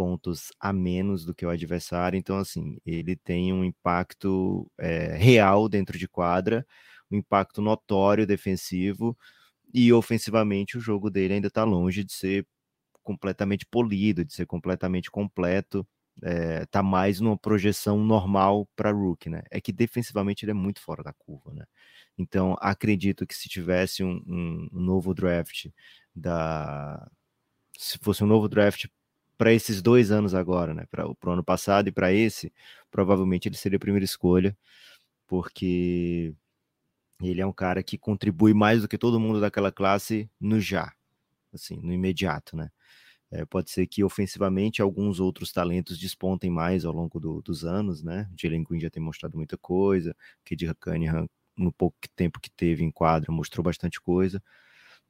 pontos 0.00 0.50
a 0.58 0.72
menos 0.72 1.26
do 1.26 1.34
que 1.34 1.44
o 1.44 1.50
adversário, 1.50 2.16
então 2.16 2.38
assim, 2.38 2.78
ele 2.86 3.14
tem 3.14 3.52
um 3.52 3.62
impacto 3.62 4.66
é, 4.78 5.14
real 5.14 5.68
dentro 5.68 5.98
de 5.98 6.08
quadra, 6.08 6.66
um 7.10 7.18
impacto 7.18 7.60
notório 7.60 8.26
defensivo, 8.26 9.14
e 9.74 9.92
ofensivamente 9.92 10.78
o 10.78 10.80
jogo 10.80 11.10
dele 11.10 11.34
ainda 11.34 11.48
está 11.48 11.64
longe 11.64 12.02
de 12.02 12.14
ser 12.14 12.46
completamente 13.02 13.66
polido, 13.66 14.24
de 14.24 14.32
ser 14.32 14.46
completamente 14.46 15.10
completo, 15.10 15.86
é, 16.22 16.64
tá 16.66 16.82
mais 16.82 17.20
numa 17.20 17.36
projeção 17.36 18.02
normal 18.02 18.66
para 18.74 18.90
Rook, 18.92 19.28
né? 19.28 19.42
É 19.50 19.60
que 19.60 19.70
defensivamente 19.72 20.46
ele 20.46 20.52
é 20.52 20.54
muito 20.54 20.80
fora 20.80 21.02
da 21.02 21.12
curva, 21.12 21.52
né? 21.52 21.66
Então 22.16 22.56
acredito 22.58 23.26
que 23.26 23.34
se 23.34 23.50
tivesse 23.50 24.02
um, 24.02 24.22
um, 24.26 24.68
um 24.72 24.80
novo 24.80 25.12
draft 25.12 25.68
da 26.14 27.06
se 27.78 27.98
fosse 27.98 28.24
um 28.24 28.26
novo 28.26 28.48
draft 28.48 28.86
para 29.40 29.54
esses 29.54 29.80
dois 29.80 30.10
anos 30.10 30.34
agora, 30.34 30.74
né? 30.74 30.84
Para 30.90 31.08
o 31.08 31.16
ano 31.32 31.42
passado 31.42 31.88
e 31.88 31.92
para 31.92 32.12
esse, 32.12 32.52
provavelmente 32.90 33.48
ele 33.48 33.56
seria 33.56 33.78
a 33.78 33.80
primeira 33.80 34.04
escolha, 34.04 34.54
porque 35.26 36.34
ele 37.22 37.40
é 37.40 37.46
um 37.46 37.52
cara 37.52 37.82
que 37.82 37.96
contribui 37.96 38.52
mais 38.52 38.82
do 38.82 38.88
que 38.88 38.98
todo 38.98 39.18
mundo 39.18 39.40
daquela 39.40 39.72
classe 39.72 40.30
no 40.38 40.60
já, 40.60 40.92
assim, 41.54 41.80
no 41.82 41.90
imediato, 41.90 42.54
né? 42.54 42.70
É, 43.30 43.46
pode 43.46 43.70
ser 43.70 43.86
que 43.86 44.04
ofensivamente 44.04 44.82
alguns 44.82 45.20
outros 45.20 45.52
talentos 45.52 45.96
despontem 45.96 46.50
mais 46.50 46.84
ao 46.84 46.92
longo 46.92 47.18
do, 47.18 47.40
dos 47.40 47.64
anos, 47.64 48.02
né? 48.02 48.28
Jalen 48.38 48.62
Green 48.62 48.80
já 48.80 48.90
tem 48.90 49.02
mostrado 49.02 49.38
muita 49.38 49.56
coisa, 49.56 50.14
Kid 50.44 50.70
Cunningham, 50.78 51.26
no 51.56 51.72
pouco 51.72 51.96
tempo 52.14 52.40
que 52.40 52.50
teve 52.50 52.84
em 52.84 52.90
quadra, 52.90 53.32
mostrou 53.32 53.64
bastante 53.64 54.02
coisa, 54.02 54.42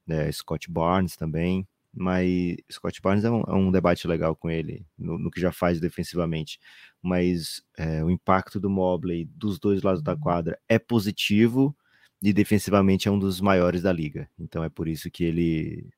é, 0.07 0.31
Scott 0.31 0.71
Barnes 0.71 1.17
também, 1.17 1.67
mas 1.93 2.57
Scott 2.71 3.01
Barnes 3.01 3.25
é 3.25 3.31
um, 3.31 3.41
é 3.41 3.53
um 3.53 3.71
debate 3.71 4.07
legal 4.07 4.35
com 4.35 4.49
ele 4.49 4.85
no, 4.97 5.17
no, 5.17 5.29
que 5.29 5.41
já 5.41 5.51
faz 5.51 5.79
defensivamente, 5.79 6.59
mas 7.01 7.63
é, 7.77 8.03
o 8.03 8.09
impacto 8.09 8.59
do 8.59 8.69
Mobley 8.69 9.25
dos 9.25 9.59
dois 9.59 9.81
lados 9.81 10.01
da 10.01 10.15
quadra 10.15 10.59
é 10.69 10.79
positivo 10.79 11.75
e 12.21 12.31
defensivamente 12.31 13.07
é 13.07 13.11
um 13.11 13.19
dos 13.19 13.41
maiores 13.41 13.81
da 13.81 13.91
liga, 13.91 14.29
então 14.39 14.63
é 14.63 14.69
por 14.69 14.87
isso 14.87 15.09
que 15.11 15.23
ele 15.23 15.89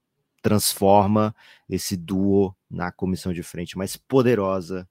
transforma 0.42 1.34
esse 1.70 1.96
duo 1.96 2.56
na 2.70 2.92
comissão 2.92 3.32
de 3.32 3.44
frente 3.44 3.78
mais 3.78 3.96
poderosa 3.96 4.88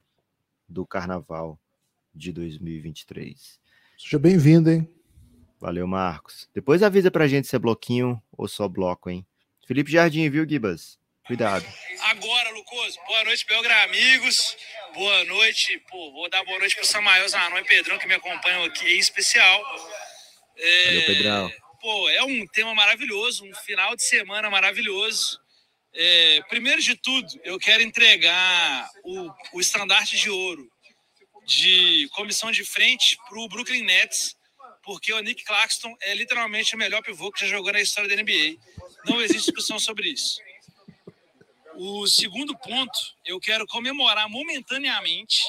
do 0.69 0.87
Carnaval 0.87 1.59
de 2.15 2.33
2023. 2.33 3.61
Seja 3.99 4.19
bem-vindo, 4.19 4.71
hein? 4.71 4.89
Valeu, 5.61 5.87
Marcos. 5.87 6.49
Depois 6.55 6.83
avisa 6.83 7.11
pra 7.11 7.29
gente 7.29 7.47
se 7.47 7.55
é 7.55 7.59
bloquinho 7.59 8.21
ou 8.33 8.49
só 8.49 8.67
bloco, 8.67 9.11
hein? 9.11 9.25
Felipe 9.67 9.93
Jardim, 9.93 10.29
viu, 10.29 10.49
Gibas? 10.49 10.99
Cuidado. 11.27 11.65
Agora, 12.01 12.51
Lucas, 12.51 12.97
boa 13.07 13.25
noite, 13.25 13.47
Belgra 13.47 13.85
amigos. 13.85 14.57
Boa 14.93 15.25
noite, 15.25 15.79
pô, 15.89 16.13
vou 16.13 16.29
dar 16.29 16.45
boa 16.45 16.59
noite 16.59 16.75
pro 16.75 16.85
Samael 16.85 17.29
Zanon 17.29 17.59
e 17.59 17.65
Pedrão 17.65 17.99
que 17.99 18.07
me 18.07 18.15
acompanham 18.15 18.65
aqui, 18.65 18.85
em 18.85 18.99
especial. 18.99 19.65
É, 20.57 20.85
Valeu, 20.85 21.07
Pedrão. 21.07 21.53
Pô, 21.81 22.09
é 22.11 22.23
um 22.25 22.47
tema 22.49 22.75
maravilhoso, 22.75 23.45
um 23.45 23.55
final 23.55 23.97
de 23.97 24.03
semana 24.03 24.51
maravilhoso. 24.51 25.41
É, 25.95 26.41
primeiro 26.49 26.83
de 26.83 26.97
tudo, 26.97 27.29
eu 27.45 27.59
quero 27.59 27.83
entregar 27.83 28.91
o, 29.05 29.31
o 29.55 29.61
estandarte 29.61 30.17
de 30.17 30.29
ouro 30.29 30.71
de 31.45 32.09
comissão 32.13 32.51
de 32.51 32.65
frente 32.65 33.17
para 33.29 33.39
o 33.39 33.49
Brooklyn 33.49 33.83
Nets, 33.83 34.37
porque 34.83 35.13
o 35.13 35.21
Nick 35.21 35.45
Claxton 35.45 35.95
é 36.01 36.15
literalmente 36.15 36.75
o 36.75 36.79
melhor 36.79 37.03
pivô 37.03 37.31
que 37.31 37.41
já 37.41 37.47
jogou 37.47 37.73
na 37.73 37.81
história 37.81 38.09
da 38.09 38.23
NBA. 38.23 38.57
Não 39.07 39.21
existe 39.21 39.47
discussão 39.47 39.79
sobre 39.79 40.09
isso. 40.09 40.41
O 41.75 42.07
segundo 42.07 42.57
ponto, 42.59 42.99
eu 43.25 43.41
quero 43.41 43.67
comemorar 43.67 44.29
momentaneamente 44.29 45.41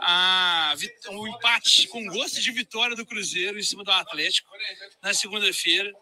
a, 0.00 0.74
o 1.10 1.26
empate 1.26 1.88
com 1.88 2.04
gosto 2.06 2.40
de 2.40 2.50
vitória 2.52 2.94
do 2.94 3.06
Cruzeiro 3.06 3.58
em 3.58 3.62
cima 3.62 3.82
do 3.82 3.90
Atlético 3.90 4.50
na 5.00 5.12
segunda-feira, 5.14 5.92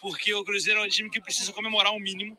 porque 0.00 0.32
o 0.34 0.44
Cruzeiro 0.44 0.80
é 0.80 0.84
um 0.84 0.88
time 0.88 1.10
que 1.10 1.20
precisa 1.20 1.52
comemorar 1.52 1.92
o 1.92 1.96
um 1.96 2.00
mínimo. 2.00 2.38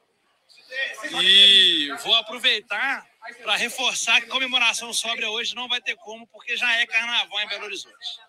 E 1.22 1.90
vou 2.04 2.16
aproveitar 2.16 3.08
para 3.44 3.56
reforçar 3.56 4.22
que 4.22 4.28
comemoração 4.28 4.94
sóbria 4.94 5.30
hoje 5.30 5.56
não 5.56 5.68
vai 5.68 5.82
ter 5.82 5.96
como, 5.98 6.28
porque 6.28 6.56
já 6.56 6.72
é 6.80 6.86
carnaval 6.86 7.40
em 7.42 7.48
Belo 7.48 7.66
Horizonte. 7.66 8.20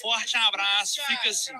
Forte 0.00 0.36
abraço, 0.36 1.00
fica 1.06 1.28
assim. 1.28 1.52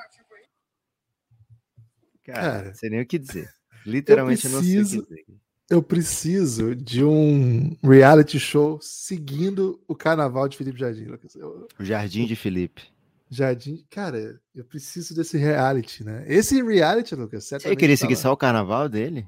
Cara, 2.25 2.41
Cara 2.41 2.69
não 2.69 2.75
sei 2.75 2.91
nem 2.91 3.01
o 3.01 3.07
que 3.07 3.19
dizer. 3.19 3.49
Literalmente 3.87 4.47
eu, 4.47 4.53
preciso, 4.53 4.79
não 4.79 4.87
sei 4.87 4.99
o 4.99 5.07
que 5.07 5.25
dizer. 5.25 5.41
Eu 5.71 5.83
preciso 5.83 6.75
de 6.75 7.05
um 7.05 7.77
reality 7.83 8.39
show 8.39 8.79
seguindo 8.81 9.81
o 9.89 9.95
carnaval 9.95 10.49
de 10.49 10.57
Felipe 10.57 10.79
Jardim, 10.79 11.05
Lucas. 11.05 11.35
Eu, 11.35 11.69
o 11.79 11.85
Jardim 11.85 12.27
de 12.27 12.37
Felipe. 12.37 12.83
Jardim, 13.31 13.85
cara, 13.91 14.41
eu 14.55 14.65
preciso 14.65 15.15
desse 15.15 15.37
reality, 15.37 16.05
né? 16.05 16.25
Esse 16.29 16.63
reality, 16.63 17.15
Lucas, 17.15 17.45
Você 17.45 17.75
queria 17.75 17.97
seguir 17.97 18.17
só 18.17 18.33
o 18.33 18.37
carnaval 18.37 18.89
dele? 18.89 19.27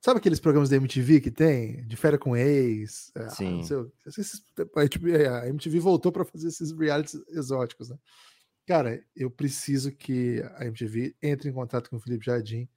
Sabe 0.00 0.18
aqueles 0.18 0.38
programas 0.38 0.68
da 0.68 0.76
MTV 0.76 1.20
que 1.20 1.30
tem? 1.30 1.84
De 1.86 1.96
férias 1.96 2.20
com 2.20 2.36
ex? 2.36 3.10
É, 3.14 3.28
Sim. 3.30 3.62
a 5.42 5.48
MTV 5.48 5.80
voltou 5.80 6.12
para 6.12 6.24
fazer 6.24 6.48
esses 6.48 6.70
realities 6.70 7.20
exóticos, 7.30 7.88
né? 7.88 7.96
Cara, 8.66 9.00
eu 9.14 9.30
preciso 9.30 9.92
que 9.92 10.42
a 10.56 10.66
MTV 10.66 11.14
entre 11.22 11.48
em 11.48 11.52
contato 11.52 11.88
com 11.88 11.96
o 11.96 12.00
Felipe 12.00 12.26
Jardim 12.26 12.68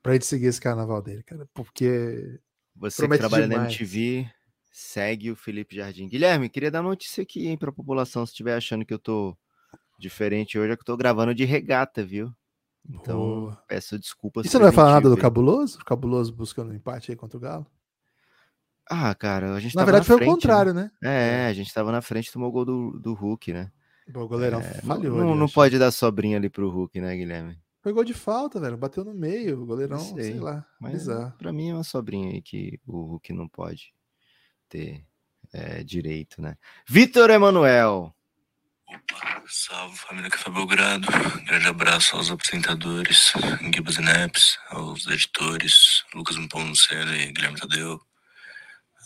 para 0.00 0.14
ele 0.14 0.24
seguir 0.24 0.46
esse 0.46 0.60
carnaval 0.60 1.02
dele, 1.02 1.22
cara, 1.22 1.48
porque 1.52 2.40
você 2.76 3.08
que 3.08 3.18
trabalha 3.18 3.48
demais. 3.48 3.62
na 3.62 3.68
MTV, 3.68 4.30
segue 4.70 5.30
o 5.30 5.36
Felipe 5.36 5.74
Jardim. 5.74 6.08
Guilherme, 6.08 6.48
queria 6.48 6.70
dar 6.70 6.82
notícia 6.82 7.22
aqui, 7.22 7.48
hein, 7.48 7.56
para 7.56 7.70
a 7.70 7.72
população, 7.72 8.24
se 8.24 8.32
estiver 8.32 8.56
achando 8.56 8.84
que 8.84 8.94
eu 8.94 8.98
tô 8.98 9.36
diferente 9.98 10.58
hoje, 10.58 10.72
é 10.72 10.76
que 10.76 10.82
eu 10.82 10.86
tô 10.86 10.96
gravando 10.96 11.34
de 11.34 11.44
regata, 11.44 12.04
viu? 12.04 12.32
Então, 12.88 13.56
peço 13.66 13.98
desculpas. 13.98 14.44
E 14.44 14.48
você 14.48 14.58
não 14.58 14.64
vai 14.64 14.72
falar 14.72 14.92
nada 14.92 15.08
do 15.08 15.16
Cabuloso? 15.16 15.78
O 15.80 15.84
Cabuloso 15.84 16.32
buscando 16.34 16.70
um 16.70 16.74
empate 16.74 17.10
aí 17.10 17.16
contra 17.16 17.38
o 17.38 17.40
Galo? 17.40 17.66
Ah, 18.90 19.14
cara, 19.14 19.54
a 19.54 19.60
gente 19.60 19.74
Na 19.74 19.84
verdade 19.84 20.02
na 20.02 20.06
foi 20.06 20.18
frente, 20.18 20.28
o 20.28 20.34
contrário, 20.34 20.74
né? 20.74 20.90
né? 21.00 21.44
É, 21.44 21.46
a 21.46 21.54
gente 21.54 21.72
tava 21.72 21.90
na 21.90 22.02
frente, 22.02 22.30
tomou 22.30 22.50
o 22.50 22.52
gol 22.52 22.64
do, 22.64 22.98
do 23.00 23.14
Hulk, 23.14 23.52
né? 23.52 23.72
O 24.12 24.28
goleirão 24.28 24.60
é, 24.60 24.80
falhou. 24.82 25.16
Não, 25.16 25.34
não 25.34 25.48
pode 25.48 25.78
dar 25.78 25.90
sobrinha 25.90 26.36
ali 26.36 26.50
pro 26.50 26.68
Hulk, 26.68 27.00
né, 27.00 27.16
Guilherme? 27.16 27.58
Foi 27.82 27.92
gol 27.92 28.04
de 28.04 28.14
falta, 28.14 28.58
velho. 28.58 28.76
Bateu 28.76 29.04
no 29.04 29.14
meio, 29.14 29.62
o 29.62 29.66
goleirão, 29.66 29.98
sei, 29.98 30.32
sei 30.32 30.40
lá. 30.40 30.66
Mas 30.80 30.92
bizarro. 30.92 31.32
pra 31.38 31.52
mim 31.52 31.70
é 31.70 31.74
uma 31.74 31.84
sobrinha 31.84 32.30
aí 32.30 32.40
que 32.40 32.80
o 32.86 33.02
Hulk 33.02 33.32
não 33.32 33.48
pode 33.48 33.94
ter 34.68 35.04
é, 35.52 35.84
direito, 35.84 36.40
né? 36.40 36.56
Vitor 36.88 37.30
Emanuel. 37.30 38.14
Opa, 38.88 39.42
salve 39.46 39.96
família 39.96 40.30
Café 40.30 40.50
Belgrado. 40.50 41.06
Grande 41.46 41.66
abraço 41.66 42.16
aos 42.16 42.30
apresentadores, 42.30 43.32
Gibas 43.74 43.96
e 43.96 44.02
Neps, 44.02 44.58
aos 44.70 45.06
editores, 45.06 46.04
Lucas 46.14 46.36
Mponceno 46.36 47.14
e 47.14 47.32
Guilherme 47.32 47.58
Tadeu, 47.58 48.00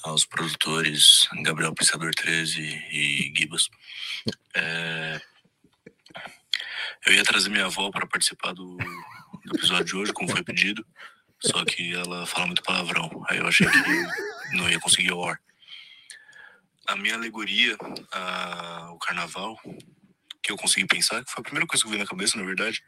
aos 0.05 0.25
produtores, 0.25 1.29
Gabriel 1.43 1.75
Pensador 1.75 2.15
13 2.15 2.61
e 2.61 3.33
Gibas. 3.37 3.69
É... 4.55 5.21
Eu 7.07 7.15
ia 7.15 7.25
trazer 7.25 7.49
minha 7.49 7.67
avó 7.67 7.91
para 7.91 8.07
participar 8.07 8.53
do, 8.53 8.77
do 8.77 9.57
episódio 9.57 9.85
de 9.85 9.97
hoje, 9.97 10.13
como 10.13 10.31
foi 10.31 10.43
pedido, 10.43 10.85
só 11.41 11.65
que 11.65 11.95
ela 11.95 12.27
fala 12.27 12.47
muito 12.47 12.63
palavrão, 12.63 13.25
aí 13.29 13.39
eu 13.39 13.47
achei 13.47 13.67
que 13.67 14.57
não 14.57 14.69
ia 14.69 14.81
conseguir 14.81 15.13
o 15.13 15.25
ar 15.25 15.41
a 16.89 16.97
minha 16.97 17.15
alegoria 17.15 17.77
ao 18.11 18.99
carnaval, 18.99 19.61
que 20.43 20.51
eu 20.51 20.57
consegui 20.57 20.87
pensar, 20.87 21.23
que 21.23 21.31
foi 21.31 21.43
a 21.43 21.45
primeira 21.45 21.67
coisa 21.67 21.85
que 21.85 21.91
veio 21.91 22.03
na 22.03 22.09
cabeça, 22.09 22.39
na 22.39 22.45
verdade, 22.45 22.83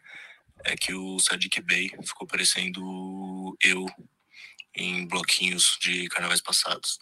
é 0.64 0.74
que 0.74 0.94
o 0.94 1.18
Sadiq 1.18 1.60
Bey 1.60 1.90
ficou 2.02 2.26
parecendo 2.26 3.56
eu 3.62 3.86
em 4.74 5.06
bloquinhos 5.06 5.78
de 5.80 6.08
carnavais 6.08 6.40
passados. 6.40 6.98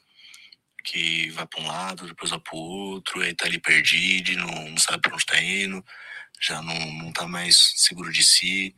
Que 0.85 1.31
vai 1.31 1.46
para 1.46 1.61
um 1.61 1.66
lado, 1.66 2.07
depois 2.07 2.31
vai 2.31 2.40
para 2.40 2.54
o 2.54 2.59
outro, 2.59 3.20
aí 3.20 3.35
tá 3.35 3.46
ali 3.46 3.59
perdido, 3.59 4.37
não, 4.37 4.70
não 4.70 4.78
sabe 4.78 5.02
para 5.02 5.14
onde 5.14 5.26
tá 5.26 5.42
indo, 5.42 5.85
já 6.40 6.62
não, 6.62 6.92
não 6.92 7.12
tá 7.12 7.26
mais 7.26 7.74
seguro 7.76 8.12
de 8.12 8.24
si. 8.24 8.74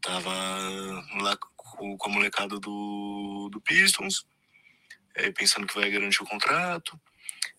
Tava 0.00 0.32
lá 1.20 1.36
com, 1.56 1.96
com 1.96 2.10
a 2.10 2.12
molecada 2.12 2.58
do, 2.58 3.48
do 3.52 3.60
Pistons, 3.60 4.24
pensando 5.34 5.66
que 5.66 5.74
vai 5.74 5.90
garantir 5.90 6.22
o 6.22 6.26
contrato 6.26 6.98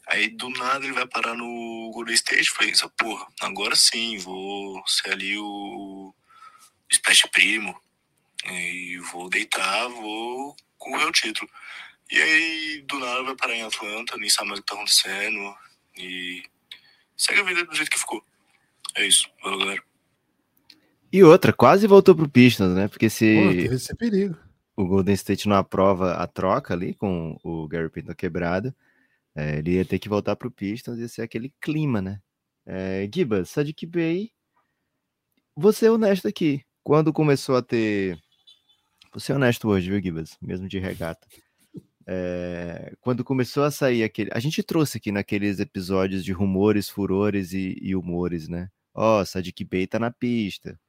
Aí 0.08 0.30
do 0.30 0.50
nada 0.50 0.84
ele 0.84 0.94
vai 0.94 1.08
parar 1.08 1.34
no 1.36 1.92
Golden 1.94 2.14
State. 2.14 2.50
Falei, 2.50 2.72
essa 2.72 2.90
porra, 2.90 3.26
agora 3.42 3.76
sim, 3.76 4.18
vou 4.18 4.84
ser 4.86 5.12
ali 5.12 5.38
o 5.38 6.14
Splash 6.92 7.28
Primo. 7.32 7.80
E 8.52 8.98
vou 9.12 9.30
deitar, 9.30 9.88
vou 9.90 10.56
correr 10.78 11.06
o 11.06 11.12
título. 11.12 11.50
E 12.12 12.22
aí 12.22 12.82
do 12.88 13.00
nada 13.00 13.24
vai 13.24 13.36
parar 13.36 13.56
em 13.56 13.64
Atlanta, 13.64 14.18
nem 14.18 14.30
sabe 14.30 14.50
mais 14.50 14.60
o 14.60 14.64
que 14.64 14.68
tá 14.68 14.76
acontecendo. 14.76 15.56
E 15.98 16.44
segue 17.16 17.42
a 17.42 17.44
vida 17.44 17.64
do 17.66 17.76
jeito 17.76 17.90
que 17.90 18.00
ficou. 18.00 18.24
É 18.96 19.06
isso, 19.06 19.30
valeu 19.44 19.60
galera. 19.60 19.84
E 21.12 21.24
outra, 21.24 21.54
quase 21.54 21.88
voltou 21.88 22.16
pro 22.16 22.30
Pistons, 22.30 22.76
né? 22.76 22.88
Porque 22.88 23.10
se. 23.10 23.36
Pô, 23.36 23.74
esse 23.74 23.96
perigo. 23.96 24.38
O 24.76 24.86
Golden 24.86 25.14
State 25.14 25.48
não 25.48 25.56
aprova 25.56 26.16
a 26.16 26.26
troca 26.26 26.74
ali 26.74 26.96
com 26.96 27.40
o 27.44 27.68
Gary 27.68 27.90
Payton 27.90 28.16
quebrado 28.16 28.76
é, 29.36 29.58
ele 29.58 29.72
ia 29.72 29.86
ter 29.86 30.00
que 30.00 30.10
voltar 30.10 30.36
para 30.36 30.48
o 30.48 30.52
Pistons, 30.52 31.00
ia 31.00 31.08
ser 31.08 31.24
aquele 31.24 31.52
clima, 31.60 32.02
né? 32.02 32.22
É, 32.66 33.10
Gibas, 33.14 33.50
Sadiq 33.50 33.86
Bey, 33.86 34.32
você 35.56 35.88
é 35.88 35.92
honesto 35.92 36.28
aqui. 36.28 36.64
Quando 36.84 37.14
começou 37.14 37.56
a 37.56 37.62
ter. 37.62 38.20
Você 39.14 39.32
é 39.32 39.36
honesto 39.36 39.70
hoje, 39.70 39.92
viu, 39.92 40.02
Gibas? 40.02 40.38
Mesmo 40.42 40.68
de 40.68 40.80
regata. 40.80 41.28
É, 42.08 42.96
quando 43.00 43.24
começou 43.24 43.64
a 43.64 43.70
sair 43.70 44.04
aquele. 44.04 44.32
A 44.34 44.40
gente 44.40 44.64
trouxe 44.64 44.98
aqui 44.98 45.12
naqueles 45.12 45.60
episódios 45.60 46.26
de 46.26 46.32
rumores, 46.34 46.90
furores 46.90 47.54
e, 47.54 47.78
e 47.80 47.96
humores, 47.96 48.48
né? 48.48 48.70
Ó, 48.94 49.22
oh, 49.22 49.26
Sadiq 49.26 49.64
Bey 49.66 49.86
tá 49.86 50.00
na 50.00 50.12
pista. 50.12 50.80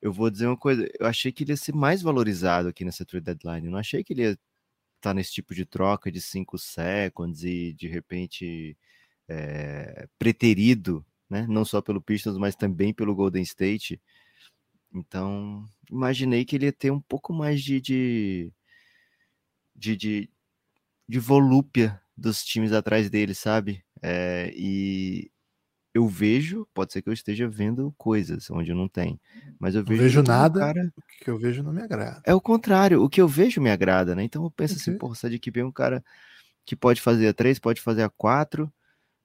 Eu 0.00 0.12
vou 0.12 0.30
dizer 0.30 0.46
uma 0.46 0.56
coisa, 0.56 0.88
eu 0.98 1.06
achei 1.06 1.30
que 1.30 1.44
ele 1.44 1.52
ia 1.52 1.56
ser 1.56 1.74
mais 1.74 2.02
valorizado 2.02 2.68
aqui 2.68 2.84
nessa 2.84 3.04
trade 3.04 3.24
deadline. 3.26 3.66
Eu 3.66 3.72
não 3.72 3.78
achei 3.78 4.02
que 4.02 4.12
ele 4.12 4.22
ia 4.22 4.38
tá 5.00 5.12
nesse 5.12 5.32
tipo 5.32 5.54
de 5.54 5.66
troca 5.66 6.10
de 6.12 6.20
cinco 6.20 6.58
seconds 6.58 7.44
e 7.44 7.72
de 7.74 7.88
repente 7.88 8.76
é, 9.28 10.08
preterido, 10.18 11.04
né? 11.28 11.46
Não 11.48 11.64
só 11.64 11.82
pelo 11.82 12.00
Pistons, 12.00 12.38
mas 12.38 12.56
também 12.56 12.94
pelo 12.94 13.14
Golden 13.14 13.42
State. 13.42 14.00
Então, 14.94 15.64
imaginei 15.90 16.44
que 16.44 16.56
ele 16.56 16.66
ia 16.66 16.72
ter 16.72 16.90
um 16.90 17.00
pouco 17.00 17.32
mais 17.32 17.62
de, 17.62 17.80
de, 17.80 18.52
de, 19.74 19.96
de, 19.96 20.30
de 21.08 21.18
volúpia 21.18 22.00
dos 22.16 22.44
times 22.44 22.72
atrás 22.72 23.08
dele, 23.08 23.34
sabe? 23.34 23.84
É, 24.02 24.52
e 24.54 25.30
eu 25.94 26.06
vejo, 26.08 26.66
pode 26.72 26.92
ser 26.92 27.02
que 27.02 27.08
eu 27.08 27.12
esteja 27.12 27.48
vendo 27.48 27.94
coisas 27.98 28.50
onde 28.50 28.72
não 28.72 28.88
tem, 28.88 29.20
mas 29.58 29.74
eu 29.74 29.84
vejo. 29.84 30.00
Não 30.00 30.08
vejo 30.08 30.22
nada, 30.22 30.60
cara... 30.60 30.92
o 30.96 31.24
que 31.24 31.30
eu 31.30 31.38
vejo 31.38 31.62
não 31.62 31.72
me 31.72 31.82
agrada. 31.82 32.22
É 32.24 32.34
o 32.34 32.40
contrário, 32.40 33.02
o 33.02 33.08
que 33.08 33.20
eu 33.20 33.28
vejo 33.28 33.60
me 33.60 33.70
agrada, 33.70 34.14
né? 34.14 34.24
Então 34.24 34.42
eu 34.44 34.50
penso 34.50 34.76
assim, 34.76 34.96
pô, 34.96 35.12
de 35.12 35.36
equipe 35.36 35.60
é 35.60 35.64
um 35.64 35.72
cara 35.72 36.02
que 36.64 36.74
pode 36.74 37.00
fazer 37.00 37.28
a 37.28 37.34
três, 37.34 37.58
pode 37.58 37.80
fazer 37.80 38.02
a 38.02 38.08
quatro, 38.08 38.72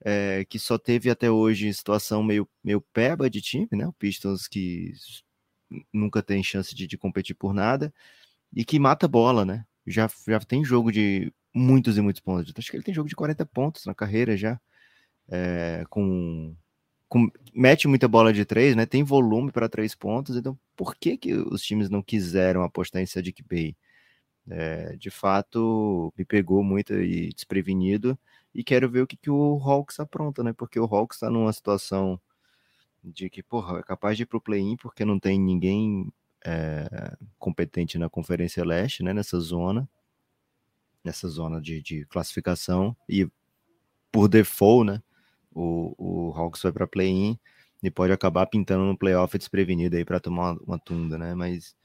é, 0.04 0.46
que 0.46 0.60
só 0.60 0.78
teve 0.78 1.10
até 1.10 1.32
hoje 1.32 1.74
situação 1.74 2.22
meio, 2.22 2.48
meio 2.64 2.82
peba 2.82 3.30
de 3.30 3.42
time, 3.42 3.68
né? 3.72 3.88
O 3.88 3.94
Pistons 3.94 4.48
que 4.48 4.94
nunca 5.94 6.22
tem 6.24 6.44
chance 6.44 6.74
de, 6.76 6.88
de 6.88 6.98
competir 6.98 7.36
por 7.36 7.54
nada 7.54 7.94
e 8.54 8.66
que 8.66 8.80
mata 8.80 9.08
bola, 9.08 9.46
né? 9.46 9.66
Já, 9.86 10.10
já 10.28 10.40
tem 10.40 10.64
jogo 10.64 10.92
de 10.92 11.32
muitos 11.54 11.98
e 11.98 12.02
muitos 12.02 12.22
pontos. 12.22 12.54
Acho 12.58 12.72
que 12.72 12.78
ele 12.78 12.84
tem 12.84 12.94
jogo 12.94 13.10
de 13.10 13.16
40 13.16 13.46
pontos 13.46 13.86
na 13.86 13.96
carreira 13.96 14.38
já 14.38 14.60
é, 15.30 15.86
com, 15.90 16.56
com, 17.10 17.30
mete 17.54 17.88
muita 17.88 18.08
bola 18.08 18.34
de 18.34 18.46
três, 18.46 18.76
né? 18.76 18.86
Tem 18.86 19.04
volume 19.04 19.52
para 19.52 19.70
três 19.70 19.96
pontos, 19.96 20.36
então 20.36 20.58
por 20.76 20.96
que, 20.96 21.18
que 21.18 21.34
os 21.34 21.62
times 21.64 21.90
não 21.90 22.02
quiseram 22.02 22.64
apostar 22.64 23.02
em 23.02 23.06
Sadiq 23.06 23.44
Bey? 23.44 23.76
É, 24.50 24.96
de 24.96 25.10
fato, 25.10 26.14
me 26.18 26.24
pegou 26.24 26.64
muito 26.64 26.94
e 26.94 27.34
desprevenido 27.34 28.18
e 28.56 28.64
quero 28.64 28.90
ver 28.90 29.02
o 29.02 29.08
que, 29.08 29.18
que 29.18 29.30
o 29.30 29.60
Hawks 29.62 30.00
apronta, 30.00 30.44
né? 30.44 30.54
Porque 30.54 30.80
o 30.80 30.86
Hawks 30.86 31.18
está 31.18 31.30
numa 31.30 31.52
situação 31.54 32.20
de 33.14 33.30
que, 33.30 33.44
porra, 33.44 33.80
é 33.80 33.84
capaz 33.84 34.18
de 34.18 34.24
ir 34.24 34.26
pro 34.26 34.42
play-in 34.42 34.76
porque 34.78 35.06
não 35.06 35.20
tem 35.20 35.40
ninguém 35.40 36.12
é, 36.46 37.16
competente 37.40 37.98
na 37.98 38.10
Conferência 38.10 38.64
Leste, 38.66 39.04
né? 39.04 39.14
Nessa 39.14 39.40
zona, 39.40 39.90
nessa 41.04 41.28
zona 41.28 41.62
de, 41.62 41.82
de 41.82 42.06
classificação 42.06 42.96
e 43.08 43.30
por 44.12 44.28
default, 44.28 44.86
né? 44.86 45.02
o, 45.58 45.96
o 45.98 46.34
Hawks 46.38 46.62
vai 46.62 46.72
para 46.72 46.88
play-in 46.88 47.38
e 47.82 47.90
pode 47.90 48.14
acabar 48.14 48.46
pintando 48.46 48.84
no 48.86 48.98
playoff 48.98 49.36
desprevenido 49.38 49.98
aí 49.98 50.06
para 50.06 50.20
tomar 50.20 50.52
uma, 50.52 50.62
uma 50.62 50.80
tunda, 50.80 51.18
né? 51.18 51.34
Mas 51.34 51.76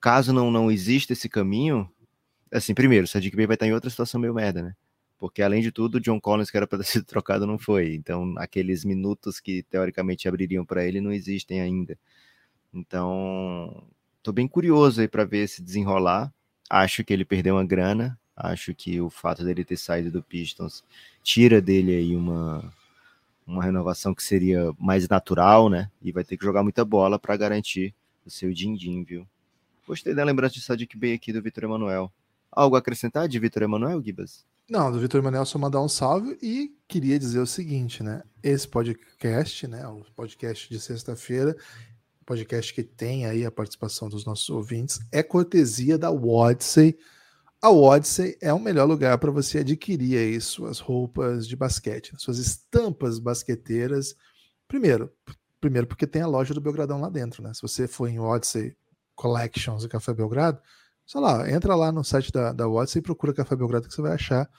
caso 0.00 0.32
não, 0.32 0.50
não 0.50 0.70
exista 0.70 1.12
esse 1.12 1.28
caminho, 1.28 1.90
assim, 2.52 2.74
primeiro, 2.74 3.04
o 3.04 3.08
Sadiq 3.08 3.36
Bey 3.36 3.46
vai 3.46 3.54
estar 3.54 3.66
em 3.66 3.72
outra 3.72 3.90
situação 3.90 4.20
meio 4.20 4.34
merda, 4.34 4.62
né? 4.62 4.76
Porque 5.18 5.42
além 5.42 5.62
de 5.62 5.72
tudo, 5.72 6.00
John 6.00 6.20
Collins, 6.20 6.50
que 6.50 6.56
era 6.56 6.66
para 6.66 6.78
ter 6.78 6.84
sido 7.00 7.04
trocado, 7.04 7.46
não 7.46 7.58
foi. 7.58 7.94
Então, 7.94 8.34
aqueles 8.36 8.84
minutos 8.84 9.40
que 9.40 9.62
teoricamente 9.64 10.28
abririam 10.28 10.64
para 10.64 10.84
ele 10.84 11.00
não 11.00 11.12
existem 11.12 11.60
ainda. 11.60 11.98
Então, 12.72 13.84
tô 14.22 14.32
bem 14.32 14.46
curioso 14.46 15.00
aí 15.00 15.08
para 15.08 15.24
ver 15.24 15.44
esse 15.44 15.62
desenrolar. 15.62 16.32
Acho 16.68 17.04
que 17.04 17.12
ele 17.12 17.24
perdeu 17.24 17.54
uma 17.54 17.64
grana. 17.64 18.18
Acho 18.36 18.74
que 18.74 19.00
o 19.00 19.08
fato 19.08 19.42
dele 19.44 19.64
ter 19.64 19.78
saído 19.78 20.10
do 20.10 20.22
Pistons 20.22 20.84
tira 21.22 21.60
dele 21.60 21.94
aí 21.94 22.14
uma, 22.14 22.70
uma 23.46 23.62
renovação 23.64 24.14
que 24.14 24.22
seria 24.22 24.74
mais 24.78 25.08
natural, 25.08 25.70
né? 25.70 25.90
E 26.02 26.12
vai 26.12 26.22
ter 26.22 26.36
que 26.36 26.44
jogar 26.44 26.62
muita 26.62 26.84
bola 26.84 27.18
para 27.18 27.36
garantir 27.36 27.94
o 28.26 28.30
seu 28.30 28.52
din-din, 28.52 29.04
viu? 29.04 29.26
Gostei 29.86 30.12
da 30.12 30.24
lembrança 30.24 30.54
de 30.54 30.60
Sadiq 30.60 30.98
Bey 30.98 31.14
aqui 31.14 31.32
do 31.32 31.40
Vitor 31.40 31.64
Emanuel. 31.64 32.12
Algo 32.50 32.76
a 32.76 32.80
acrescentar 32.80 33.28
de 33.28 33.38
Vitor 33.38 33.62
Emanuel, 33.62 34.02
Gibas? 34.02 34.44
Não, 34.68 34.90
do 34.90 34.98
Vitor 34.98 35.20
Emanuel 35.20 35.46
só 35.46 35.60
mandar 35.60 35.80
um 35.80 35.88
salve 35.88 36.36
e 36.42 36.76
queria 36.88 37.20
dizer 37.20 37.38
o 37.38 37.46
seguinte, 37.46 38.02
né? 38.02 38.24
Esse 38.42 38.66
podcast, 38.66 39.64
né? 39.68 39.86
O 39.86 40.04
podcast 40.16 40.68
de 40.68 40.80
sexta-feira, 40.80 41.56
podcast 42.24 42.74
que 42.74 42.82
tem 42.82 43.26
aí 43.26 43.46
a 43.46 43.50
participação 43.52 44.08
dos 44.08 44.26
nossos 44.26 44.50
ouvintes, 44.50 44.98
é 45.12 45.22
cortesia 45.22 45.96
da 45.96 46.10
Odyssey. 46.10 46.98
A 47.62 47.70
Odyssey 47.70 48.36
é 48.40 48.52
o 48.52 48.58
melhor 48.58 48.86
lugar 48.86 49.16
para 49.18 49.30
você 49.30 49.58
adquirir 49.58 50.18
aí 50.18 50.40
suas 50.40 50.80
roupas 50.80 51.46
de 51.46 51.54
basquete, 51.54 52.12
suas 52.18 52.38
estampas 52.38 53.20
basqueteiras. 53.20 54.16
Primeiro, 54.66 55.12
primeiro 55.60 55.86
porque 55.86 56.08
tem 56.08 56.22
a 56.22 56.26
loja 56.26 56.52
do 56.52 56.60
Belgradão 56.60 57.00
lá 57.00 57.08
dentro, 57.08 57.40
né? 57.40 57.54
Se 57.54 57.62
você 57.62 57.86
for 57.86 58.08
em 58.08 58.18
Odyssey 58.18 58.76
Collections 59.14 59.84
e 59.84 59.88
Café 59.88 60.12
Belgrado, 60.12 60.60
sei 61.06 61.20
lá, 61.20 61.48
entra 61.50 61.74
lá 61.74 61.92
no 61.92 62.02
site 62.04 62.32
da, 62.32 62.52
da 62.52 62.66
Watson 62.66 62.98
e 62.98 63.02
procura 63.02 63.32
Café 63.32 63.54
Belgrado 63.54 63.88
que 63.88 63.94
você 63.94 64.02
vai 64.02 64.12
achar. 64.12 64.50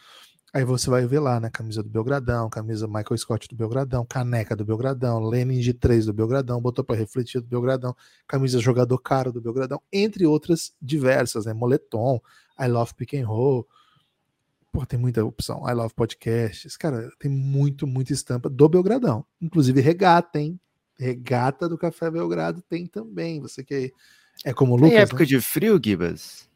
Aí 0.53 0.63
você 0.63 0.89
vai 0.89 1.05
ver 1.05 1.19
lá, 1.19 1.39
né? 1.41 1.49
Camisa 1.49 1.83
do 1.83 1.89
Belgradão, 1.89 2.49
camisa 2.49 2.87
Michael 2.87 3.17
Scott 3.17 3.49
do 3.49 3.55
Belgradão, 3.55 4.05
caneca 4.05 4.55
do 4.55 4.63
Belgradão, 4.63 5.19
Lenin 5.19 5.59
de 5.59 5.73
3 5.73 6.05
do 6.05 6.13
Belgradão, 6.13 6.61
botou 6.61 6.85
para 6.85 6.95
refletir 6.95 7.41
do 7.41 7.47
Belgradão, 7.47 7.93
camisa 8.25 8.59
jogador 8.59 8.97
caro 8.99 9.31
do 9.31 9.41
Belgradão, 9.41 9.81
entre 9.91 10.25
outras 10.25 10.73
diversas, 10.81 11.45
né? 11.45 11.53
Moletom, 11.53 12.21
I 12.57 12.67
Love 12.67 12.93
Pick 12.95 13.15
and 13.15 13.27
Roll. 13.27 13.67
Pô, 14.71 14.85
tem 14.85 14.97
muita 14.97 15.23
opção. 15.23 15.69
I 15.69 15.73
Love 15.73 15.93
Podcasts. 15.93 16.77
Cara, 16.77 17.11
tem 17.19 17.29
muito, 17.29 17.85
muita 17.85 18.13
estampa 18.13 18.49
do 18.49 18.69
Belgradão. 18.69 19.25
Inclusive 19.41 19.81
regata, 19.81 20.39
hein? 20.39 20.59
Regata 20.97 21.67
do 21.67 21.77
Café 21.77 22.09
Belgrado 22.09 22.61
tem 22.61 22.87
também. 22.87 23.41
Você 23.41 23.63
que 23.63 23.93
é 24.45 24.53
como 24.53 24.73
o 24.73 24.75
Lucas. 24.77 24.91
Em 24.91 24.95
época 24.95 25.19
né? 25.19 25.25
de 25.25 25.41
frio, 25.41 25.79
Gibas? 25.83 26.47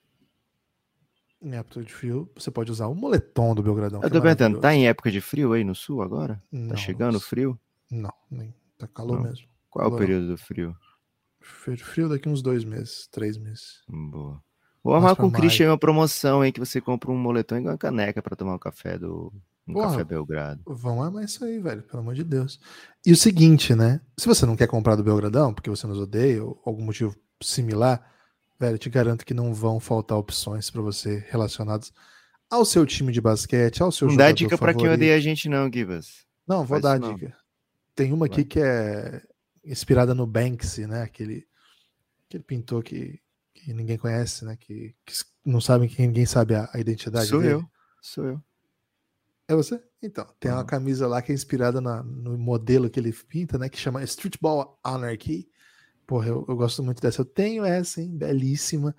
Em 1.41 1.56
época 1.56 1.84
de 1.84 1.91
frio, 1.91 2.30
você 2.36 2.52
pode 2.52 2.72
usar 2.72 2.88
o 2.88 2.94
moletom 2.96 3.56
do 3.56 3.63
Belgradão. 3.63 4.00
Eu 4.02 4.08
é 4.08 4.10
tô 4.12 4.22
perguntando, 4.22 4.60
tá 4.60 4.74
em 4.76 4.88
época 4.88 5.10
de 5.10 5.20
frio 5.20 5.54
aí 5.54 5.63
no 5.63 5.74
sul 5.74 6.02
agora? 6.04 6.41
Não, 6.52 6.70
Tá 6.70 6.76
chegando 6.76 7.20
frio? 7.20 7.60
Não, 7.89 8.13
nem. 8.30 8.54
Tá 8.78 8.88
calor 8.88 9.17
Não. 9.17 9.24
mesmo. 9.24 9.48
Qual 9.70 9.84
é 9.84 9.88
o 9.88 9.91
Calor. 9.91 10.00
período 10.06 10.28
do 10.28 10.38
frio? 10.38 10.76
Frio- 11.39 12.10
daqui 12.10 12.30
uns 12.30 12.41
dois 12.44 12.63
meses, 12.63 13.08
três 13.12 13.38
meses. 13.38 13.82
Boa. 13.89 14.41
Vou 14.84 14.94
armar 14.94 15.15
pra 15.15 15.24
com 15.24 15.30
o 15.30 15.32
Christian 15.32 15.70
uma 15.72 15.78
promoção 15.78 16.41
aí 16.41 16.52
que 16.52 16.60
você 16.60 16.80
compra 16.82 17.10
um 17.12 17.17
moletom 17.17 17.58
e 17.58 17.62
uma 17.62 17.78
caneca 17.78 18.22
pra 18.22 18.36
tomar 18.36 18.56
um 18.56 18.60
café 18.60 18.98
do 19.00 19.32
um 19.67 19.74
Porra. 19.74 19.91
café 19.91 20.04
Belgrado. 20.04 20.62
Vamos 20.67 21.06
amar 21.06 21.24
isso 21.24 21.44
aí, 21.46 21.60
velho, 21.60 21.84
pelo 21.84 22.02
amor 22.02 22.13
de 22.15 22.24
Deus. 22.24 22.60
E 23.06 23.12
o 23.12 23.15
seguinte, 23.17 23.74
né? 23.76 24.02
Se 24.17 24.28
você 24.28 24.46
não 24.46 24.56
quer 24.56 24.67
comprar 24.67 24.96
do 24.96 25.04
Belgradão, 25.04 25.54
porque 25.54 25.70
você 25.70 25.86
nos 25.88 26.00
odeia, 26.00 26.44
ou 26.44 26.62
algum 26.65 26.84
motivo 26.84 27.15
similar, 27.43 28.06
velho, 28.60 28.77
te 28.77 28.89
garanto 28.89 29.25
que 29.25 29.34
não 29.34 29.54
vão 29.54 29.80
faltar 29.80 30.17
opções 30.17 30.69
pra 30.69 30.82
você 30.82 31.25
relacionadas 31.30 31.91
ao 32.49 32.65
seu 32.65 32.86
time 32.86 33.12
de 33.12 33.21
basquete, 33.21 33.82
ao 33.82 33.91
seu 33.91 34.08
Não 34.08 34.15
dá 34.15 34.25
jogador 34.25 34.38
dica 34.38 34.58
pra 34.58 34.73
quem 34.73 34.89
odeia 34.89 35.15
a 35.15 35.19
gente 35.19 35.47
não, 35.49 35.71
Gibas. 35.71 36.25
Não, 36.47 36.60
vou 36.65 36.80
Faz 36.80 36.82
dar 36.82 36.99
não. 36.99 37.13
dica. 37.15 37.36
Tem 37.95 38.12
uma 38.12 38.25
aqui 38.25 38.43
que 38.43 38.60
é 38.60 39.21
inspirada 39.63 40.13
no 40.13 40.25
Banksy, 40.27 40.86
né? 40.88 41.04
Aquele, 41.04 41.47
aquele 42.27 42.43
pintor 42.43 42.84
que, 42.84 43.21
que 43.54 43.73
ninguém 43.73 43.97
conhece, 43.97 44.43
né? 44.43 44.58
Que, 44.60 44.95
que 45.06 45.13
não 45.45 45.62
sabe 45.62 45.88
que 45.88 46.01
ninguém 46.01 46.25
sabe 46.25 46.56
a, 46.56 46.69
a 46.73 46.80
identidade 46.80 47.27
Sou 47.27 47.41
dele. 47.41 47.54
eu. 47.54 47.65
Sou 48.01 48.25
eu. 48.25 48.41
É 49.47 49.56
você? 49.56 49.82
Então, 50.01 50.25
tem 50.39 50.49
uma 50.51 50.60
Aham. 50.60 50.65
camisa 50.65 51.08
lá 51.08 51.21
que 51.21 51.32
é 51.32 51.36
inspirada 51.36 51.80
na- 51.82 52.01
no 52.04 52.38
modelo 52.38 52.89
que 52.89 52.99
ele 52.99 53.12
pinta, 53.13 53.58
né? 53.58 53.69
Que 53.69 53.77
chama 53.77 54.04
Streetball 54.04 54.80
Anarchy. 54.84 55.47
Porra, 56.05 56.27
eu, 56.27 56.45
eu 56.47 56.55
gosto 56.55 56.83
muito 56.83 57.01
dessa. 57.01 57.21
Eu 57.21 57.25
tenho 57.25 57.63
essa, 57.63 58.01
hein? 58.01 58.09
Belíssima. 58.15 58.95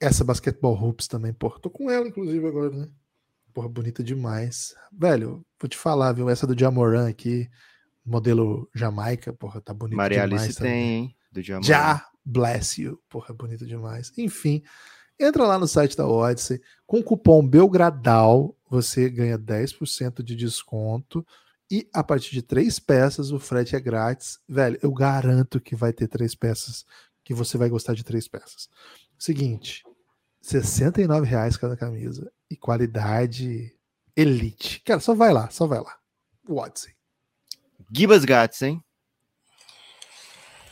Essa 0.00 0.24
Basketball 0.24 0.74
Hoops 0.74 1.06
também, 1.06 1.32
porra. 1.32 1.60
Tô 1.60 1.70
com 1.70 1.90
ela, 1.90 2.06
inclusive, 2.06 2.46
agora, 2.46 2.70
né? 2.70 2.88
Porra, 3.52 3.68
bonita 3.68 4.02
demais. 4.02 4.74
Velho, 4.90 5.44
vou 5.60 5.68
te 5.68 5.76
falar, 5.76 6.12
viu? 6.12 6.28
Essa 6.28 6.46
do 6.46 6.58
Jamoran 6.58 7.08
aqui, 7.08 7.48
modelo 8.04 8.68
Jamaica, 8.74 9.32
porra, 9.32 9.60
tá 9.60 9.74
bonita 9.74 9.96
Maria 9.96 10.24
demais 10.24 10.42
Alice 10.42 10.58
também. 10.58 10.72
tem, 10.72 10.94
hein? 10.94 11.16
Do 11.30 11.42
Diamante. 11.42 11.66
Já 11.66 12.06
bless 12.24 12.80
you. 12.80 13.00
Porra, 13.08 13.34
bonito 13.34 13.66
demais. 13.66 14.12
Enfim, 14.16 14.62
entra 15.18 15.44
lá 15.46 15.58
no 15.58 15.68
site 15.68 15.96
da 15.96 16.06
Odyssey. 16.06 16.60
Com 16.86 17.00
o 17.00 17.04
cupom 17.04 17.46
Belgradal, 17.46 18.56
você 18.68 19.08
ganha 19.08 19.38
10% 19.38 20.22
de 20.22 20.34
desconto. 20.34 21.26
E 21.72 21.88
a 21.90 22.04
partir 22.04 22.32
de 22.32 22.42
três 22.42 22.78
peças, 22.78 23.30
o 23.30 23.38
frete 23.40 23.74
é 23.74 23.80
grátis. 23.80 24.38
Velho, 24.46 24.78
eu 24.82 24.92
garanto 24.92 25.58
que 25.58 25.74
vai 25.74 25.90
ter 25.90 26.06
três 26.06 26.34
peças, 26.34 26.84
que 27.24 27.32
você 27.32 27.56
vai 27.56 27.70
gostar 27.70 27.94
de 27.94 28.04
três 28.04 28.28
peças. 28.28 28.68
Seguinte, 29.18 29.82
69 30.42 31.26
reais 31.26 31.56
cada 31.56 31.74
camisa. 31.74 32.30
E 32.50 32.56
qualidade 32.58 33.74
elite. 34.14 34.80
Cara, 34.84 35.00
só 35.00 35.14
vai 35.14 35.32
lá, 35.32 35.48
só 35.48 35.66
vai 35.66 35.80
lá. 35.80 35.96
Odyssey. 36.46 36.92
Gibas 37.90 38.26
Gats, 38.26 38.60
hein? 38.60 38.84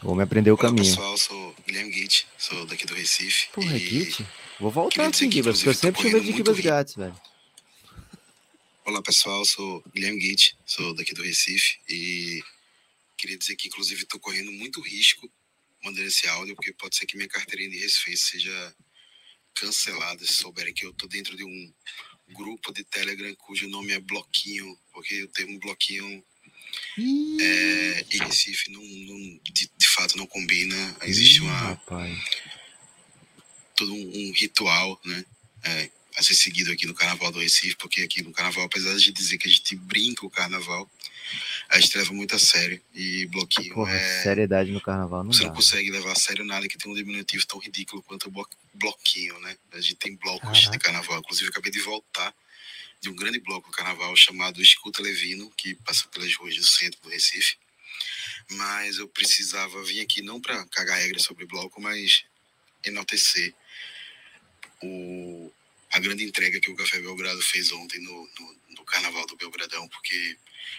Vou 0.03 0.15
me 0.15 0.23
aprender 0.23 0.51
o 0.51 0.55
Olá 0.55 0.65
caminho. 0.65 0.85
pessoal, 0.85 1.17
sou 1.17 1.55
Guilherme 1.67 1.93
Git, 1.93 2.29
sou 2.37 2.67
daqui 2.67 2.85
do 2.87 2.93
Recife. 2.95 3.49
Porra, 3.55 3.75
e- 3.75 3.79
Git? 3.79 4.27
Vou 4.59 4.71
voltar 4.71 5.07
aqui, 5.07 5.31
Gibas, 5.31 5.57
porque 5.57 5.69
eu 5.71 5.75
sempre 5.75 6.03
chamei 6.03 6.21
de 6.21 6.33
Gibas 6.37 6.61
Gats, 6.61 6.95
velho. 6.95 7.15
Olá 8.91 9.01
pessoal, 9.01 9.45
sou 9.45 9.85
Guilherme 9.95 10.21
Git, 10.21 10.57
sou 10.67 10.93
daqui 10.97 11.15
do 11.15 11.23
Recife 11.23 11.79
e 11.89 12.43
queria 13.17 13.39
dizer 13.39 13.55
que 13.55 13.69
inclusive 13.69 14.03
estou 14.03 14.19
correndo 14.19 14.51
muito 14.51 14.81
risco 14.81 15.31
mandando 15.81 16.09
esse 16.09 16.27
áudio, 16.27 16.57
porque 16.57 16.73
pode 16.73 16.97
ser 16.97 17.07
que 17.07 17.17
minha 17.17 17.29
carteirinha 17.29 17.71
de 17.71 17.79
Recife 17.79 18.17
seja 18.17 18.75
cancelada 19.55 20.27
se 20.27 20.33
souberem 20.35 20.75
que 20.75 20.85
eu 20.85 20.91
estou 20.91 21.09
dentro 21.09 21.37
de 21.37 21.45
um 21.45 21.73
grupo 22.33 22.73
de 22.73 22.83
Telegram 22.83 23.33
cujo 23.37 23.69
nome 23.69 23.93
é 23.93 24.01
Bloquinho, 24.01 24.77
porque 24.93 25.15
eu 25.15 25.29
tenho 25.29 25.51
um 25.51 25.59
bloquinho 25.61 26.25
é, 27.41 28.05
e 28.11 28.19
Recife 28.19 28.73
não, 28.73 28.83
não- 28.83 29.41
de, 29.53 29.71
de 29.79 29.87
fato 29.87 30.17
não 30.19 30.27
combina. 30.27 30.97
Existe 31.03 31.43
uma 31.43 31.57
Rapaz. 31.57 32.19
todo 33.77 33.95
um, 33.95 34.29
um 34.29 34.33
ritual, 34.33 35.01
né? 35.05 35.25
É, 35.63 35.91
a 36.17 36.23
ser 36.23 36.35
seguido 36.35 36.71
aqui 36.73 36.87
no 36.87 36.95
Carnaval 36.95 37.31
do 37.33 37.39
Recife, 37.41 37.77
porque 37.77 38.03
aqui 38.03 38.23
no 38.23 38.33
Carnaval, 38.33 38.65
apesar 38.65 38.95
de 38.97 39.13
dizer 39.13 39.39
que 39.39 39.49
a 39.49 39.51
gente 39.51 39.77
brinca 39.77 40.25
o 40.27 40.31
Carnaval, 40.31 40.91
a 41.69 41.79
gente 41.79 41.97
leva 41.97 42.13
muito 42.13 42.35
a 42.35 42.39
sério 42.39 42.83
e 42.93 43.27
bloquinho 43.27 43.73
Porra, 43.75 43.93
é... 43.95 44.23
seriedade 44.25 44.73
no 44.73 44.81
carnaval 44.81 45.23
não 45.23 45.33
Você 45.33 45.43
dá. 45.43 45.49
não 45.49 45.55
consegue 45.55 45.89
levar 45.89 46.11
a 46.11 46.17
sério 46.17 46.45
nada 46.45 46.67
que 46.67 46.77
tem 46.77 46.91
um 46.91 46.95
diminutivo 46.95 47.47
tão 47.47 47.61
ridículo 47.61 48.03
quanto 48.03 48.27
o 48.27 48.31
blo- 48.33 48.49
bloquinho, 48.75 49.39
né? 49.39 49.57
A 49.73 49.81
gente 49.81 49.95
tem 49.95 50.17
blocos 50.17 50.49
Caraca. 50.59 50.71
de 50.73 50.79
carnaval. 50.81 51.19
Inclusive, 51.21 51.47
eu 51.47 51.51
acabei 51.51 51.71
de 51.71 51.79
voltar 51.81 52.35
de 53.01 53.09
um 53.09 53.15
grande 53.15 53.39
bloco 53.39 53.71
do 53.71 53.77
carnaval 53.77 54.15
chamado 54.17 54.61
Escuta 54.61 55.01
Levino, 55.01 55.49
que 55.57 55.77
passa 55.77 56.09
pelas 56.09 56.35
ruas 56.35 56.57
do 56.57 56.65
centro 56.65 57.01
do 57.01 57.09
Recife. 57.09 57.57
Mas 58.51 58.99
eu 58.99 59.07
precisava 59.07 59.81
vir 59.85 60.01
aqui 60.01 60.23
não 60.23 60.41
para 60.41 60.67
cagar 60.67 60.99
regra 60.99 61.21
sobre 61.21 61.47
bloco, 61.47 61.81
mas 61.81 62.25
enaltecer 62.85 63.55
o, 64.83 65.53
a 65.93 65.99
grande 65.99 66.25
entrega 66.25 66.61
que 66.61 66.71
o 66.71 66.77
Café 66.77 67.01
Belgrado 67.01 67.43
fez 67.43 67.73
ontem 67.73 68.01
no, 68.01 68.31
no, 68.39 68.61
no 68.77 68.85
Carnaval 68.85 69.27
do 69.27 69.37
Belgradão, 69.37 69.89
porque 69.89 70.37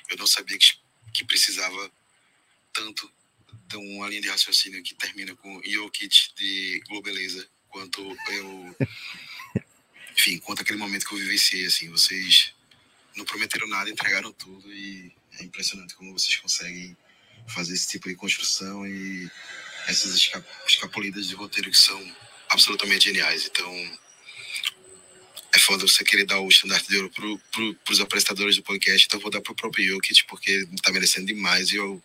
eu 0.09 0.17
não 0.17 0.25
sabia 0.27 0.57
que, 0.57 0.73
que 1.13 1.25
precisava 1.25 1.91
tanto 2.73 3.11
de 3.67 3.77
uma 3.77 4.07
linha 4.07 4.21
de 4.21 4.29
raciocínio 4.29 4.81
que 4.83 4.95
termina 4.95 5.35
com 5.35 5.61
Jokic 5.65 6.33
de 6.35 6.81
Globeleza, 6.87 7.47
quanto 7.69 8.01
eu. 8.29 8.75
Enfim, 10.17 10.37
quanto 10.39 10.61
aquele 10.61 10.77
momento 10.77 11.07
que 11.07 11.13
eu 11.13 11.19
vivenciei, 11.19 11.65
assim, 11.65 11.89
vocês 11.89 12.53
não 13.15 13.25
prometeram 13.25 13.67
nada, 13.67 13.89
entregaram 13.89 14.31
tudo 14.33 14.71
e 14.71 15.11
é 15.39 15.43
impressionante 15.43 15.95
como 15.95 16.13
vocês 16.13 16.35
conseguem 16.37 16.95
fazer 17.47 17.73
esse 17.73 17.87
tipo 17.87 18.07
de 18.07 18.15
construção 18.15 18.85
e 18.85 19.29
essas 19.87 20.15
esca- 20.15 20.45
escapulidas 20.67 21.27
de 21.27 21.35
roteiro 21.35 21.71
que 21.71 21.77
são 21.77 22.15
absolutamente 22.49 23.05
geniais. 23.05 23.45
Então, 23.45 23.99
é 25.53 25.59
foda 25.59 25.87
você 25.87 26.03
querer 26.03 26.25
dar 26.25 26.39
o 26.39 26.47
estandarte 26.47 26.87
de 26.87 26.97
ouro 26.97 27.09
pro, 27.09 27.37
pro, 27.51 27.75
pros 27.75 27.99
apresentadores 27.99 28.55
do 28.55 28.63
podcast, 28.63 29.05
então 29.05 29.19
eu 29.19 29.21
vou 29.21 29.31
dar 29.31 29.41
pro 29.41 29.55
próprio 29.55 29.85
Jokic, 29.85 30.25
porque 30.25 30.51
ele 30.51 30.67
tá 30.81 30.91
merecendo 30.91 31.27
demais 31.27 31.71
e 31.71 31.75
eu 31.75 32.01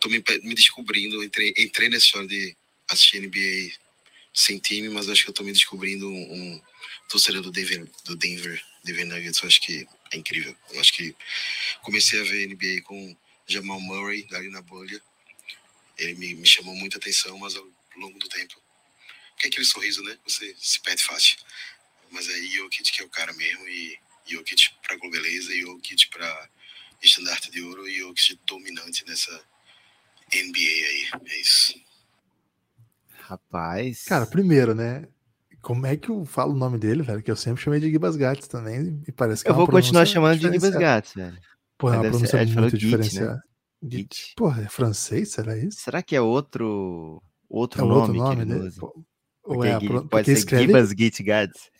tô 0.00 0.08
me, 0.08 0.22
me 0.42 0.54
descobrindo, 0.54 1.22
entrei, 1.22 1.52
entrei 1.58 1.88
nessa 1.88 2.06
história 2.06 2.28
de 2.28 2.56
assistir 2.88 3.20
NBA 3.20 3.74
sem 4.32 4.58
time, 4.58 4.88
mas 4.88 5.08
acho 5.08 5.24
que 5.24 5.30
eu 5.30 5.34
tô 5.34 5.42
me 5.42 5.52
descobrindo 5.52 6.08
um, 6.08 6.12
um 6.12 6.62
torcedor 7.08 7.42
do 7.42 7.50
Denver, 7.50 7.86
do 8.04 8.16
Denver, 8.16 8.62
Denver 8.84 9.06
Nuggets, 9.06 9.40
eu 9.42 9.48
acho 9.48 9.60
que 9.60 9.86
é 10.12 10.16
incrível. 10.16 10.56
Eu 10.72 10.80
acho 10.80 10.92
que 10.92 11.14
comecei 11.82 12.20
a 12.20 12.24
ver 12.24 12.46
NBA 12.46 12.82
com 12.84 13.16
Jamal 13.46 13.80
Murray 13.80 14.26
ali 14.32 14.48
na 14.50 14.62
bolha, 14.62 15.00
ele 15.98 16.14
me, 16.14 16.34
me 16.34 16.46
chamou 16.46 16.74
muita 16.74 16.98
atenção, 16.98 17.38
mas 17.38 17.56
ao 17.56 17.66
longo 17.96 18.18
do 18.18 18.28
tempo, 18.28 18.54
que 19.36 19.46
é 19.46 19.48
aquele 19.48 19.64
sorriso, 19.64 20.02
né? 20.02 20.16
Você 20.26 20.54
se 20.58 20.80
perde 20.80 21.02
fácil. 21.02 21.36
Mas 22.10 22.28
aí 22.28 22.46
Jokic 22.56 22.92
que 22.92 23.02
é 23.02 23.04
o 23.04 23.10
cara 23.10 23.32
mesmo, 23.34 23.68
e 23.68 23.98
Jokic 24.26 24.70
pra 24.82 24.96
Globeleza, 24.96 25.54
Jokic 25.56 26.08
pra 26.08 26.48
estandarte 27.02 27.50
de 27.50 27.60
ouro 27.62 27.86
e 27.88 27.98
Jokic 27.98 28.38
dominante 28.46 29.04
nessa 29.06 29.32
NBA 30.32 30.60
aí. 30.60 31.08
É 31.26 31.40
isso. 31.40 31.74
Rapaz. 33.20 34.04
Cara, 34.04 34.26
primeiro, 34.26 34.74
né? 34.74 35.06
Como 35.60 35.84
é 35.84 35.96
que 35.96 36.08
eu 36.10 36.24
falo 36.24 36.52
o 36.52 36.56
nome 36.56 36.78
dele, 36.78 37.02
velho? 37.02 37.22
Que 37.22 37.30
eu 37.30 37.36
sempre 37.36 37.62
chamei 37.62 37.80
de 37.80 37.90
Gibas 37.90 38.14
Gats 38.14 38.46
também, 38.46 39.02
e 39.06 39.10
parece 39.12 39.42
que 39.42 39.50
eu 39.50 39.54
é 39.54 39.56
vou 39.56 39.66
continuar 39.66 40.06
chamando 40.06 40.38
de 40.38 40.52
Gibas. 40.52 40.70
Gats, 40.76 41.14
velho. 41.14 41.38
Pô, 41.76 41.88
é 41.88 41.92
uma 41.94 42.02
pronúncia 42.02 42.28
ser- 42.28 42.36
é, 42.38 42.44
muito 42.46 42.72
né? 42.74 42.78
diferenciada. 42.78 43.42
Git. 43.82 44.32
Porra, 44.36 44.62
é 44.62 44.68
francês? 44.68 45.32
Será 45.32 45.56
isso? 45.58 45.80
Será 45.80 46.02
que 46.02 46.14
é 46.16 46.20
outro 46.20 47.20
outro 47.48 47.80
É 47.82 47.84
um 47.84 47.88
nome, 47.88 48.00
outro 48.00 48.14
nome, 48.14 48.36
que 48.46 48.52
ele 48.52 48.62
né? 48.62 48.70
Pô, 48.78 49.04
Porque 49.46 49.68
é 49.68 49.78
pro- 49.78 49.88
pode 49.94 50.08
porque 50.08 50.24
ser 50.24 50.38
escreve. 50.38 50.66
Gibas 50.66 50.90
Git 50.90 51.22
Gads. 51.22 51.70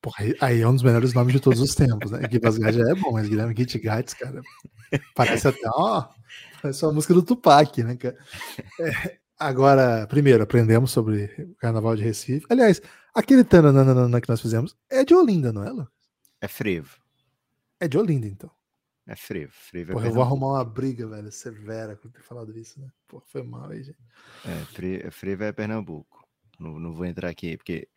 Porra, 0.00 0.24
aí- 0.40 0.60
é 0.62 0.66
um 0.68 0.72
dos 0.72 0.82
melhores 0.82 1.12
nomes 1.12 1.32
de 1.34 1.40
todos 1.40 1.60
os 1.60 1.74
tempos, 1.74 2.10
né? 2.10 2.20
Gibas 2.30 2.56
Gats 2.56 2.76
já 2.76 2.90
é 2.90 2.94
bom, 2.94 3.12
mas 3.12 3.28
Guilherme 3.28 3.54
Git 3.56 3.78
Gats, 3.78 4.14
cara. 4.14 4.40
Parece 5.14 5.48
até, 5.48 5.68
ó. 5.68 6.08
Parece 6.62 6.84
uma 6.84 6.92
música 6.92 7.12
do 7.12 7.22
Tupac, 7.22 7.82
né, 7.82 7.96
cara? 7.96 8.16
É, 8.80 9.18
agora, 9.38 10.06
primeiro, 10.06 10.42
aprendemos 10.42 10.90
sobre 10.92 11.24
o 11.50 11.54
Carnaval 11.56 11.94
de 11.96 12.02
Recife. 12.04 12.46
Aliás, 12.48 12.80
aquele 13.14 13.44
tananana 13.44 14.20
que 14.20 14.28
nós 14.28 14.40
fizemos 14.40 14.76
é 14.88 15.04
de 15.04 15.14
Olinda, 15.14 15.52
não 15.52 15.64
é, 15.64 15.70
Lu? 15.70 15.86
É 16.40 16.48
frevo. 16.48 16.96
É 17.80 17.86
de 17.88 17.98
Olinda, 17.98 18.26
então. 18.26 18.50
É 19.06 19.14
frevo. 19.14 19.52
Frevo 19.54 19.92
é 19.92 19.94
Porra, 19.94 20.06
eu 20.06 20.12
vou 20.12 20.22
arrumar 20.22 20.46
uma 20.54 20.64
briga, 20.64 21.06
velho, 21.06 21.30
severa 21.30 21.94
por 21.96 22.10
ter 22.10 22.22
falado 22.22 22.56
isso, 22.58 22.80
né? 22.80 22.88
Pô, 23.06 23.22
foi 23.26 23.42
mal 23.42 23.68
aí, 23.70 23.82
gente. 23.82 23.98
É, 24.44 24.64
Fre- 24.72 25.10
Frevo 25.10 25.44
é 25.44 25.52
Pernambuco. 25.52 26.15
Não, 26.58 26.78
não 26.78 26.92
vou 26.92 27.04
entrar 27.06 27.28
aqui, 27.28 27.56
porque 27.56 27.88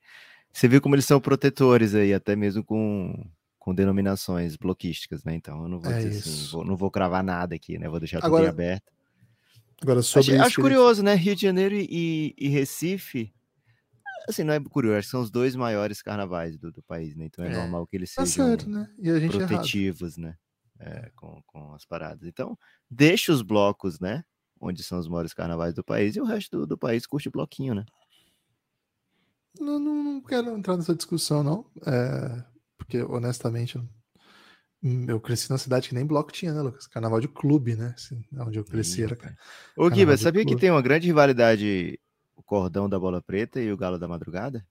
você 0.53 0.67
viu 0.67 0.81
como 0.81 0.95
eles 0.95 1.05
são 1.05 1.21
protetores 1.21 1.95
aí, 1.95 2.13
até 2.13 2.35
mesmo 2.35 2.63
com, 2.63 3.13
com 3.59 3.73
denominações 3.75 4.55
bloquísticas, 4.57 5.23
né? 5.23 5.35
Então 5.35 5.63
eu 5.63 5.69
não 5.69 5.79
vou 5.79 5.91
É 5.91 5.97
dizer 5.97 6.19
assim, 6.19 6.47
vou- 6.51 6.65
não 6.65 6.75
vou 6.77 6.91
cravar 6.91 7.23
nada 7.23 7.55
aqui, 7.55 7.77
né? 7.77 7.87
Vou 7.89 7.99
deixar 7.99 8.19
tudo 8.19 8.27
Agora, 8.27 8.45
em 8.45 8.49
aberto. 8.49 8.91
Agora, 9.81 9.99
Acho, 9.99 10.09
sobre 10.09 10.35
acho 10.37 10.55
ele- 10.55 10.61
curioso, 10.63 11.03
né? 11.03 11.15
Rio 11.15 11.35
de 11.35 11.41
Janeiro 11.43 11.75
e, 11.75 12.35
e 12.37 12.47
Recife. 12.49 13.33
Assim, 14.27 14.43
não 14.43 14.53
é 14.53 14.59
curioso, 14.59 14.97
acho 14.97 15.07
que 15.07 15.11
são 15.11 15.21
os 15.21 15.31
dois 15.31 15.55
maiores 15.55 16.01
carnavais 16.01 16.57
do, 16.57 16.71
do 16.71 16.83
país, 16.83 17.15
né? 17.15 17.25
Então 17.25 17.43
é, 17.43 17.49
É, 17.49 17.55
normal 17.55 17.87
que 17.87 17.95
eles 17.95 18.13
Tá 18.13 18.25
sejam 18.25 18.47
certo, 18.49 18.69
né? 18.69 18.87
É 19.01 19.27
protetivos, 19.27 20.17
né? 20.17 20.35
é, 20.79 21.11
com, 21.15 21.41
com 21.47 21.73
as 21.73 21.85
paradas. 21.85 22.27
Então, 22.27 22.57
deixa 22.89 23.31
os 23.31 23.41
blocos, 23.41 23.99
né? 23.99 24.23
Onde 24.61 24.83
são 24.83 24.99
os 24.99 25.07
maiores 25.07 25.33
carnavais 25.33 25.73
do 25.73 25.83
país 25.83 26.15
e 26.15 26.21
o 26.21 26.25
resto 26.25 26.59
do, 26.59 26.67
do 26.67 26.77
país 26.77 27.05
curte 27.05 27.29
bloquinho, 27.29 27.73
né? 27.75 27.85
Não, 29.57 29.79
não, 29.79 30.03
não 30.03 30.21
quero 30.21 30.49
entrar 30.57 30.75
nessa 30.77 30.93
discussão, 30.95 31.43
não. 31.43 31.65
É, 31.85 32.43
porque, 32.77 33.01
honestamente, 33.03 33.77
eu 35.07 35.19
cresci 35.19 35.49
na 35.49 35.57
cidade 35.57 35.89
que 35.89 35.95
nem 35.95 36.05
bloco 36.05 36.31
tinha, 36.31 36.53
né, 36.53 36.61
Lucas? 36.61 36.87
Carnaval 36.87 37.19
de 37.19 37.27
clube, 37.27 37.75
né? 37.75 37.93
Assim, 37.95 38.21
onde 38.39 38.57
eu 38.59 38.65
cresci 38.65 39.03
era. 39.03 39.15
rapaz. 39.15 39.35
Ô, 39.75 39.89
de 40.27 40.27
sabia 40.27 40.45
que 40.45 40.55
clube. 40.55 40.55
tem 40.55 40.71
uma 40.71 40.81
grande 40.81 41.07
rivalidade 41.07 41.99
o 42.35 42.43
cordão 42.43 42.89
da 42.89 42.99
bola 42.99 43.21
preta 43.21 43.61
e 43.61 43.71
o 43.71 43.77
galo 43.77 43.99
da 43.99 44.07
madrugada? 44.07 44.65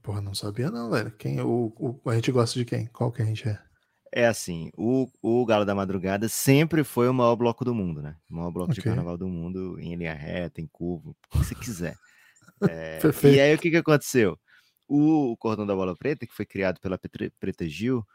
Porra, 0.00 0.20
não 0.20 0.32
sabia, 0.34 0.70
não, 0.70 0.90
velho. 0.90 1.10
Quem, 1.16 1.40
o, 1.40 1.72
o- 2.04 2.08
a 2.10 2.14
gente 2.14 2.30
gosta 2.30 2.56
de 2.58 2.64
quem? 2.64 2.86
Qual 2.88 3.10
que 3.10 3.20
a 3.22 3.24
gente 3.24 3.48
é? 3.48 3.60
É 4.14 4.26
assim, 4.26 4.70
o, 4.76 5.08
o 5.22 5.44
Galo 5.46 5.64
da 5.64 5.74
Madrugada 5.74 6.28
sempre 6.28 6.84
foi 6.84 7.08
o 7.08 7.14
maior 7.14 7.34
bloco 7.36 7.64
do 7.64 7.74
mundo, 7.74 8.02
né? 8.02 8.16
O 8.30 8.34
maior 8.36 8.50
bloco 8.50 8.74
de 8.74 8.82
Ok. 8.82 8.82
carnaval 8.82 9.16
do 9.16 9.26
mundo, 9.26 9.78
em 9.80 9.94
linha 9.96 10.12
reta, 10.14 10.60
em 10.60 10.66
curva, 10.66 11.10
o 11.10 11.14
que 11.30 11.38
você 11.38 11.54
quiser. 11.54 11.96
É, 12.70 13.00
e 13.24 13.40
aí, 13.40 13.54
o 13.54 13.58
que, 13.58 13.70
que 13.70 13.76
aconteceu? 13.76 14.38
O 14.88 15.36
Cordão 15.38 15.66
da 15.66 15.74
Bola 15.74 15.96
Preta, 15.96 16.26
que 16.26 16.34
foi 16.34 16.44
criado 16.44 16.78
pela 16.80 16.98
Preta 17.40 17.68
Gil, 17.68 18.06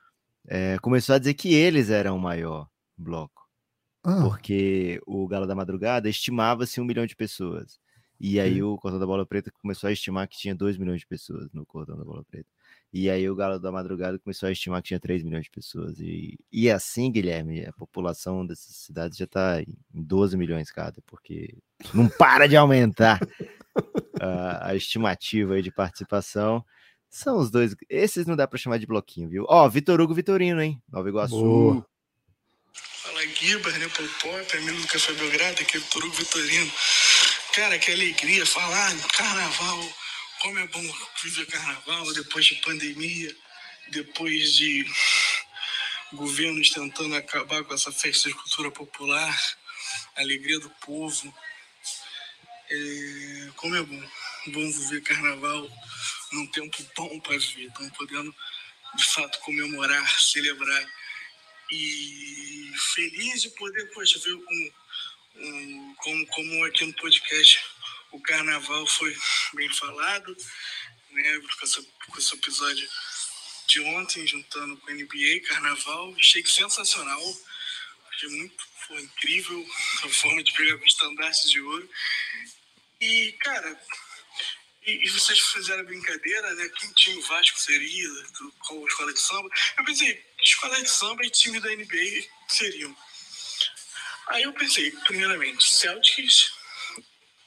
é, 0.48 0.78
começou 0.80 1.16
a 1.16 1.20
dizer 1.20 1.34
que 1.34 1.54
eles 1.54 1.90
eram 1.90 2.16
o 2.16 2.20
maior 2.20 2.68
bloco, 2.98 3.48
Ah, 4.04 4.22
porque 4.24 5.02
o 5.06 5.28
Galo 5.28 5.46
da 5.48 5.56
Madrugada 5.56 6.08
estimava-se 6.10 6.80
um 6.80 6.86
milhão 6.86 7.06
de 7.06 7.16
pessoas. 7.16 7.80
E 8.20 8.40
aí 8.40 8.64
o 8.64 8.78
Cordão 8.78 9.00
da 9.00 9.06
Bola 9.06 9.26
Preta 9.26 9.52
começou 9.62 9.88
a 9.90 9.94
estimar 9.94 10.28
que 10.28 10.38
tinha 10.38 10.56
2 10.56 10.78
milhões 10.78 11.02
de 11.02 11.08
pessoas 11.08 11.52
no 11.54 11.66
Cordão 11.66 11.96
da 11.98 12.04
Bola 12.04 12.24
Preta. 12.24 12.50
E 12.92 13.10
aí 13.10 13.30
o 13.30 13.36
Galo 13.36 13.60
da 13.60 13.72
Madrugada 13.72 14.18
começou 14.18 14.50
a 14.50 14.52
estimar 14.52 14.82
que 14.82 14.88
tinha 14.88 15.00
3 15.00 15.22
milhões 15.22 15.44
de 15.44 15.52
pessoas. 15.52 16.00
E, 16.00 16.40
e 16.52 16.70
assim, 16.70 17.12
Guilherme, 17.12 17.66
a 17.66 17.74
população 17.74 18.46
dessas 18.46 18.76
cidades 18.76 19.18
já 19.18 19.26
está 19.26 19.62
em 19.62 19.76
12 19.94 20.36
milhões 20.38 20.72
cada, 20.72 21.02
porque 21.06 21.56
não 21.94 22.08
para 22.08 22.48
de 22.48 22.56
aumentar 22.56 23.20
a, 24.22 24.70
a 24.70 24.76
estimativa 24.76 25.56
aí 25.56 25.62
de 25.62 25.72
participação. 25.72 26.64
São 27.10 27.38
os 27.38 27.50
dois. 27.50 27.76
Esses 27.90 28.26
não 28.26 28.36
dá 28.36 28.48
para 28.48 28.60
chamar 28.60 28.78
de 28.78 28.86
bloquinho, 28.86 29.30
viu? 29.30 29.46
Ó, 29.48 29.68
Vitor 29.70 30.00
Hugo 30.02 30.14
Vitorino, 30.14 30.62
hein? 30.62 30.82
Nova 30.92 31.08
Iguaçu. 31.08 31.36
Boa. 31.36 31.86
Fala 32.74 33.26
Guiba, 33.26 33.72
né, 33.72 33.88
Popó, 33.88 34.58
amigo 34.58 34.82
do 34.82 34.88
Café 34.88 35.14
Belgrado, 35.14 35.62
aqui 35.62 35.78
é 35.78 35.80
Vitor 35.80 36.04
Hugo 36.06 36.16
Vitorino. 36.16 36.72
Cara, 37.54 37.80
que 37.80 37.92
alegria 37.92 38.46
falar 38.46 38.94
carnaval, 39.14 39.90
como 40.42 40.60
é 40.60 40.68
bom 40.68 40.84
viver 41.24 41.48
carnaval 41.48 42.14
depois 42.14 42.46
de 42.46 42.56
pandemia, 42.56 43.36
depois 43.92 44.54
de 44.54 44.86
governos 46.14 46.70
tentando 46.70 47.16
acabar 47.16 47.64
com 47.64 47.74
essa 47.74 47.92
festa 47.92 48.30
de 48.30 48.36
cultura 48.36 48.70
popular, 48.70 49.36
alegria 50.16 50.60
do 50.60 50.70
povo. 50.86 51.34
É, 52.70 53.52
como 53.56 53.76
é 53.76 53.82
bom, 53.82 54.10
bom 54.48 54.72
viver 54.72 55.02
carnaval 55.02 55.70
num 56.34 56.48
tempo 56.48 56.78
bom 56.98 57.20
para 57.22 57.38
viver, 57.38 57.68
estamos 57.68 57.96
podendo 57.96 58.36
de 58.96 59.06
fato 59.06 59.40
comemorar, 59.40 60.20
celebrar 60.20 60.92
e 61.72 62.72
feliz 62.94 63.44
de 63.44 63.50
poder 63.52 63.86
poxa, 63.94 64.20
ver 64.20 64.34
um, 64.34 64.72
um, 65.36 65.96
como, 66.00 66.28
como 66.28 66.66
aqui 66.66 66.86
no 66.86 66.94
podcast 66.96 67.66
o 68.12 68.20
carnaval 68.20 68.86
foi 68.88 69.16
bem 69.54 69.70
falado, 69.70 70.36
né, 71.12 71.40
com, 71.40 71.66
essa, 71.66 71.82
com 72.10 72.18
esse 72.18 72.36
episódio 72.36 72.90
de 73.68 73.80
ontem, 73.82 74.28
juntando 74.28 74.76
com 74.78 74.92
NBA, 74.92 75.48
carnaval, 75.48 76.14
achei 76.18 76.44
que 76.44 76.52
sensacional, 76.52 77.38
achei 78.12 78.30
muito 78.30 78.68
foi 78.88 79.02
incrível 79.02 79.68
a 80.04 80.10
forma 80.10 80.42
de 80.42 80.54
pegar 80.54 80.78
com 80.78 80.86
estandartes 80.86 81.52
de 81.52 81.60
ouro. 81.60 81.90
E, 83.00 83.32
cara, 83.44 83.80
e, 84.86 85.06
e 85.06 85.10
vocês 85.10 85.40
fizeram 85.40 85.82
a 85.82 85.86
brincadeira, 85.86 86.54
né? 86.56 86.70
Quem 86.80 86.92
time 86.94 87.22
Vasco 87.22 87.60
seria, 87.60 88.10
qual 88.60 88.88
escola 88.88 89.14
de 89.14 89.20
samba? 89.20 89.50
Eu 89.78 89.86
pensei, 89.86 90.26
escola 90.42 90.82
de 90.82 90.90
samba 90.90 91.26
e 91.26 91.30
time 91.30 91.60
da 91.60 91.70
NBA 91.70 92.28
seriam. 92.48 92.96
Aí 94.30 94.44
eu 94.44 94.54
pensei, 94.54 94.92
primeiramente, 95.06 95.70
Celtics, 95.70 96.52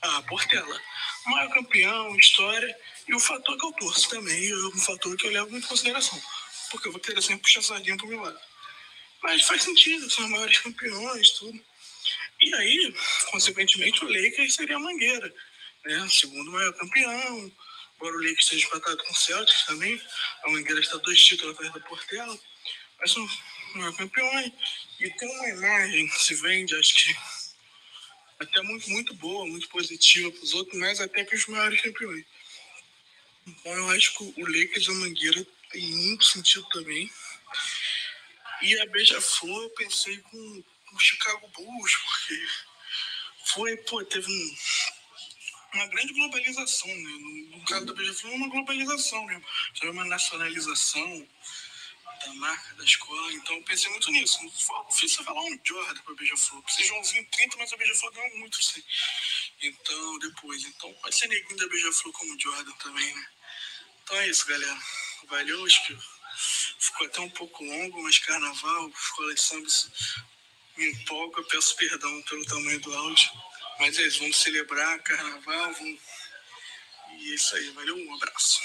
a 0.03 0.23
Portela, 0.23 0.81
maior 1.27 1.53
campeão, 1.53 2.17
história, 2.17 2.77
e 3.09 3.15
o 3.15 3.21
fator 3.21 3.59
que 3.59 3.67
eu 3.67 3.73
torço 3.73 4.09
também, 4.09 4.51
é 4.51 4.55
um 4.55 4.79
fator 4.79 5.17
que 5.17 5.27
eu 5.27 5.33
levo 5.33 5.51
muito 5.51 5.65
em 5.65 5.69
consideração, 5.69 6.23
porque 6.71 6.89
eu 6.89 6.93
vou 6.93 7.01
querer 7.01 7.21
sempre 7.21 7.43
puxar 7.43 7.63
sardinha 7.63 7.97
pro 7.97 8.07
meu 8.07 8.21
lado. 8.21 8.41
Mas 9.23 9.43
faz 9.43 9.63
sentido, 9.63 10.09
são 10.09 10.25
os 10.25 10.31
maiores 10.31 10.59
campeões, 10.59 11.31
tudo. 11.31 11.61
E 12.43 12.55
aí, 12.55 12.95
consequentemente, 13.31 14.03
o 14.05 14.09
Lakers 14.09 14.55
seria 14.55 14.77
a 14.77 14.81
Mangueira, 14.81 15.35
né? 15.85 16.09
Segundo 16.09 16.51
maior 16.51 16.73
campeão. 16.75 17.53
Agora 17.97 18.17
o 18.17 18.21
Lakers 18.21 18.45
esteja 18.45 18.67
empatado 18.67 18.97
com 19.05 19.13
o 19.13 19.17
Celtics 19.17 19.67
também. 19.67 20.01
A 20.45 20.51
Mangueira 20.51 20.81
está 20.81 20.97
dois 20.99 21.23
títulos 21.23 21.55
atrás 21.55 21.73
da 21.73 21.81
Portela. 21.81 22.39
Mas 22.99 23.13
são 23.13 23.29
maior 23.75 23.97
campeões. 23.97 24.53
E 24.99 25.11
tem 25.11 25.29
uma 25.29 25.49
imagem 25.49 26.09
que 26.09 26.19
se 26.19 26.35
vende, 26.35 26.75
acho 26.77 26.95
que 26.95 27.17
até 28.39 28.63
muito, 28.63 28.89
muito 28.91 29.15
boa, 29.15 29.47
muito 29.47 29.69
positiva 29.69 30.31
para 30.31 30.43
os 30.43 30.55
outros, 30.55 30.79
mas 30.79 31.01
até 31.01 31.25
para 31.25 31.37
os 31.37 31.47
maiores 31.47 31.81
campeões. 31.81 32.25
Então 33.47 33.73
eu 33.73 33.91
acho 33.91 34.17
que 34.17 34.25
o 34.25 34.47
Lakers 34.47 34.87
e 34.87 34.91
a 34.91 34.95
Mangueira 34.95 35.47
tem 35.71 35.83
muito 35.83 36.25
sentido 36.25 36.67
também. 36.71 37.11
E 38.63 38.81
a 38.81 38.87
Beija-Flor 38.87 39.63
eu 39.63 39.71
pensei 39.71 40.19
com 40.19 40.65
com 40.91 40.97
o 40.97 41.01
Chicago 41.01 41.49
Bulls, 41.49 41.97
porque 41.97 42.47
foi, 43.47 43.77
pô, 43.79 44.05
teve 44.05 44.31
um, 44.31 44.57
uma 45.75 45.87
grande 45.87 46.13
globalização, 46.13 46.89
né? 46.89 47.11
No, 47.11 47.59
no 47.59 47.65
caso 47.65 47.87
da 47.87 47.93
Beija-Flor, 47.93 48.33
uma 48.35 48.49
globalização 48.49 49.25
mesmo. 49.25 49.45
É 49.83 49.91
uma 49.91 50.05
nacionalização 50.05 51.29
da 52.27 52.35
marca, 52.35 52.75
da 52.75 52.85
escola. 52.85 53.33
Então 53.33 53.57
eu 53.57 53.63
pensei 53.63 53.91
muito 53.91 54.11
nisso. 54.11 54.39
Foi 54.59 54.87
difícil 54.87 55.25
falar 55.25 55.43
um 55.43 55.59
Jordan 55.65 56.03
para 56.03 56.15
Beija-Flor. 56.15 56.63
Precisa 56.63 56.83
de 56.83 56.89
Joãozinho 56.89 57.27
30, 57.31 57.57
mas 57.57 57.73
a 57.73 57.77
Beija-Flor 57.77 58.13
ganhou 58.13 58.39
muito 58.39 58.63
sim. 58.63 58.83
Então, 59.63 60.19
depois. 60.19 60.65
Então 60.65 60.93
pode 60.95 61.17
ser 61.17 61.29
neguinho 61.29 61.57
da 61.57 61.69
Beija-Flor 61.69 62.13
como 62.13 62.41
Jordan 62.41 62.73
também, 62.73 63.15
né? 63.15 63.29
Então 64.03 64.17
é 64.17 64.29
isso, 64.29 64.47
galera. 64.47 64.79
Valeu, 65.29 65.65
que 65.65 65.99
ficou 66.79 67.07
até 67.07 67.21
um 67.21 67.31
pouco 67.31 67.65
longo, 67.65 68.03
mas 68.03 68.19
carnaval, 68.19 68.89
escola 68.89 69.35
de 69.35 69.41
samba, 69.41 69.69
me 70.77 70.91
empolga. 70.91 71.43
Peço 71.45 71.77
perdão 71.77 72.23
pelo 72.23 72.45
tamanho 72.45 72.81
do 72.81 72.93
áudio. 72.93 73.31
Mas 73.81 73.99
é 73.99 74.03
isso, 74.03 74.21
vamos 74.21 74.37
celebrar 74.37 75.03
carnaval, 75.03 75.73
vamos... 75.73 75.99
E 77.19 77.33
é 77.33 77.35
isso 77.35 77.57
aí, 77.57 77.71
valeu, 77.71 77.97
um 77.97 78.15
abraço. 78.15 78.61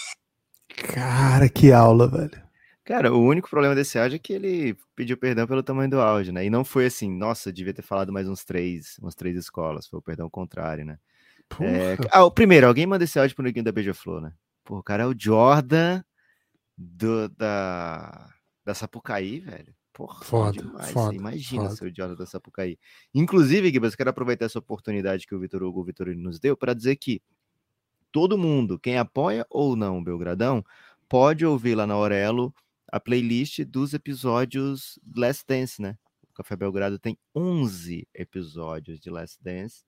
Cara, 0.94 1.50
que 1.50 1.72
aula, 1.72 2.08
velho. 2.08 2.44
Cara, 2.84 3.12
o 3.12 3.20
único 3.20 3.50
problema 3.50 3.74
desse 3.74 3.98
áudio 3.98 4.18
é 4.18 4.20
que 4.20 4.34
ele 4.34 4.78
pediu 4.96 5.18
perdão 5.18 5.48
pelo 5.48 5.64
tamanho 5.64 5.90
do 5.90 6.00
áudio, 6.00 6.32
né? 6.32 6.46
E 6.46 6.50
não 6.50 6.64
foi 6.64 6.86
assim, 6.86 7.10
nossa, 7.10 7.52
devia 7.52 7.74
ter 7.74 7.82
falado 7.82 8.14
mais 8.14 8.28
uns 8.28 8.44
três, 8.44 8.98
umas 9.00 9.16
três 9.16 9.36
escolas. 9.36 9.88
Foi 9.88 10.00
o 10.00 10.04
perdão 10.04 10.30
contrário, 10.30 10.86
né? 10.86 11.00
É... 11.62 11.98
Ah, 12.12 12.24
o 12.24 12.32
primeiro, 12.32 12.68
alguém 12.68 12.86
manda 12.86 13.04
esse 13.04 13.18
áudio 13.18 13.36
pro 13.36 13.44
neguinho 13.44 13.66
da 13.66 13.72
Beija-Flor, 13.72 14.22
né? 14.22 14.34
Pô, 14.64 14.78
o 14.78 14.84
cara 14.84 15.04
é 15.04 15.06
o 15.08 15.16
Jordan 15.18 16.04
do, 16.78 17.28
da, 17.30 18.30
da 18.64 18.74
Sapucaí, 18.74 19.40
velho. 19.40 19.75
Porra, 19.96 20.26
Foda, 20.26 20.62
demais. 20.62 20.92
foda, 20.92 21.16
imagina 21.16 21.64
foda. 21.64 21.76
ser 21.78 21.86
o 21.86 21.96
Jordan 21.96 22.16
da 22.16 22.26
Sapucaí. 22.26 22.78
Inclusive, 23.14 23.72
Gibas, 23.72 23.94
eu 23.94 23.98
quero 23.98 24.10
aproveitar 24.10 24.44
essa 24.44 24.60
oportunidade 24.60 25.26
que 25.26 25.34
o 25.34 25.40
Vitor 25.40 25.64
Hugo 25.64 25.86
Vitorino 25.86 26.22
nos 26.22 26.38
deu 26.38 26.58
para 26.58 26.74
dizer 26.74 26.98
que 26.98 27.22
todo 28.12 28.38
mundo, 28.38 28.78
quem 28.78 28.98
apoia 28.98 29.46
ou 29.50 29.74
não 29.74 30.00
o 30.00 30.04
Belgradão, 30.04 30.62
pode 31.08 31.46
ouvir 31.46 31.76
lá 31.76 31.88
na 31.88 31.94
Aurelo 31.94 32.54
a 32.92 33.00
playlist 33.00 33.62
dos 33.64 33.94
episódios 33.94 35.00
Last 35.16 35.46
Dance, 35.48 35.82
né? 35.82 35.98
O 36.30 36.34
Café 36.34 36.58
Belgrado 36.58 37.00
tem 37.00 37.18
11 37.34 38.06
episódios 38.14 39.00
de 39.00 39.10
Last 39.10 39.42
Dance. 39.42 39.86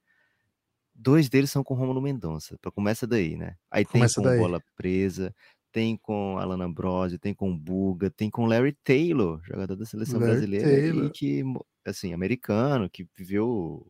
Dois 0.96 1.28
deles 1.28 1.52
são 1.52 1.66
com 1.66 1.74
Romulo 1.74 2.02
Mendonça. 2.02 2.58
Começa 2.74 3.06
daí, 3.06 3.36
né? 3.36 3.58
Aí 3.70 3.84
tem 3.84 4.00
Começa 4.00 4.22
com 4.22 4.28
daí. 4.28 4.40
Bola 4.40 4.64
Presa, 4.78 5.36
tem 5.72 5.98
com 5.98 6.38
Alan 6.38 6.64
Ambrose, 6.64 7.20
tem 7.20 7.34
com 7.34 7.58
Buga, 7.58 8.10
tem 8.10 8.30
com 8.30 8.46
Larry 8.46 8.76
Taylor, 8.84 9.42
jogador 9.44 9.76
da 9.76 9.86
seleção 9.86 10.20
Larry 10.20 10.32
brasileira 10.32 10.68
Taylor. 10.68 11.06
e 11.06 11.10
que, 11.10 11.44
assim, 11.86 12.14
americano, 12.14 12.90
que 12.90 13.08
viveu 13.16 13.86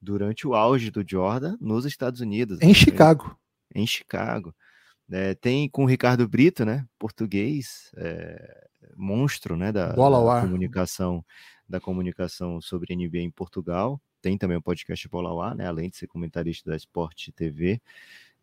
durante 0.00 0.46
o 0.46 0.54
auge 0.54 0.90
do 0.90 1.04
Jordan 1.08 1.56
nos 1.60 1.84
Estados 1.84 2.20
Unidos. 2.20 2.60
Em 2.60 2.68
né? 2.68 2.74
Chicago. 2.74 3.38
em 3.74 3.86
Chicago. 3.86 4.54
É, 5.10 5.34
tem 5.34 5.68
com 5.68 5.84
o 5.84 5.86
Ricardo 5.86 6.26
Brito, 6.26 6.64
né? 6.64 6.86
Português, 6.98 7.90
é, 7.96 8.66
monstro, 8.96 9.56
né? 9.56 9.70
Da, 9.70 9.88
da 9.88 10.40
comunicação, 10.40 11.24
da 11.68 11.80
comunicação 11.80 12.60
sobre 12.60 12.94
NBA 12.96 13.18
em 13.18 13.30
Portugal. 13.30 14.00
Tem 14.20 14.38
também 14.38 14.56
o 14.56 14.62
podcast 14.62 15.08
Bola 15.08 15.30
ao 15.30 15.40
ar, 15.40 15.54
né? 15.54 15.66
Além 15.66 15.90
de 15.90 15.96
ser 15.96 16.06
comentarista 16.06 16.70
da 16.70 16.76
Sport 16.76 17.28
TV. 17.34 17.80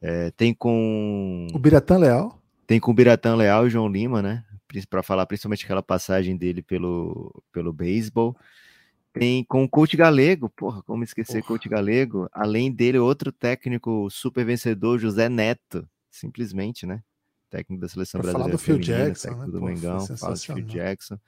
É, 0.02 0.32
tem 0.32 0.54
com 0.54 1.48
O 1.54 1.60
Biratã 1.60 1.98
Leal. 1.98 2.39
Tem 2.70 2.80
com 2.80 2.92
o 2.92 2.94
Biratã 2.94 3.36
Leal 3.36 3.66
e 3.66 3.70
João 3.72 3.88
Lima, 3.88 4.22
né? 4.22 4.46
Para 4.92 5.02
falar 5.02 5.26
principalmente 5.26 5.66
aquela 5.66 5.82
passagem 5.82 6.38
dele 6.38 6.62
pelo, 6.62 7.44
pelo 7.52 7.74
beisebol. 7.74 8.38
Tem 9.12 9.44
com 9.44 9.64
o 9.64 9.68
coach 9.68 9.98
Galego, 9.98 10.52
porra, 10.52 10.84
como 10.84 11.04
esquecer 11.04 11.42
coach 11.42 11.68
Galego? 11.68 12.30
Além 12.32 12.72
dele, 12.72 13.00
outro 13.00 13.32
técnico 13.32 14.08
super 14.12 14.46
vencedor, 14.46 15.00
José 15.00 15.28
Neto, 15.28 15.90
simplesmente, 16.12 16.86
né? 16.86 17.02
Técnico 17.50 17.82
da 17.82 17.90
seleção 17.90 18.22
Pra 18.22 18.34
falar 18.34 18.44
brasileira 18.44 18.58
do 18.58 18.64
Phil 18.64 18.76
feminina, 18.76 19.08
Jackson, 19.08 19.30
técnico 19.30 19.48
né? 19.48 19.52
do 19.52 19.60
Pô, 19.60 19.66
Mengão, 19.66 20.08
fala 20.16 20.34
do 20.36 20.40
Phil. 20.40 20.62
Jackson. 20.62 21.20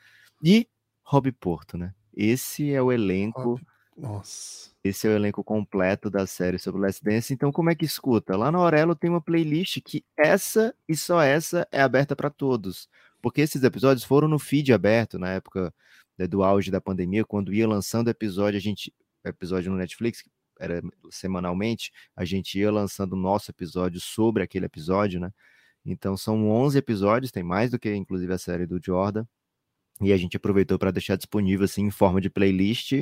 E 0.44 0.68
Rob 1.02 1.32
Porto, 1.32 1.76
né? 1.76 1.92
Esse 2.16 2.72
é 2.72 2.80
o 2.80 2.92
elenco 2.92 3.60
Nossa. 4.02 4.72
esse 4.84 5.08
é 5.08 5.12
o 5.12 5.14
elenco 5.14 5.44
completo 5.44 6.10
da 6.10 6.26
série 6.26 6.58
sobre 6.58 6.82
Last 6.82 7.04
Dance. 7.04 7.32
Então, 7.32 7.52
como 7.52 7.70
é 7.70 7.76
que 7.76 7.86
escuta? 7.86 8.36
Lá 8.36 8.52
na 8.52 8.58
Aurelo 8.58 8.96
tem 8.96 9.10
uma 9.12 9.22
playlist 9.22 9.80
que 9.86 10.04
essa 10.18 10.74
e 10.90 10.96
só 10.96 11.22
essa 11.22 11.68
é 11.72 11.82
aberta 11.82 12.16
para 12.16 12.32
todos. 12.32 12.90
Porque 13.22 13.42
esses 13.42 13.64
episódios 13.64 14.04
foram 14.04 14.28
no 14.28 14.40
feed 14.40 14.74
aberto 14.74 15.20
na 15.20 15.30
época 15.30 15.72
né, 16.18 16.28
do 16.28 16.44
auge 16.44 16.72
da 16.72 16.82
pandemia, 16.82 17.24
quando 17.24 17.54
ia 17.54 17.68
lançando 17.68 18.10
episódio, 18.10 18.58
a 18.58 18.62
gente 18.62 18.92
episódio 19.24 19.72
no 19.72 19.78
Netflix, 19.78 20.24
era 20.60 20.82
semanalmente, 21.12 21.92
a 22.16 22.26
gente 22.26 22.58
ia 22.58 22.72
lançando 22.72 23.14
o 23.14 23.16
nosso 23.16 23.52
episódio 23.52 24.02
sobre 24.02 24.42
aquele 24.42 24.66
episódio, 24.66 25.20
né? 25.20 25.32
Então 25.86 26.18
são 26.18 26.50
11 26.50 26.78
episódios, 26.78 27.32
tem 27.32 27.44
mais 27.44 27.70
do 27.72 27.80
que 27.80 27.94
inclusive 27.94 28.34
a 28.34 28.38
série 28.38 28.66
do 28.66 28.80
Jordan. 28.84 29.26
E 30.02 30.12
a 30.12 30.18
gente 30.18 30.38
aproveitou 30.38 30.80
para 30.80 30.92
deixar 30.92 31.16
disponível 31.16 31.66
assim 31.66 31.84
em 31.84 31.92
forma 31.92 32.20
de 32.20 32.30
playlist 32.30 32.94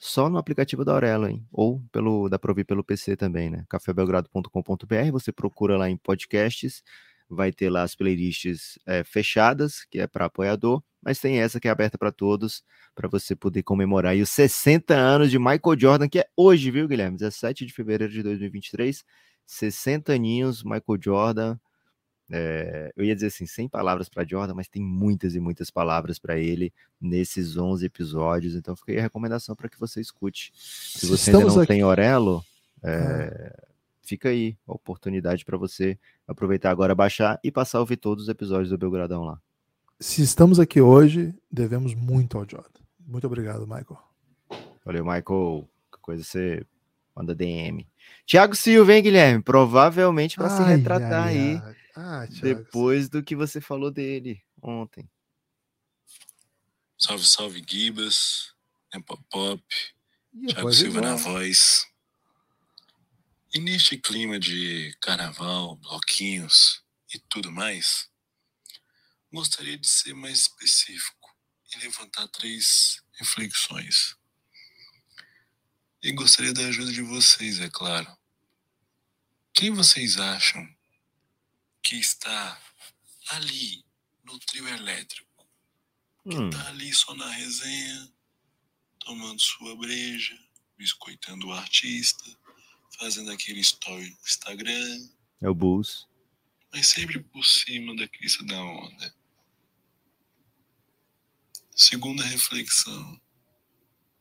só 0.00 0.30
no 0.30 0.38
aplicativo 0.38 0.82
da 0.82 0.92
Aurelo, 0.92 1.28
hein? 1.28 1.46
Ou 1.52 1.82
pelo 1.92 2.28
dá 2.30 2.38
para 2.38 2.50
ouvir 2.50 2.64
pelo 2.64 2.82
PC 2.82 3.16
também, 3.16 3.50
né? 3.50 3.66
cafébelgrado.com.br, 3.68 5.12
você 5.12 5.30
procura 5.30 5.76
lá 5.76 5.90
em 5.90 5.96
podcasts, 5.98 6.82
vai 7.28 7.52
ter 7.52 7.68
lá 7.68 7.82
as 7.82 7.94
playlists 7.94 8.78
é, 8.86 9.04
fechadas, 9.04 9.84
que 9.90 10.00
é 10.00 10.06
para 10.06 10.24
apoiador, 10.24 10.82
mas 11.02 11.20
tem 11.20 11.38
essa 11.40 11.60
que 11.60 11.68
é 11.68 11.70
aberta 11.70 11.98
para 11.98 12.10
todos, 12.10 12.64
para 12.94 13.08
você 13.08 13.36
poder 13.36 13.62
comemorar 13.62 14.12
aí 14.12 14.22
os 14.22 14.30
60 14.30 14.94
anos 14.94 15.30
de 15.30 15.38
Michael 15.38 15.78
Jordan, 15.78 16.08
que 16.08 16.18
é 16.18 16.26
hoje, 16.34 16.70
viu, 16.70 16.88
Guilherme? 16.88 17.18
17 17.18 17.66
de 17.66 17.72
fevereiro 17.72 18.12
de 18.12 18.22
2023, 18.22 19.04
60 19.46 20.14
aninhos, 20.14 20.64
Michael 20.64 20.98
Jordan. 20.98 21.58
É, 22.32 22.92
eu 22.96 23.04
ia 23.04 23.14
dizer 23.14 23.26
assim, 23.26 23.44
sem 23.46 23.68
palavras 23.68 24.08
para 24.08 24.24
Jordan, 24.24 24.54
mas 24.54 24.68
tem 24.68 24.80
muitas 24.82 25.34
e 25.34 25.40
muitas 25.40 25.68
palavras 25.70 26.18
para 26.18 26.38
ele 26.38 26.72
nesses 27.00 27.56
11 27.56 27.84
episódios. 27.84 28.54
Então, 28.54 28.76
fica 28.76 28.92
aí 28.92 28.98
a 28.98 29.02
recomendação 29.02 29.56
para 29.56 29.68
que 29.68 29.78
você 29.78 30.00
escute. 30.00 30.52
Se 30.54 31.06
você 31.06 31.30
ainda 31.30 31.38
Estamos 31.38 31.54
não 31.56 31.62
aqui- 31.62 31.72
tem 31.72 31.82
Orelo, 31.84 32.44
é, 32.84 33.52
fica 34.02 34.28
aí 34.28 34.56
a 34.66 34.72
oportunidade 34.72 35.44
para 35.44 35.58
você 35.58 35.98
aproveitar 36.26 36.70
agora, 36.70 36.94
baixar 36.94 37.38
e 37.42 37.50
passar 37.50 37.78
a 37.78 37.80
ouvir 37.80 37.96
todos 37.96 38.24
os 38.24 38.28
episódios 38.28 38.70
do 38.70 38.78
Belgradão 38.78 39.24
lá. 39.24 39.40
Se 39.98 40.22
estamos 40.22 40.58
aqui 40.60 40.80
hoje, 40.80 41.34
devemos 41.50 41.94
muito 41.94 42.38
ao 42.38 42.46
Jordan. 42.48 42.80
Muito 43.06 43.26
obrigado, 43.26 43.62
Michael. 43.66 43.98
Valeu, 44.84 45.04
Michael. 45.04 45.22
Qualquer 45.24 46.00
coisa 46.00 46.22
você 46.24 46.64
manda 47.14 47.34
DM. 47.34 47.86
Tiago 48.24 48.54
Silva, 48.54 48.94
hein, 48.94 49.02
Guilherme? 49.02 49.42
Provavelmente 49.42 50.36
para 50.36 50.48
se 50.48 50.62
retratar 50.62 51.24
ai, 51.24 51.36
aí 51.38 51.60
ai. 51.62 51.74
Ah, 52.02 52.26
Thiago. 52.26 52.40
depois 52.42 53.10
do 53.10 53.22
que 53.22 53.36
você 53.36 53.60
falou 53.60 53.90
dele 53.90 54.42
ontem. 54.62 55.06
Salve, 56.98 57.26
salve, 57.26 57.62
Gibas, 57.68 58.54
Nepopop, 58.92 59.62
Ih, 60.32 60.46
Thiago 60.46 60.62
voz 60.62 60.76
Silva 60.78 61.02
na 61.02 61.14
voz. 61.16 61.86
E 63.52 63.58
neste 63.58 63.98
clima 63.98 64.38
de 64.38 64.96
carnaval, 65.02 65.76
bloquinhos 65.76 66.82
e 67.12 67.18
tudo 67.18 67.52
mais, 67.52 68.08
gostaria 69.30 69.76
de 69.76 69.86
ser 69.86 70.14
mais 70.14 70.40
específico 70.40 71.36
e 71.74 71.78
levantar 71.80 72.28
três 72.28 73.02
reflexões. 73.18 74.16
E 76.02 76.12
gostaria 76.12 76.54
da 76.54 76.64
ajuda 76.66 76.92
de 76.92 77.02
vocês, 77.02 77.60
é 77.60 77.68
claro. 77.68 78.10
Quem 79.52 79.70
vocês 79.70 80.18
acham 80.18 80.66
que 81.82 81.96
está 81.96 82.60
ali 83.30 83.84
no 84.24 84.38
trio 84.40 84.68
elétrico? 84.68 85.28
Que 86.28 86.36
Hum. 86.36 86.50
tá 86.50 86.68
ali 86.68 86.92
só 86.94 87.14
na 87.14 87.28
resenha, 87.30 88.12
tomando 88.98 89.40
sua 89.40 89.74
breja, 89.76 90.38
biscoitando 90.76 91.48
o 91.48 91.52
artista, 91.52 92.24
fazendo 92.98 93.30
aquele 93.30 93.60
story 93.60 94.10
no 94.10 94.18
Instagram, 94.26 95.08
É 95.42 95.48
o 95.48 95.54
Bulls. 95.54 96.06
mas 96.72 96.88
sempre 96.88 97.18
por 97.20 97.44
cima 97.44 97.96
da 97.96 98.06
crista 98.06 98.44
da 98.44 98.60
onda. 98.62 99.14
Segunda 101.74 102.22
reflexão. 102.24 103.20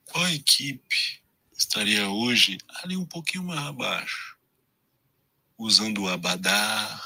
Qual 0.05 0.27
equipe 0.29 1.21
estaria 1.57 2.09
hoje 2.09 2.57
ali 2.81 2.95
um 2.95 3.05
pouquinho 3.05 3.43
mais 3.43 3.59
abaixo? 3.59 4.37
Usando 5.57 6.03
o 6.03 6.07
abadá, 6.07 7.03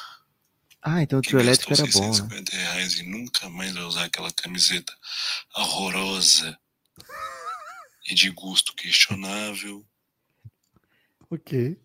Ah, 0.85 1.01
então 1.01 1.19
o 1.19 1.21
que 1.21 1.29
trio 1.29 1.39
elétrico 1.39 1.71
era 1.73 1.83
bom, 1.83 1.87
né? 2.01 2.11
650 2.13 2.51
reais 2.57 2.93
e 2.97 3.03
nunca 3.03 3.49
mais 3.49 3.73
vai 3.73 3.83
usar 3.83 4.03
aquela 4.05 4.31
camiseta 4.33 4.93
horrorosa 5.55 6.59
e 8.09 8.13
de 8.13 8.29
gosto 8.31 8.73
questionável. 8.75 9.85
Ok. 11.29 11.79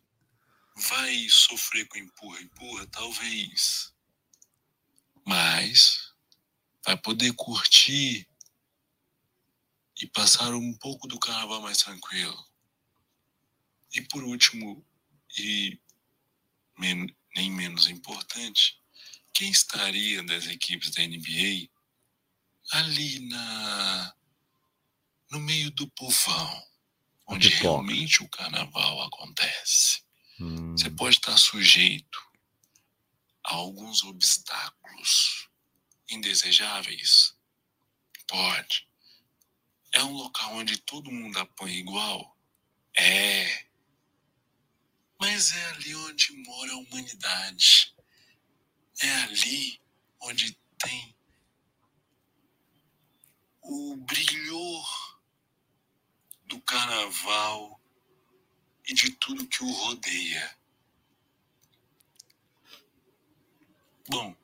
Vai 0.76 1.26
sofrer 1.28 1.86
com 1.86 1.98
empurra, 1.98 2.40
empurra, 2.40 2.86
talvez. 2.88 3.92
Mas 5.24 6.12
vai 6.84 6.96
poder 6.96 7.32
curtir 7.34 8.26
e 10.00 10.06
passar 10.06 10.52
um 10.54 10.72
pouco 10.74 11.06
do 11.06 11.18
carnaval 11.18 11.60
mais 11.62 11.78
tranquilo. 11.78 12.46
E 13.94 14.02
por 14.02 14.22
último, 14.24 14.84
e 15.38 15.78
men- 16.78 17.14
nem 17.34 17.50
menos 17.50 17.88
importante, 17.88 18.80
quem 19.38 19.50
estaria 19.52 20.20
das 20.24 20.48
equipes 20.48 20.90
da 20.90 21.02
NBA 21.06 21.68
ali 22.72 23.20
na 23.28 24.14
no 25.30 25.38
meio 25.38 25.70
do 25.70 25.86
povão, 25.90 26.66
onde 27.28 27.48
pipoca. 27.50 27.62
realmente 27.68 28.20
o 28.20 28.28
carnaval 28.28 29.00
acontece. 29.02 30.02
Hum, 30.40 30.76
Você 30.76 30.90
pode 30.90 31.18
estar 31.18 31.36
sujeito 31.38 32.18
a 33.44 33.54
alguns 33.54 34.02
obstáculos 34.02 35.48
indesejáveis? 36.10 37.36
Pode. 38.26 38.88
É 39.92 40.02
um 40.02 40.14
local 40.14 40.54
onde 40.56 40.78
todo 40.78 41.12
mundo 41.12 41.38
apanha 41.38 41.78
igual? 41.78 42.36
É. 42.96 43.66
Mas 45.20 45.52
é 45.52 45.64
ali 45.70 45.94
onde 45.94 46.32
mora 46.44 46.72
a 46.72 46.76
humanidade. 46.78 47.94
É 49.00 49.10
ali 49.22 49.80
onde 50.20 50.58
tem 50.78 51.14
o 53.62 53.96
brilhor 53.96 55.20
do 56.46 56.60
carnaval 56.62 57.80
e 58.86 58.94
de 58.94 59.10
tudo 59.12 59.46
que 59.46 59.62
o 59.62 59.70
rodeia. 59.70 60.58
Bom, 64.08 64.34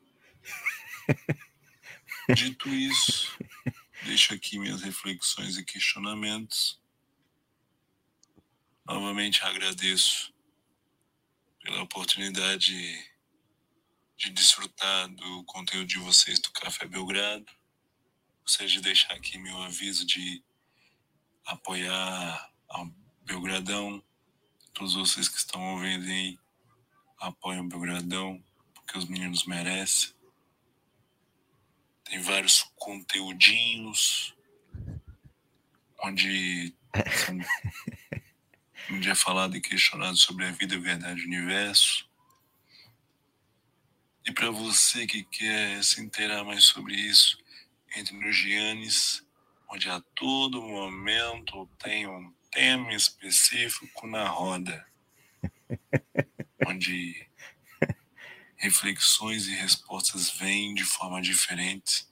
dito 2.35 2.69
isso, 2.69 3.35
deixo 4.03 4.33
aqui 4.33 4.59
minhas 4.59 4.83
reflexões 4.83 5.57
e 5.57 5.65
questionamentos. 5.65 6.79
Novamente 8.85 9.43
agradeço 9.43 10.31
pela 11.63 11.81
oportunidade 11.81 13.14
de 14.17 14.29
desfrutar 14.31 15.07
do 15.09 15.43
conteúdo 15.43 15.87
de 15.87 15.99
vocês 15.99 16.39
do 16.39 16.51
Café 16.51 16.87
Belgrado. 16.87 17.45
Ou 18.41 18.47
seja, 18.47 18.81
deixar 18.81 19.13
aqui 19.13 19.37
meu 19.37 19.61
aviso 19.63 20.05
de 20.05 20.43
apoiar 21.45 22.51
a 22.69 22.85
Belgradão. 23.21 24.03
Todos 24.73 24.93
vocês 24.93 25.27
que 25.27 25.37
estão 25.37 25.73
ouvindo 25.73 26.05
aí, 26.05 26.37
apoiem 27.19 27.61
o 27.61 27.67
Belgradão, 27.67 28.43
porque 28.73 28.97
os 28.97 29.05
meninos 29.05 29.45
merecem. 29.45 30.13
Tem 32.03 32.21
vários 32.21 32.63
conteúdinhos 32.75 34.35
onde, 36.03 36.75
onde 38.91 39.09
é 39.09 39.15
falado 39.15 39.57
e 39.57 39.61
questionado 39.61 40.17
sobre 40.17 40.45
a 40.45 40.51
vida, 40.51 40.75
a 40.75 40.79
verdade 40.79 41.21
e 41.21 41.23
o 41.23 41.27
universo. 41.27 42.04
E 44.25 44.31
para 44.33 44.49
você 44.49 45.05
que 45.05 45.23
quer 45.23 45.83
se 45.83 46.01
inteirar 46.01 46.43
mais 46.43 46.65
sobre 46.65 46.95
isso, 46.95 47.37
entre 47.95 48.17
no 48.17 48.31
Giannis, 48.31 49.23
onde 49.69 49.87
a 49.87 50.01
todo 50.15 50.63
momento 50.63 51.69
tem 51.77 52.07
um 52.07 52.33
tema 52.51 52.91
específico 52.93 54.07
na 54.07 54.27
roda, 54.27 54.83
onde 56.65 57.29
reflexões 58.57 59.47
e 59.47 59.53
respostas 59.53 60.31
vêm 60.31 60.73
de 60.73 60.83
forma 60.83 61.21
diferente, 61.21 62.07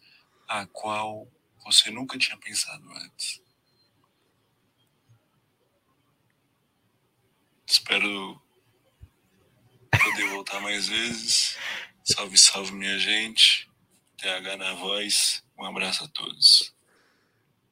a 0.47 0.67
qual 0.67 1.27
você 1.63 1.89
nunca 1.89 2.17
tinha 2.17 2.37
pensado 2.37 2.91
antes. 2.91 3.41
Espero 7.65 8.39
poder 9.89 10.27
voltar 10.29 10.59
mais 10.59 10.87
vezes. 10.87 11.57
Salve, 12.03 12.37
salve, 12.37 12.73
minha 12.73 12.97
gente. 12.99 13.69
TH 14.17 14.57
na 14.57 14.73
voz. 14.73 15.43
Um 15.57 15.65
abraço 15.65 16.03
a 16.03 16.07
todos. 16.09 16.73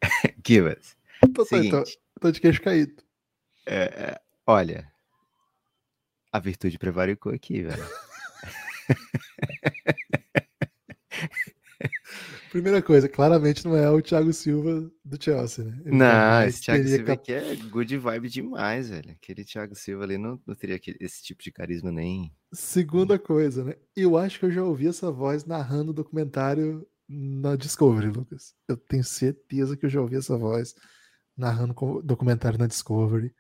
Gibas, 0.46 0.96
Tô, 1.34 1.46
tô, 1.46 1.84
tô 2.20 2.32
de 2.32 2.40
queixo 2.42 2.62
caído. 2.62 3.04
é, 3.66 3.84
é, 3.84 4.22
olha, 4.48 4.92
a 6.32 6.40
virtude 6.40 6.80
prevaricou 6.80 7.34
aqui, 7.34 7.62
velho. 7.62 7.88
Primeira 12.52 12.82
coisa, 12.82 13.08
claramente 13.08 13.64
não 13.66 13.78
é 13.78 13.90
o 13.90 14.02
Thiago 14.02 14.34
Silva 14.34 14.92
do 15.06 15.24
Chelsea, 15.24 15.64
né? 15.64 15.82
Ele 15.86 15.96
Não, 15.98 16.06
jamais 16.06 16.54
esse 16.54 16.64
Thiago 16.64 16.84
Silva 16.86 17.06
cap- 17.06 17.20
aqui 17.20 17.34
é 17.34 17.56
good 17.70 17.98
vibe 17.98 18.28
demais, 18.30 18.90
velho. 18.90 19.10
Aquele 19.12 19.46
Thiago 19.46 19.74
Silva 19.74 20.04
ali 20.04 20.18
não, 20.18 20.38
não 20.46 20.54
teria 20.54 20.76
aquele- 20.76 20.98
esse 21.00 21.24
tipo 21.24 21.42
de 21.42 21.50
carisma 21.50 21.92
nem. 21.94 22.30
Segunda 22.52 23.18
coisa, 23.18 23.64
né? 23.64 23.76
Eu 23.96 24.18
acho 24.18 24.38
que 24.38 24.46
eu 24.46 24.52
já 24.52 24.62
ouvi 24.64 24.86
essa 24.88 25.10
voz 25.10 25.46
narrando 25.46 25.92
o 25.92 25.94
documentário 25.94 26.86
na 27.08 27.56
Discovery, 27.56 28.08
Lucas. 28.10 28.54
Eu 28.68 28.76
tenho 28.76 29.04
certeza 29.06 29.78
que 29.78 29.86
eu 29.86 29.90
já 29.90 30.02
ouvi 30.02 30.18
essa 30.18 30.38
voz 30.38 30.76
narrando 31.38 31.74
o 31.80 32.02
documentário 32.02 32.60
na 32.60 32.68
Discovery. 32.68 33.34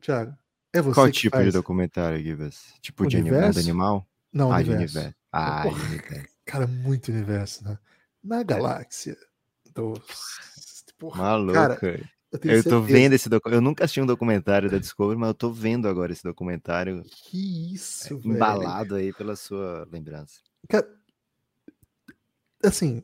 Thiago, 0.00 0.34
é 0.72 0.80
você 0.80 0.94
Qual 0.94 1.10
tipo 1.10 1.36
faz? 1.36 1.46
de 1.46 1.52
documentário, 1.52 2.22
Gibas? 2.22 2.72
Tipo 2.80 3.06
de 3.06 3.18
Universo? 3.18 3.58
animal? 3.58 4.08
Não, 4.32 4.50
ah, 4.50 4.62
de 4.62 4.70
universo. 4.70 4.96
universo. 4.96 5.16
Ah, 5.30 5.62
Porra, 5.62 5.82
universo. 5.84 6.28
Cara, 6.46 6.66
muito 6.66 7.08
universo, 7.12 7.64
né? 7.64 7.78
Na 8.22 8.42
galáxia 8.42 9.16
dos... 9.74 9.98
Porra, 10.98 11.22
Maluco. 11.22 11.52
Cara, 11.52 11.78
eu 12.30 12.38
tenho 12.38 12.54
eu 12.54 12.62
tô 12.64 12.70
certeza. 12.70 12.92
vendo 12.92 13.12
esse 13.14 13.28
documentário. 13.28 13.56
Eu 13.56 13.62
nunca 13.62 13.84
assisti 13.84 14.00
um 14.00 14.06
documentário 14.06 14.70
da 14.70 14.78
Discovery, 14.78 15.18
mas 15.18 15.28
eu 15.28 15.34
tô 15.34 15.50
vendo 15.52 15.88
agora 15.88 16.12
esse 16.12 16.22
documentário 16.22 17.02
Que 17.04 17.74
isso, 17.74 18.18
velho. 18.18 18.34
embalado 18.34 18.96
aí 18.96 19.12
pela 19.12 19.36
sua 19.36 19.86
lembrança. 19.90 20.40
Cara, 20.68 20.86
assim, 22.64 23.02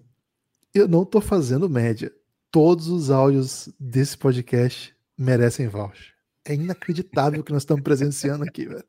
eu 0.74 0.88
não 0.88 1.04
tô 1.04 1.20
fazendo 1.20 1.70
média. 1.70 2.12
Todos 2.50 2.88
os 2.88 3.10
áudios 3.10 3.68
desse 3.78 4.18
podcast 4.18 4.94
merecem 5.16 5.68
voucher. 5.68 6.14
É 6.44 6.54
inacreditável 6.54 7.40
o 7.40 7.44
que 7.44 7.52
nós 7.52 7.62
estamos 7.62 7.82
presenciando 7.82 8.44
aqui, 8.44 8.66
velho. 8.66 8.84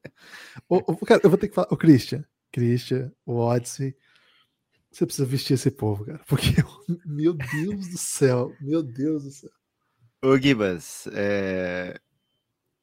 Ô, 0.67 0.78
ô, 0.78 0.97
cara, 1.05 1.21
eu 1.23 1.30
vou 1.30 1.38
ter 1.39 1.47
que 1.47 1.55
falar. 1.55 1.67
O 1.71 1.78
Christian, 1.78 2.26
Christian, 2.51 3.11
o 3.26 3.36
Odyssey, 3.36 3.95
você 4.98 5.06
precisa 5.06 5.28
vestir 5.28 5.54
esse 5.56 5.70
povo, 5.70 6.06
cara. 6.06 6.22
Porque, 6.28 6.54
meu 7.06 7.34
Deus 7.34 7.89
do 7.89 7.98
céu, 7.98 8.56
meu 8.62 8.82
Deus 8.82 9.24
do 9.24 9.32
céu. 9.32 9.50
Ô, 10.24 10.38
Gibas, 10.38 11.08
é, 11.12 12.00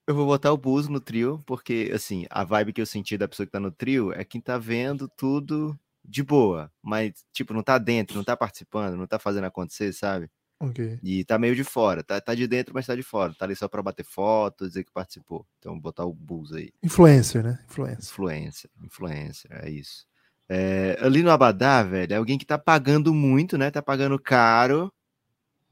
eu 0.06 0.14
vou 0.14 0.26
botar 0.26 0.52
o 0.52 0.58
Bus 0.58 0.88
no 0.88 1.00
trio, 1.00 1.42
porque, 1.46 1.90
assim, 1.94 2.26
a 2.28 2.44
vibe 2.44 2.74
que 2.74 2.80
eu 2.80 2.86
senti 2.86 3.16
da 3.16 3.26
pessoa 3.26 3.46
que 3.46 3.52
tá 3.52 3.58
no 3.58 3.70
trio 3.70 4.12
é 4.12 4.24
quem 4.24 4.40
tá 4.40 4.58
vendo 4.58 5.08
tudo 5.16 5.78
de 6.04 6.22
boa, 6.22 6.70
mas, 6.82 7.24
tipo, 7.32 7.54
não 7.54 7.62
tá 7.62 7.78
dentro, 7.78 8.16
não 8.16 8.24
tá 8.24 8.36
participando, 8.36 8.96
não 8.96 9.06
tá 9.06 9.18
fazendo 9.18 9.44
acontecer, 9.44 9.92
sabe? 9.92 10.28
Ok. 10.60 10.98
E 11.02 11.24
tá 11.24 11.38
meio 11.38 11.56
de 11.56 11.64
fora, 11.64 12.04
tá, 12.04 12.20
tá 12.20 12.34
de 12.34 12.46
dentro, 12.46 12.74
mas 12.74 12.86
tá 12.86 12.94
de 12.94 13.02
fora, 13.02 13.34
tá 13.34 13.44
ali 13.44 13.56
só 13.56 13.68
pra 13.68 13.82
bater 13.82 14.04
foto, 14.04 14.68
dizer 14.68 14.84
que 14.84 14.92
participou. 14.92 15.46
Então, 15.58 15.78
botar 15.80 16.04
o 16.04 16.12
Bus 16.12 16.52
aí. 16.52 16.72
Influencer, 16.82 17.42
né? 17.42 17.58
Influencer. 17.68 18.04
Influência, 18.04 18.70
influência, 18.84 19.48
é 19.50 19.70
isso. 19.70 20.06
É, 20.54 20.98
ali 21.00 21.22
no 21.22 21.30
Abadá, 21.30 21.82
velho, 21.82 22.12
é 22.12 22.16
alguém 22.16 22.36
que 22.36 22.44
tá 22.44 22.58
pagando 22.58 23.14
muito, 23.14 23.56
né? 23.56 23.70
Tá 23.70 23.80
pagando 23.80 24.18
caro. 24.18 24.92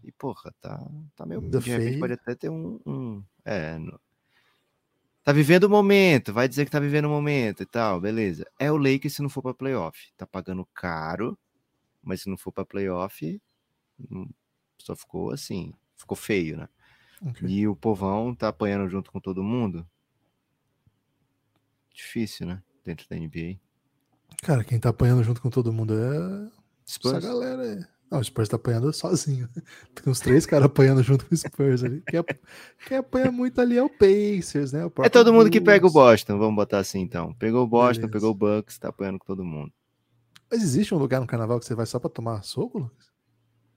E, 0.02 0.10
porra, 0.10 0.54
tá, 0.58 0.82
tá 1.14 1.26
meio. 1.26 1.42
Ainda 1.42 1.60
De 1.60 1.68
repente 1.68 1.86
feio. 1.88 2.00
pode 2.00 2.12
até 2.14 2.34
ter 2.34 2.48
um. 2.48 2.80
um- 2.86 3.22
é. 3.44 3.76
no- 3.78 4.00
Tá 5.22 5.32
vivendo 5.32 5.64
o 5.64 5.68
momento, 5.68 6.32
vai 6.32 6.48
dizer 6.48 6.64
que 6.64 6.70
tá 6.70 6.80
vivendo 6.80 7.04
o 7.04 7.10
momento 7.10 7.62
e 7.62 7.66
tal, 7.66 8.00
beleza. 8.00 8.46
É 8.58 8.72
o 8.72 8.78
Lakers 8.78 9.14
se 9.16 9.22
não 9.22 9.28
for 9.28 9.42
pra 9.42 9.52
playoff. 9.52 10.10
Tá 10.16 10.26
pagando 10.26 10.66
caro, 10.72 11.38
mas 12.02 12.22
se 12.22 12.30
não 12.30 12.38
for 12.38 12.50
pra 12.50 12.64
playoff, 12.64 13.38
hum, 14.10 14.30
só 14.78 14.96
ficou 14.96 15.30
assim. 15.30 15.74
Ficou 15.94 16.16
feio, 16.16 16.56
né? 16.56 16.68
Ok. 17.20 17.46
E 17.46 17.68
o 17.68 17.76
povão 17.76 18.34
tá 18.34 18.48
apanhando 18.48 18.88
junto 18.88 19.12
com 19.12 19.20
todo 19.20 19.42
mundo. 19.44 19.86
Difícil, 21.92 22.46
né? 22.46 22.62
Dentro 22.82 23.06
da 23.08 23.16
NBA. 23.16 23.58
Cara, 24.43 24.64
quem 24.64 24.78
tá 24.78 24.88
apanhando 24.88 25.22
junto 25.22 25.41
com 25.41 25.51
todo 25.51 25.72
mundo 25.72 25.95
é 25.95 26.16
essa 26.47 26.53
Spurs? 26.86 27.24
galera 27.24 27.62
aí. 27.62 27.84
Não, 28.11 28.18
o 28.18 28.24
Spurs 28.24 28.49
tá 28.49 28.57
apanhando 28.57 28.93
sozinho. 28.93 29.49
Tem 29.95 30.11
uns 30.11 30.18
três 30.18 30.45
caras 30.47 30.66
apanhando 30.66 31.03
junto 31.03 31.24
com 31.26 31.34
o 31.34 31.38
Spurs 31.38 31.84
ali. 31.84 32.03
Quem, 32.09 32.18
ap- 32.18 32.41
quem 32.88 32.97
apanha 32.99 33.30
muito 33.30 33.61
ali 33.61 33.76
é 33.76 33.82
o 33.82 33.88
Pacers, 33.88 34.72
né? 34.72 34.84
O 34.84 34.93
É 35.03 35.09
todo 35.09 35.32
mundo 35.32 35.51
que 35.51 35.61
pega 35.61 35.86
o 35.86 35.91
Bulls. 35.91 36.11
Boston, 36.11 36.38
vamos 36.38 36.57
botar 36.57 36.78
assim 36.78 37.01
então. 37.01 37.32
Pegou 37.34 37.62
o 37.62 37.66
Boston, 37.68 38.07
Beleza. 38.09 38.12
pegou 38.12 38.30
o 38.30 38.34
Bucks, 38.34 38.78
tá 38.78 38.88
apanhando 38.88 39.18
com 39.18 39.26
todo 39.26 39.45
mundo. 39.45 39.72
Mas 40.51 40.62
existe 40.62 40.93
um 40.93 40.99
lugar 40.99 41.20
no 41.20 41.26
carnaval 41.26 41.61
que 41.61 41.66
você 41.66 41.74
vai 41.76 41.86
só 41.86 42.01
pra 42.01 42.11
tomar 42.11 42.43
soco, 42.43 42.78
Lucas? 42.80 43.11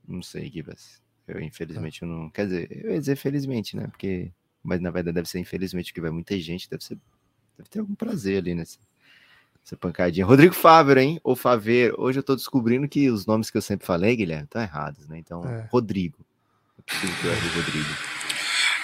Não 0.08 0.22
sei, 0.22 0.50
Gibas. 0.50 1.00
Eu, 1.28 1.40
infelizmente, 1.40 2.02
eu 2.02 2.08
não. 2.08 2.28
Quer 2.30 2.46
dizer, 2.46 2.68
eu 2.84 2.90
ia 2.92 2.98
dizer 3.00 3.16
felizmente, 3.16 3.76
né? 3.76 3.86
Porque. 3.86 4.32
Mas 4.62 4.80
na 4.80 4.90
verdade 4.90 5.14
deve 5.14 5.28
ser 5.28 5.38
infelizmente, 5.38 5.92
porque 5.92 6.00
vai 6.00 6.10
muita 6.10 6.36
gente, 6.40 6.68
deve 6.68 6.82
ser. 6.82 6.98
Deve 7.56 7.68
ter 7.70 7.78
algum 7.78 7.94
prazer 7.94 8.38
ali 8.38 8.54
nessa, 8.54 8.78
nessa 9.64 9.76
pancadinha. 9.78 10.26
Rodrigo 10.26 10.54
Fávero, 10.54 11.00
hein? 11.00 11.18
Ou 11.24 11.34
Faver. 11.34 11.94
Hoje 11.98 12.18
eu 12.18 12.22
tô 12.22 12.36
descobrindo 12.36 12.86
que 12.86 13.10
os 13.10 13.24
nomes 13.24 13.50
que 13.50 13.56
eu 13.56 13.62
sempre 13.62 13.86
falei, 13.86 14.14
Guilherme, 14.14 14.44
estão 14.44 14.60
errados, 14.62 15.08
né? 15.08 15.18
Então, 15.18 15.42
É. 15.44 15.66
Rodrigo. 15.72 16.24
Rodrigo. 16.86 17.88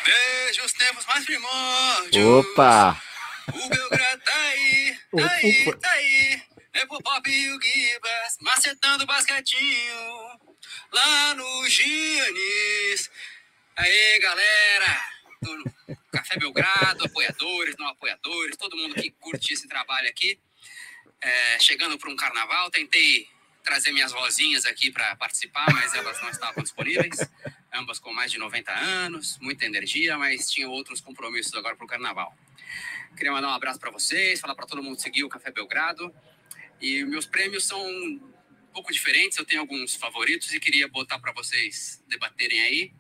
Desde 0.05 0.62
os 0.62 0.72
tempos 0.72 1.05
mais 1.07 1.24
primórdios. 1.26 2.24
Opa! 2.26 3.01
O 3.49 3.68
Belgrado 3.68 4.22
tá 4.24 4.39
aí. 4.39 4.99
Aí, 5.43 5.72
tá 5.81 5.91
aí, 5.91 6.41
é 6.72 6.87
pro 6.87 7.03
Pop 7.03 7.28
e 7.28 7.51
o 7.51 7.61
Gibas, 7.61 8.37
macetando 8.41 9.05
basquetinho, 9.05 10.39
lá 10.93 11.35
no 11.35 11.68
Giannis. 11.68 13.11
Aí, 13.76 14.20
galera, 14.22 15.01
Café 16.12 16.39
Belgrado, 16.39 17.05
apoiadores, 17.07 17.74
não 17.76 17.89
apoiadores, 17.89 18.57
todo 18.57 18.76
mundo 18.76 18.95
que 18.95 19.11
curte 19.18 19.53
esse 19.53 19.66
trabalho 19.66 20.09
aqui. 20.09 20.39
É, 21.22 21.60
chegando 21.60 21.98
para 21.98 22.10
um 22.10 22.16
carnaval, 22.16 22.70
tentei 22.70 23.28
trazer 23.62 23.92
minhas 23.92 24.10
vozinhas 24.10 24.64
aqui 24.64 24.90
para 24.90 25.14
participar, 25.16 25.66
mas 25.72 25.94
elas 25.94 26.20
não 26.22 26.30
estavam 26.30 26.62
disponíveis. 26.62 27.18
Ambas 27.72 27.98
com 27.98 28.12
mais 28.12 28.32
de 28.32 28.38
90 28.38 28.72
anos, 28.72 29.38
muita 29.38 29.64
energia, 29.64 30.16
mas 30.18 30.50
tinham 30.50 30.70
outros 30.70 31.00
compromissos 31.00 31.54
agora 31.54 31.76
para 31.76 31.84
o 31.84 31.88
carnaval. 31.88 32.36
Queria 33.16 33.32
mandar 33.32 33.48
um 33.48 33.54
abraço 33.54 33.78
para 33.78 33.90
vocês, 33.90 34.40
falar 34.40 34.54
para 34.54 34.66
todo 34.66 34.82
mundo 34.82 35.00
seguir 35.00 35.24
o 35.24 35.28
Café 35.28 35.50
Belgrado. 35.50 36.14
E 36.80 37.04
meus 37.04 37.26
prêmios 37.26 37.64
são 37.64 37.80
um 37.86 38.72
pouco 38.72 38.92
diferentes, 38.92 39.36
eu 39.36 39.44
tenho 39.44 39.60
alguns 39.60 39.94
favoritos 39.94 40.52
e 40.54 40.60
queria 40.60 40.88
botar 40.88 41.18
para 41.18 41.32
vocês 41.32 42.02
debaterem 42.08 42.60
aí. 42.62 42.92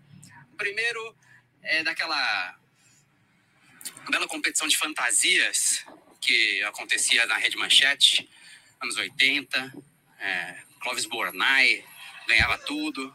O 0.52 0.56
primeiro 0.56 1.16
é 1.62 1.82
daquela 1.82 2.58
bela 4.10 4.26
competição 4.26 4.68
de 4.68 4.76
fantasias 4.76 5.84
que 6.20 6.62
acontecia 6.64 7.24
na 7.26 7.36
Rede 7.36 7.56
Manchete, 7.56 8.28
anos 8.80 8.96
80. 8.96 9.72
É, 10.18 10.62
Clóvis 10.80 11.06
Bornai 11.06 11.84
ganhava 12.26 12.58
tudo. 12.58 13.14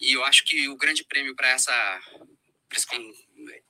E 0.00 0.12
eu 0.12 0.24
acho 0.24 0.44
que 0.44 0.68
o 0.68 0.76
grande 0.76 1.04
prêmio 1.04 1.34
para 1.36 1.48
essa 1.48 1.72
pra 2.68 2.76
esse, 2.78 2.86
con- 2.86 3.12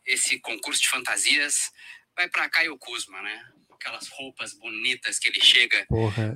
esse 0.07 0.39
concurso 0.39 0.81
de 0.81 0.89
fantasias 0.89 1.73
vai 2.17 2.29
para 2.29 2.49
Caio 2.49 2.79
Kuzma, 2.79 3.21
né? 3.21 3.45
Aquelas 3.73 4.09
roupas 4.09 4.55
bonitas 4.55 5.19
que 5.19 5.29
ele 5.29 5.41
chega 5.41 5.85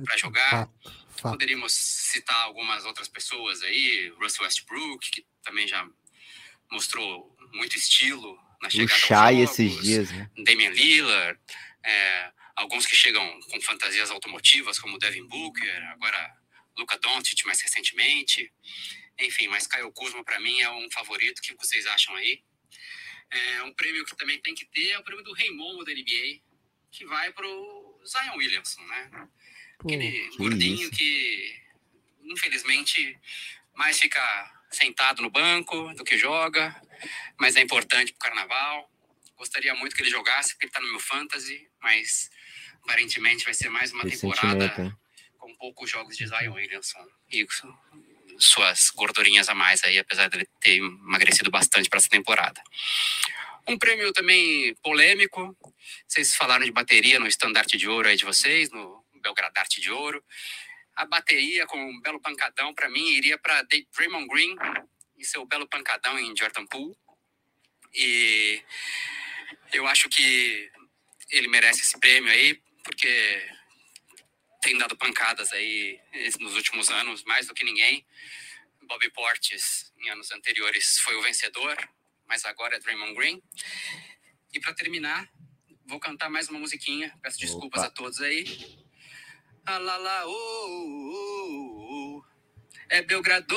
para 0.03 0.17
jogar. 0.17 0.49
Fato, 0.49 0.71
fato. 1.15 1.31
Poderíamos 1.31 1.73
citar 1.73 2.35
algumas 2.43 2.83
outras 2.83 3.07
pessoas 3.07 3.61
aí, 3.63 4.13
Russell 4.19 4.43
Westbrook, 4.43 5.09
que 5.09 5.25
também 5.43 5.65
já 5.65 5.87
mostrou 6.69 7.33
muito 7.53 7.77
estilo 7.77 8.37
na 8.61 8.67
O 8.67 8.71
chegada 8.71 8.99
Shai 8.99 9.35
jogos. 9.37 9.51
esses 9.59 9.81
dias, 9.81 10.11
né? 10.11 10.29
Damian 10.43 10.71
Lillard, 10.71 11.39
é, 11.87 12.31
alguns 12.55 12.85
que 12.85 12.95
chegam 12.95 13.39
com 13.41 13.61
fantasias 13.61 14.11
automotivas, 14.11 14.77
como 14.77 14.99
Devin 14.99 15.25
Booker, 15.25 15.83
agora 15.91 16.37
Luka 16.77 16.97
Doncic 16.99 17.45
mais 17.45 17.61
recentemente. 17.61 18.51
Enfim, 19.19 19.47
mas 19.47 19.65
Caio 19.65 19.91
Kuzma 19.91 20.23
para 20.23 20.39
mim 20.39 20.59
é 20.59 20.69
um 20.69 20.91
favorito. 20.91 21.39
O 21.39 21.41
que 21.41 21.55
vocês 21.55 21.87
acham 21.87 22.13
aí? 22.15 22.43
É, 23.31 23.63
um 23.63 23.73
prêmio 23.73 24.05
que 24.05 24.15
também 24.15 24.39
tem 24.41 24.53
que 24.53 24.65
ter 24.65 24.89
é 24.89 24.99
o 24.99 25.03
prêmio 25.03 25.23
do 25.23 25.35
Momo 25.55 25.83
da 25.83 25.91
NBA, 25.93 26.41
que 26.91 27.05
vai 27.05 27.31
pro 27.31 28.01
Zion 28.05 28.35
Williamson, 28.35 28.81
né? 28.83 29.29
Aquele 29.79 30.11
que 30.11 30.37
gordinho 30.37 30.81
isso. 30.81 30.91
que, 30.91 31.61
infelizmente, 32.23 33.17
mais 33.73 33.99
fica 33.99 34.21
sentado 34.71 35.21
no 35.21 35.29
banco 35.29 35.93
do 35.95 36.03
que 36.03 36.17
joga, 36.17 36.79
mas 37.39 37.55
é 37.55 37.61
importante 37.61 38.11
pro 38.13 38.19
carnaval. 38.19 38.91
Gostaria 39.37 39.73
muito 39.75 39.95
que 39.95 40.01
ele 40.01 40.09
jogasse, 40.09 40.53
porque 40.53 40.65
ele 40.65 40.73
tá 40.73 40.81
no 40.81 40.89
meu 40.89 40.99
fantasy, 40.99 41.69
mas 41.87 42.29
aparentemente 42.83 43.45
vai 43.45 43.53
ser 43.53 43.69
mais 43.69 43.93
uma 43.93 44.05
Esse 44.05 44.19
temporada 44.21 44.67
sentimento, 44.67 44.81
hein? 44.81 44.97
com 45.37 45.55
poucos 45.55 45.89
jogos 45.89 46.17
de 46.17 46.27
Zion 46.27 46.53
Williamson 46.53 47.07
e 47.31 47.47
su- 47.49 47.77
suas 48.37 48.89
gordurinhas 48.89 49.47
a 49.47 49.55
mais 49.55 49.81
aí, 49.85 49.97
apesar 49.97 50.27
dele 50.29 50.45
ter 50.59 50.77
emagrecido 50.77 51.49
bastante 51.49 51.87
para 51.89 51.97
essa 51.97 52.09
temporada. 52.09 52.61
Um 53.69 53.77
prêmio 53.77 54.11
também 54.11 54.75
polêmico. 54.83 55.57
Vocês 56.05 56.35
falaram 56.35 56.65
de 56.65 56.71
bateria 56.71 57.19
no 57.19 57.27
estandarte 57.27 57.77
de 57.77 57.87
ouro 57.87 58.07
aí 58.09 58.17
de 58.17 58.25
vocês, 58.25 58.69
no 58.69 59.03
Belgradarte 59.21 59.79
de 59.79 59.89
ouro. 59.89 60.21
A 60.95 61.05
bateria 61.05 61.65
com 61.65 61.77
um 61.79 62.01
belo 62.01 62.19
pancadão, 62.19 62.73
para 62.73 62.89
mim, 62.89 63.07
iria 63.11 63.37
para 63.37 63.63
Draymond 63.95 64.27
Green 64.27 64.55
e 65.17 65.23
seu 65.25 65.45
belo 65.45 65.67
pancadão 65.67 66.19
em 66.19 66.35
Jordan 66.37 66.65
Poole. 66.67 66.95
E 67.93 68.61
eu 69.73 69.87
acho 69.87 70.07
que 70.09 70.69
ele 71.29 71.47
merece 71.47 71.81
esse 71.81 71.99
prêmio 71.99 72.31
aí, 72.31 72.61
porque 72.83 73.49
tem 74.61 74.77
dado 74.77 74.97
pancadas 74.97 75.51
aí 75.51 75.99
nos 76.39 76.55
últimos 76.55 76.89
anos, 76.89 77.23
mais 77.23 77.47
do 77.47 77.53
que 77.53 77.63
ninguém. 77.63 78.05
Bobby 78.87 79.09
Portis, 79.11 79.91
em 79.99 80.09
anos 80.09 80.31
anteriores, 80.31 80.99
foi 80.99 81.15
o 81.15 81.21
vencedor, 81.21 81.77
mas 82.27 82.45
agora 82.45 82.77
é 82.77 82.79
Draymond 82.79 83.13
Green. 83.15 83.41
E 84.53 84.59
para 84.59 84.73
terminar, 84.73 85.29
vou 85.85 85.99
cantar 85.99 86.29
mais 86.29 86.47
uma 86.49 86.59
musiquinha. 86.59 87.13
Peço 87.21 87.39
desculpas 87.39 87.81
Opa. 87.81 87.87
a 87.87 87.91
todos 87.91 88.21
aí. 88.21 88.77
Ah, 89.65 89.77
lá, 89.77 89.97
lá, 89.97 90.25
oh, 90.25 90.31
oh, 90.31 91.89
oh, 91.91 92.23
é 92.89 93.01
Belgrado. 93.01 93.55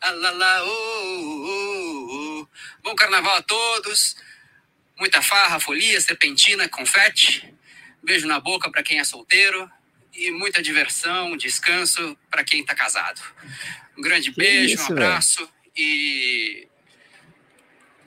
Ah, 0.00 0.10
lá, 0.10 0.30
lá, 0.32 0.64
oh, 0.64 0.68
oh, 0.68 2.40
oh. 2.40 2.48
Bom 2.82 2.94
carnaval 2.96 3.36
a 3.36 3.42
todos. 3.42 4.16
Muita 4.98 5.22
farra, 5.22 5.58
folia, 5.58 6.00
serpentina, 6.00 6.68
confete. 6.68 7.52
Beijo 8.02 8.26
na 8.26 8.40
boca 8.40 8.70
para 8.70 8.82
quem 8.82 8.98
é 8.98 9.04
solteiro. 9.04 9.70
E 10.14 10.30
muita 10.30 10.62
diversão, 10.62 11.36
descanso 11.36 12.16
para 12.30 12.44
quem 12.44 12.64
tá 12.64 12.74
casado. 12.74 13.20
Um 13.96 14.02
grande 14.02 14.30
Que 14.30 14.36
beijo, 14.36 14.74
isso, 14.74 14.90
um 14.90 14.92
abraço 14.92 15.48
e 15.74 16.68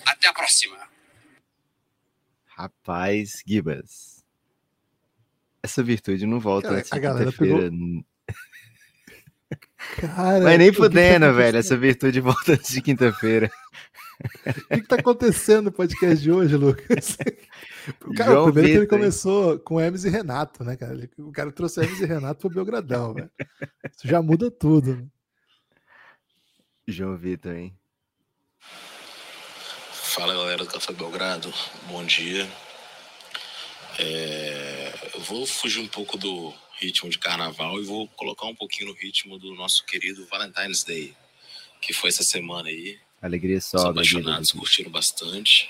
até 0.05 0.27
a 0.27 0.33
próxima. 0.33 0.77
Rapaz, 2.45 3.41
Gibas. 3.45 4.23
Essa 5.61 5.81
virtude 5.81 6.27
não 6.27 6.39
volta 6.39 6.67
Cara, 6.67 6.77
nessa 6.77 6.95
a 6.95 6.99
galera 6.99 7.31
quinta-feira. 7.31 7.71
Cara, 9.97 10.41
Mas 10.41 10.59
nem 10.59 10.71
fudendo, 10.71 11.33
velho. 11.33 11.57
Essa 11.57 11.75
virtude 11.75 12.19
volta 12.21 12.53
antes 12.53 12.71
de 12.71 12.81
quinta-feira. 12.81 13.51
O 14.23 14.67
que, 14.69 14.81
que 14.81 14.87
tá 14.87 14.95
acontecendo 14.95 15.65
no 15.65 15.71
podcast 15.71 16.21
de 16.23 16.31
hoje, 16.31 16.55
Lucas? 16.55 17.17
O 18.05 18.13
cara, 18.15 18.31
João 18.31 18.45
primeiro 18.45 18.53
que 18.53 18.59
ele 18.59 18.79
Vitor, 18.81 18.81
hein? 18.81 18.87
começou 18.87 19.59
com 19.59 19.79
Hermes 19.79 20.05
e 20.05 20.09
Renato, 20.09 20.63
né, 20.63 20.75
cara? 20.75 21.09
O 21.17 21.31
cara 21.31 21.51
trouxe 21.51 21.81
Hermes 21.81 21.99
e 21.99 22.05
Renato 22.05 22.41
pro 22.41 22.49
Belgradão, 22.49 23.13
velho. 23.13 23.31
Isso 23.91 24.07
já 24.07 24.21
muda 24.21 24.49
tudo. 24.49 24.95
né? 24.95 25.05
João 26.87 27.17
Vitor, 27.17 27.55
hein? 27.55 27.77
Fala 29.91 30.33
galera 30.33 30.63
do 30.63 30.69
Café 30.71 30.93
Belgrado, 30.93 31.53
bom 31.89 32.03
dia. 32.05 32.49
É, 33.99 34.93
eu 35.13 35.19
vou 35.21 35.45
fugir 35.45 35.81
um 35.81 35.87
pouco 35.87 36.17
do 36.17 36.53
ritmo 36.79 37.09
de 37.09 37.17
carnaval 37.17 37.79
e 37.79 37.85
vou 37.85 38.07
colocar 38.09 38.45
um 38.45 38.55
pouquinho 38.55 38.87
no 38.89 38.93
ritmo 38.93 39.37
do 39.39 39.53
nosso 39.55 39.85
querido 39.85 40.25
Valentine's 40.27 40.83
Day, 40.83 41.15
que 41.81 41.93
foi 41.93 42.09
essa 42.09 42.23
semana 42.23 42.69
aí. 42.69 42.97
Alegria 43.25 43.57
Os 43.57 43.65
sobra. 43.65 43.89
apaixonados 43.89 44.51
curtiram 44.51 44.91
bastante. 44.91 45.69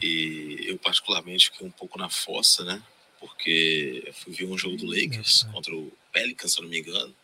E 0.00 0.66
eu, 0.68 0.78
particularmente, 0.78 1.50
fiquei 1.50 1.66
um 1.66 1.70
pouco 1.70 1.98
na 1.98 2.08
fossa, 2.08 2.64
né? 2.64 2.82
Porque 3.18 4.04
eu 4.06 4.14
fui 4.14 4.32
ver 4.32 4.44
um 4.44 4.56
jogo 4.56 4.76
do 4.76 4.86
Lakers 4.86 5.42
contra 5.52 5.74
o 5.74 5.92
Pelicans, 6.12 6.52
se 6.52 6.58
eu 6.58 6.62
não 6.62 6.70
me 6.70 6.78
engano. 6.78 7.14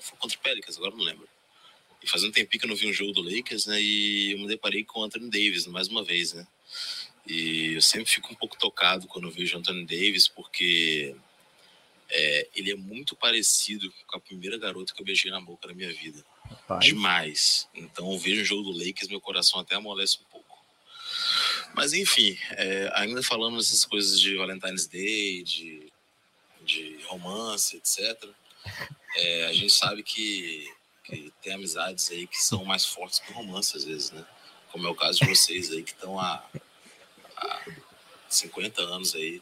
Foi 0.00 0.18
contra 0.18 0.36
o 0.36 0.40
Pelicans, 0.40 0.76
agora 0.76 0.94
não 0.96 1.04
lembro. 1.04 1.28
E 2.02 2.08
faz 2.08 2.24
um 2.24 2.30
tempinho 2.32 2.60
que 2.60 2.66
eu 2.66 2.70
não 2.70 2.76
vi 2.76 2.88
um 2.88 2.92
jogo 2.92 3.12
do 3.12 3.22
Lakers, 3.22 3.66
né? 3.66 3.80
E 3.80 4.32
eu 4.32 4.38
me 4.38 4.48
deparei 4.48 4.84
com 4.84 5.00
o 5.00 5.04
Anthony 5.04 5.30
Davis 5.30 5.66
mais 5.66 5.86
uma 5.88 6.02
vez, 6.02 6.32
né? 6.32 6.46
E 7.26 7.74
eu 7.74 7.82
sempre 7.82 8.10
fico 8.10 8.32
um 8.32 8.36
pouco 8.36 8.58
tocado 8.58 9.06
quando 9.06 9.28
eu 9.28 9.32
vejo 9.32 9.56
o 9.56 9.60
Anthony 9.60 9.84
Davis, 9.84 10.26
porque 10.26 11.14
é, 12.10 12.48
ele 12.54 12.72
é 12.72 12.74
muito 12.74 13.14
parecido 13.14 13.92
com 14.06 14.16
a 14.16 14.20
primeira 14.20 14.56
garota 14.58 14.94
que 14.94 15.02
eu 15.02 15.06
beijei 15.06 15.30
na 15.30 15.40
boca 15.40 15.68
da 15.68 15.74
minha 15.74 15.92
vida. 15.92 16.24
Rapaz. 16.44 16.84
Demais. 16.84 17.68
Então 17.74 18.10
eu 18.12 18.18
vejo 18.18 18.42
o 18.42 18.44
jogo 18.44 18.72
do 18.72 18.78
Lakers, 18.78 19.08
meu 19.08 19.20
coração 19.20 19.60
até 19.60 19.74
amolece 19.74 20.18
um 20.20 20.24
pouco. 20.30 20.58
Mas 21.74 21.92
enfim, 21.92 22.36
é, 22.52 22.90
ainda 22.94 23.22
falando 23.22 23.58
dessas 23.58 23.84
coisas 23.84 24.18
de 24.18 24.36
Valentine's 24.36 24.86
Day, 24.86 25.42
de, 25.42 25.92
de 26.62 26.98
romance, 27.04 27.76
etc. 27.76 28.30
é, 29.16 29.46
a 29.46 29.52
gente 29.52 29.72
sabe 29.72 30.02
que, 30.02 30.66
que 31.04 31.32
tem 31.42 31.52
amizades 31.52 32.10
aí 32.10 32.26
que 32.26 32.38
são 32.38 32.64
mais 32.64 32.86
fortes 32.86 33.18
que 33.18 33.32
romance 33.32 33.76
às 33.76 33.84
vezes, 33.84 34.10
né? 34.10 34.26
Como 34.72 34.86
é 34.86 34.90
o 34.90 34.94
caso 34.94 35.18
de 35.20 35.26
vocês 35.26 35.70
aí 35.70 35.82
que 35.82 35.92
estão 35.92 36.18
há, 36.18 36.44
há 37.36 37.64
50 38.28 38.82
anos 38.82 39.14
aí 39.14 39.40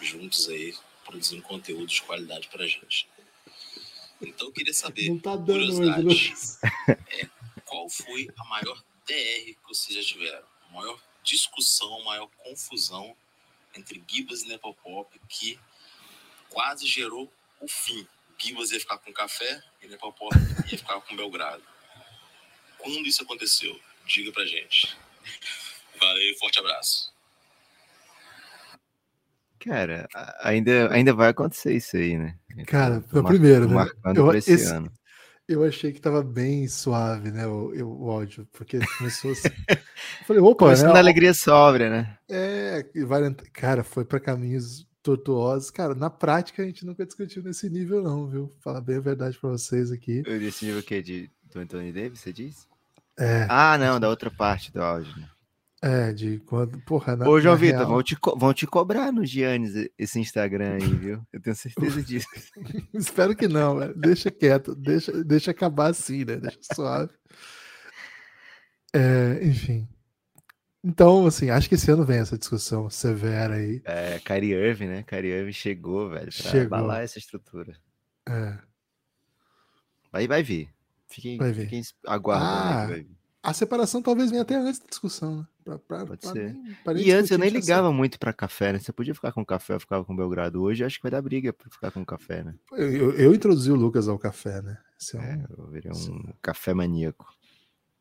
juntos 0.00 0.48
aí 0.48 0.74
produzindo 1.10 1.42
conteúdo 1.42 1.86
de 1.86 2.02
qualidade 2.02 2.48
pra 2.48 2.66
gente. 2.66 3.08
Então 4.22 4.46
eu 4.48 4.52
queria 4.52 4.72
saber, 4.72 5.08
Não 5.08 5.18
tá 5.18 5.34
dando 5.34 5.46
curiosidade, 5.46 6.02
Lucas. 6.02 6.58
é, 7.10 7.28
qual 7.64 7.88
foi 7.88 8.28
a 8.38 8.44
maior 8.44 8.76
DR 9.06 9.44
que 9.44 9.58
vocês 9.68 9.94
já 9.94 10.02
tiveram? 10.02 10.46
A 10.68 10.72
maior 10.72 11.00
discussão, 11.24 12.00
a 12.00 12.04
maior 12.04 12.28
confusão 12.38 13.16
entre 13.74 14.02
Gibas 14.06 14.42
e 14.42 14.48
Nepopop 14.48 15.18
que 15.28 15.58
quase 16.48 16.86
gerou 16.86 17.32
o 17.60 17.66
fim. 17.68 18.06
Gibas 18.38 18.70
ia 18.70 18.80
ficar 18.80 18.98
com 18.98 19.12
café 19.12 19.62
e 19.82 19.88
Nepopop 19.88 20.34
ia 20.70 20.78
ficar 20.78 21.00
com 21.00 21.16
Belgrado. 21.16 21.62
Quando 22.78 23.06
isso 23.06 23.22
aconteceu? 23.22 23.78
Diga 24.06 24.32
pra 24.32 24.44
gente. 24.46 24.96
Valeu, 25.98 26.38
forte 26.38 26.58
abraço. 26.58 27.09
Cara, 29.60 30.08
ainda, 30.42 30.92
ainda 30.92 31.12
vai 31.12 31.28
acontecer 31.28 31.74
isso 31.74 31.96
aí, 31.96 32.16
né? 32.16 32.34
Cara, 32.66 33.00
Tô 33.02 33.08
foi 33.08 33.20
o 33.20 33.22
mar- 33.24 33.30
primeiro, 33.32 33.62
tô 33.64 33.68
né? 33.68 33.74
marcando 33.74 34.16
Eu- 34.16 34.32
esse, 34.34 34.52
esse- 34.52 34.72
ano. 34.72 34.90
Eu 35.46 35.64
achei 35.64 35.92
que 35.92 36.00
tava 36.00 36.22
bem 36.22 36.68
suave, 36.68 37.32
né, 37.32 37.44
o, 37.46 37.72
o- 37.84 38.04
o 38.06 38.10
áudio, 38.10 38.46
porque 38.52 38.78
começou 38.98 39.32
assim. 39.32 39.48
Eu 39.68 40.26
falei, 40.26 40.40
opa, 40.42 40.64
Começando 40.66 40.86
né? 40.88 40.92
da 40.94 40.98
alegria 41.00 41.34
sóbria, 41.34 41.90
né? 41.90 42.16
É, 42.28 42.84
vai, 43.04 43.34
cara, 43.52 43.82
foi 43.82 44.04
pra 44.04 44.20
caminhos 44.20 44.86
tortuosos. 45.02 45.70
Cara, 45.70 45.94
na 45.94 46.08
prática 46.08 46.62
a 46.62 46.66
gente 46.66 46.86
nunca 46.86 47.04
discutiu 47.04 47.42
nesse 47.42 47.68
nível, 47.68 48.00
não, 48.02 48.28
viu? 48.28 48.50
Falar 48.62 48.80
bem 48.80 48.96
a 48.96 49.00
verdade 49.00 49.36
pra 49.40 49.50
vocês 49.50 49.90
aqui. 49.90 50.22
Eu 50.24 50.38
disse 50.38 50.64
nível 50.64 50.80
o 50.80 50.84
quê? 50.84 51.02
De, 51.02 51.28
do 51.52 51.58
Anthony 51.60 51.92
Davis, 51.92 52.20
você 52.20 52.32
disse? 52.32 52.66
É, 53.18 53.46
Ah, 53.50 53.76
não, 53.76 53.98
da 53.98 54.08
outra 54.08 54.30
parte 54.30 54.72
do 54.72 54.80
áudio. 54.80 55.12
Né? 55.18 55.28
É, 55.82 56.12
de 56.12 56.38
quando. 56.40 56.78
Porra, 56.82 57.16
na, 57.16 57.28
Ô, 57.28 57.40
João 57.40 57.54
na 57.54 57.60
Vitor, 57.60 57.78
real- 57.78 57.88
vão 57.90 58.02
te, 58.02 58.16
vão 58.36 58.52
te 58.54 58.66
cobrar 58.66 59.10
no 59.12 59.24
Giannis 59.24 59.88
esse 59.98 60.18
Instagram 60.20 60.74
aí, 60.74 60.80
viu? 60.94 61.26
Eu 61.32 61.40
tenho 61.40 61.56
certeza 61.56 62.02
disso. 62.02 62.26
Espero 62.94 63.34
que 63.34 63.48
não, 63.48 63.78
velho. 63.78 63.94
Deixa 63.96 64.30
quieto, 64.30 64.74
deixa, 64.74 65.24
deixa 65.24 65.50
acabar 65.50 65.90
assim, 65.90 66.24
né? 66.24 66.36
Deixa 66.36 66.58
suave. 66.74 67.10
É, 68.92 69.38
enfim. 69.44 69.88
Então, 70.82 71.26
assim, 71.26 71.50
acho 71.50 71.68
que 71.68 71.74
esse 71.76 71.90
ano 71.90 72.04
vem 72.04 72.18
essa 72.18 72.36
discussão 72.38 72.88
severa 72.90 73.54
aí. 73.54 73.80
É, 73.84 74.18
Kyrie 74.18 74.52
Irving, 74.52 74.86
né? 74.88 75.02
Kyrie 75.04 75.30
Irving 75.30 75.52
chegou, 75.52 76.08
velho, 76.10 76.24
pra 76.24 76.50
Chegou. 76.50 76.76
abalar 76.78 77.02
essa 77.02 77.18
estrutura. 77.18 77.76
É. 78.28 78.58
Aí 80.12 80.26
vai 80.26 80.42
vir. 80.42 80.68
Fiquem, 81.06 81.38
Vai 81.38 81.52
vir. 81.52 81.64
fiquem 81.64 81.82
aguardando 82.06 82.50
Ah, 82.50 82.86
vai 82.86 83.02
vir. 83.02 83.16
A 83.42 83.54
separação 83.54 84.02
talvez 84.02 84.30
venha 84.30 84.42
até 84.42 84.54
antes 84.56 84.78
da 84.80 84.86
discussão, 84.86 85.38
né? 85.38 85.46
Pra, 85.64 85.78
pra, 85.78 86.06
Pode 86.06 86.20
pra 86.20 86.32
ser. 86.32 86.52
nem- 86.54 86.74
pra 86.84 86.92
nem 86.94 87.06
E 87.06 87.10
antes 87.12 87.30
eu 87.30 87.38
nem 87.38 87.48
ligava 87.48 87.90
muito 87.92 88.18
pra 88.18 88.32
café, 88.34 88.72
né? 88.72 88.78
Você 88.78 88.92
podia 88.92 89.14
ficar 89.14 89.32
com 89.32 89.44
café, 89.44 89.74
eu 89.74 89.80
ficava 89.80 90.04
com 90.04 90.14
Belgrado. 90.14 90.60
Hoje 90.62 90.82
eu 90.82 90.86
acho 90.86 90.96
que 90.98 91.02
vai 91.02 91.10
dar 91.10 91.22
briga 91.22 91.52
pra 91.52 91.70
ficar 91.70 91.90
com 91.90 92.04
café, 92.04 92.42
né? 92.42 92.54
Eu, 92.72 92.92
eu- 92.92 93.12
eu 93.18 93.34
introduzi 93.34 93.70
o 93.72 93.76
Lucas 93.76 94.08
ao 94.08 94.18
café, 94.18 94.60
né? 94.60 94.76
Esse 95.00 95.16
é 95.16 95.20
um... 95.20 95.22
É, 95.22 95.46
eu 95.58 95.66
virei 95.68 95.90
um 95.92 96.32
café 96.42 96.74
maníaco. 96.74 97.26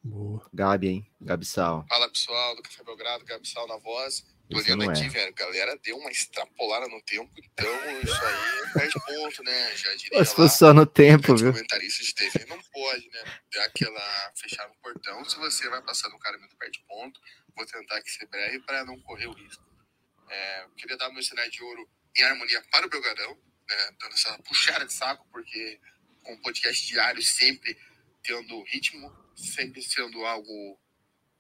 Boa. 0.04 0.42
Gabi, 0.54 0.88
hein? 0.88 1.08
Gabi 1.22 1.46
Sal. 1.46 1.86
Fala 1.88 2.10
pessoal 2.10 2.56
do 2.56 2.62
Café 2.62 2.84
Belgrado, 2.84 3.24
Gabi 3.26 3.48
Sal 3.48 3.68
na 3.68 3.78
voz. 3.78 4.26
Olhando 4.52 4.90
aqui, 4.90 5.04
é. 5.04 5.10
velho. 5.10 5.30
A 5.30 5.32
galera 5.32 5.78
deu 5.78 5.98
uma 5.98 6.10
extrapolada 6.10 6.88
no 6.88 7.02
tempo, 7.04 7.32
então 7.38 8.02
isso 8.02 8.26
aí 8.26 8.74
perde 8.74 8.94
ponto, 9.06 9.44
né? 9.44 9.76
Já 9.76 9.96
diria 9.96 10.26
Se 10.26 10.36
fosse 10.36 10.58
só 10.58 10.74
no 10.74 10.86
tempo, 10.86 11.36
viu? 11.36 11.54
comentaristas 11.54 12.08
de 12.08 12.16
TV 12.16 12.46
não 12.46 12.60
pode, 12.72 13.08
né? 13.10 13.42
Dar 13.54 13.66
aquela 13.66 14.32
fechar 14.36 14.68
no 14.68 14.76
portão. 14.76 15.24
Se 15.26 15.38
você 15.38 15.70
vai 15.70 15.82
passar 15.84 16.10
no 16.10 16.18
caramento 16.20 16.56
perde 16.58 16.84
ponto, 16.88 17.20
vou 17.56 17.66
tentar 17.66 18.02
que 18.02 18.10
ser 18.10 18.26
breve 18.28 18.60
para 18.62 18.84
não 18.86 19.00
correr 19.02 19.28
o 19.28 19.34
risco. 19.34 19.64
É, 20.30 20.66
queria 20.78 20.98
dar 20.98 21.12
meu 21.12 21.22
sinal 21.22 21.50
de 21.50 21.62
ouro 21.64 21.88
em 22.18 22.24
harmonia 22.24 22.64
para 22.72 22.88
o 22.88 22.90
Belgadão, 22.90 23.36
né? 23.70 23.92
Dando 24.00 24.14
essa 24.14 24.38
puxada 24.40 24.86
de 24.86 24.94
saco, 24.94 25.28
porque 25.32 25.80
com 26.24 26.34
o 26.34 26.42
podcast 26.42 26.88
diário 26.88 27.22
sempre 27.22 27.78
tendo 28.24 28.64
ritmo, 28.64 29.12
sempre 29.36 29.82
sendo 29.82 30.26
algo 30.26 30.80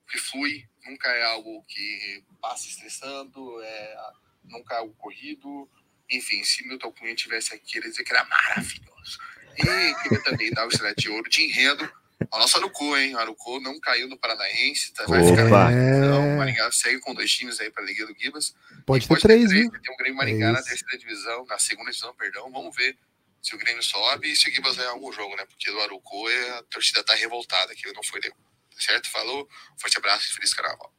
que 0.10 0.18
flui, 0.18 0.68
nunca 0.86 1.10
é 1.10 1.24
algo 1.24 1.64
que 1.68 2.24
passa 2.42 2.68
estressando, 2.68 3.62
é, 3.62 3.98
nunca 4.44 4.76
é 4.76 4.78
algo 4.80 4.94
corrido. 4.96 5.70
Enfim, 6.12 6.44
se 6.44 6.68
Milton 6.68 6.92
Cunha 6.92 7.16
tivesse 7.16 7.54
aqui, 7.54 7.78
ele 7.78 7.86
ia 7.88 7.92
dizer 7.92 8.04
que 8.04 8.12
era 8.14 8.26
maravilhoso. 8.26 9.20
E 9.58 9.94
queria 10.04 10.24
também 10.24 10.52
dar 10.52 10.66
o 10.66 10.70
estrela 10.70 10.94
de 10.96 11.10
ouro 11.10 11.30
de 11.30 11.44
enredo 11.44 11.90
ao 12.32 12.40
nosso 12.40 12.58
Arucô, 12.58 12.98
hein? 12.98 13.16
O 13.16 13.20
Arucô 13.20 13.60
não 13.60 13.80
caiu 13.80 14.08
no 14.08 14.18
Paranaense, 14.18 14.94
tá? 14.94 15.06
vai 15.06 15.24
ficar 15.24 15.44
na 15.50 15.72
divisão. 15.72 16.34
O 16.34 16.38
Maringá 16.38 16.72
segue 16.72 17.00
com 17.00 17.14
dois 17.14 17.32
times 17.32 17.60
aí 17.60 17.70
para 17.70 17.84
a 17.84 17.86
Liga 17.86 18.06
do 18.06 18.16
Gibas. 18.18 18.56
Pode 18.86 19.08
ter 19.08 19.20
três, 19.22 19.52
viu? 19.52 19.72
Tem 19.72 19.94
um 19.94 19.98
Grêmio 19.98 20.18
Maringá 20.18 20.48
É 20.50 20.52
na 20.52 20.62
terceira 20.64 20.98
divisão, 20.98 21.46
na 21.46 21.58
segunda 21.60 21.92
divisão, 21.92 22.14
perdão. 22.16 22.52
Vamos 22.52 22.76
ver 22.76 22.98
se 23.42 23.56
o 23.56 23.58
Grêmio 23.58 23.82
sobe 23.84 24.32
e 24.32 24.36
se 24.36 24.50
o 24.50 24.54
Gibas 24.54 24.76
ganhar 24.76 24.90
algum 24.92 25.12
jogo, 25.12 25.36
né? 25.36 25.46
Porque 25.46 25.72
do 25.72 25.80
Arucô 25.82 26.30
é- 26.30 26.50
a 26.60 26.64
torcida 26.64 27.04
tá 27.04 27.16
revoltada, 27.16 27.74
que 27.76 27.86
ele 27.88 27.96
não 27.96 28.04
foi 28.04 28.20
nenhum. 28.22 28.36
Certo? 28.80 29.10
Falou? 29.12 29.48
Forte 29.78 29.98
abraço 29.98 30.28
e 30.30 30.34
feliz 30.36 30.54
carnaval. 30.54 30.92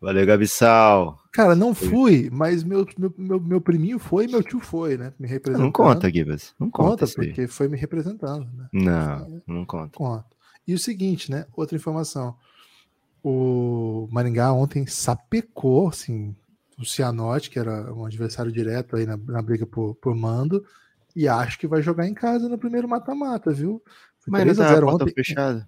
Valeu, 0.00 0.26
Gabi 0.26 0.46
Sal. 0.46 1.18
Cara, 1.32 1.54
não 1.54 1.74
fui, 1.74 2.28
mas 2.30 2.62
meu, 2.62 2.86
meu, 2.98 3.14
meu, 3.16 3.40
meu 3.40 3.60
priminho 3.60 3.98
foi 3.98 4.26
e 4.26 4.28
meu 4.28 4.42
tio 4.42 4.60
foi, 4.60 4.98
né? 4.98 5.14
Me 5.18 5.26
representando. 5.26 5.64
Não 5.64 5.72
conta, 5.72 6.10
Gibas. 6.10 6.54
Não 6.60 6.70
conta, 6.70 7.06
Conta, 7.06 7.14
porque 7.14 7.46
foi 7.46 7.68
me 7.68 7.78
representando, 7.78 8.46
né? 8.52 8.68
Não, 8.70 9.42
não 9.46 9.64
conta. 9.64 9.96
Conta. 9.96 10.26
E 10.66 10.74
o 10.74 10.78
seguinte, 10.78 11.30
né? 11.30 11.46
Outra 11.56 11.74
informação. 11.76 12.36
O 13.22 14.06
Maringá 14.12 14.52
ontem 14.52 14.86
sapecou, 14.86 15.88
assim, 15.88 16.36
o 16.78 16.84
Cianorte, 16.84 17.48
que 17.48 17.58
era 17.58 17.90
um 17.94 18.04
adversário 18.04 18.52
direto 18.52 18.96
aí 18.96 19.06
na, 19.06 19.16
na 19.16 19.40
briga 19.40 19.64
por, 19.64 19.94
por 19.94 20.14
mando, 20.14 20.62
e 21.16 21.26
acho 21.26 21.58
que 21.58 21.66
vai 21.66 21.80
jogar 21.80 22.06
em 22.06 22.12
casa 22.12 22.46
no 22.48 22.58
primeiro 22.58 22.86
mata-mata, 22.86 23.52
viu? 23.52 23.82
Foi 24.18 24.30
Mas 24.32 24.40
não 24.46 24.54
3 24.54 24.60
a 24.60 24.62
tava 24.64 24.74
0 24.74 24.86
portão 24.86 25.06
ontem. 25.06 25.14
fechado. 25.14 25.66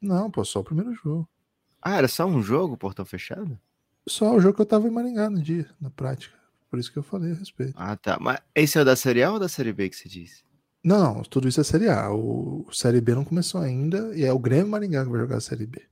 Não, 0.00 0.30
pô, 0.30 0.44
só 0.44 0.60
o 0.60 0.64
primeiro 0.64 0.92
jogo. 0.94 1.28
Ah, 1.82 1.96
era 1.96 2.08
só 2.08 2.26
um 2.26 2.42
jogo, 2.42 2.76
portão 2.76 3.04
fechado? 3.04 3.58
Só 4.08 4.34
o 4.34 4.40
jogo 4.40 4.54
que 4.56 4.62
eu 4.62 4.66
tava 4.66 4.86
em 4.86 4.90
Maringá 4.90 5.28
no 5.30 5.40
dia, 5.42 5.68
na 5.80 5.90
prática. 5.90 6.36
Por 6.70 6.78
isso 6.78 6.92
que 6.92 6.98
eu 6.98 7.02
falei 7.02 7.32
a 7.32 7.34
respeito. 7.34 7.74
Ah, 7.76 7.96
tá. 7.96 8.18
Mas 8.20 8.40
esse 8.54 8.78
é 8.78 8.82
o 8.82 8.84
da 8.84 8.96
Série 8.96 9.22
A 9.22 9.32
ou 9.32 9.38
da 9.38 9.48
Série 9.48 9.72
B 9.72 9.88
que 9.88 9.96
você 9.96 10.08
disse? 10.08 10.42
Não, 10.84 11.14
não, 11.16 11.22
tudo 11.22 11.48
isso 11.48 11.60
é 11.60 11.64
Série 11.64 11.88
A. 11.88 12.10
O, 12.12 12.64
o 12.68 12.72
Série 12.72 13.00
B 13.00 13.14
não 13.14 13.24
começou 13.24 13.60
ainda, 13.60 14.14
e 14.16 14.24
é 14.24 14.32
o 14.32 14.38
Grêmio 14.38 14.68
Maringá 14.68 15.04
que 15.04 15.10
vai 15.10 15.20
jogar 15.20 15.36
a 15.36 15.40
Série 15.40 15.66
B. 15.66 15.82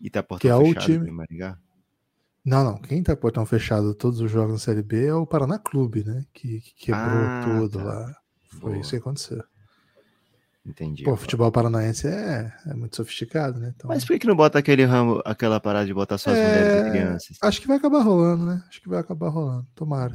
E 0.00 0.08
tá 0.10 0.22
portão 0.22 0.40
Que 0.40 0.48
é 0.48 0.54
o 0.56 0.64
fechado 0.66 0.84
time- 0.84 1.08
em 1.08 1.12
Maringá? 1.12 1.58
Não, 2.44 2.62
não. 2.62 2.76
Quem 2.78 3.02
tá 3.02 3.16
portão 3.16 3.44
fechado 3.46 3.94
todos 3.94 4.20
os 4.20 4.30
jogos 4.30 4.52
na 4.52 4.58
Série 4.58 4.82
B 4.82 5.06
é 5.06 5.14
o 5.14 5.26
Paraná 5.26 5.58
Clube, 5.58 6.04
né? 6.04 6.24
Que, 6.32 6.60
que 6.60 6.74
quebrou 6.86 7.04
Ah, 7.26 7.40
tudo 7.44 7.78
tá. 7.78 7.84
lá. 7.84 8.16
Foi 8.50 8.70
Boa. 8.72 8.76
isso 8.80 8.90
que 8.90 8.96
aconteceu. 8.96 9.42
Entendi. 10.66 11.04
Pô, 11.04 11.14
futebol 11.16 11.52
paranaense 11.52 12.06
é, 12.06 12.50
é 12.66 12.74
muito 12.74 12.96
sofisticado, 12.96 13.60
né? 13.60 13.74
Então, 13.76 13.86
Mas 13.88 14.04
por 14.04 14.18
que 14.18 14.26
não 14.26 14.34
bota 14.34 14.58
aquele 14.58 14.84
ramo, 14.84 15.20
aquela 15.24 15.60
parada 15.60 15.84
de 15.84 15.92
botar 15.92 16.16
só 16.16 16.30
as 16.30 16.38
mulheres 16.38 16.72
É, 16.72 16.88
e 16.88 16.90
crianças? 16.90 17.36
acho 17.42 17.60
que 17.60 17.66
vai 17.66 17.76
acabar 17.76 18.00
rolando, 18.00 18.46
né? 18.46 18.64
Acho 18.68 18.80
que 18.80 18.88
vai 18.88 18.98
acabar 18.98 19.28
rolando. 19.28 19.66
Tomara. 19.74 20.14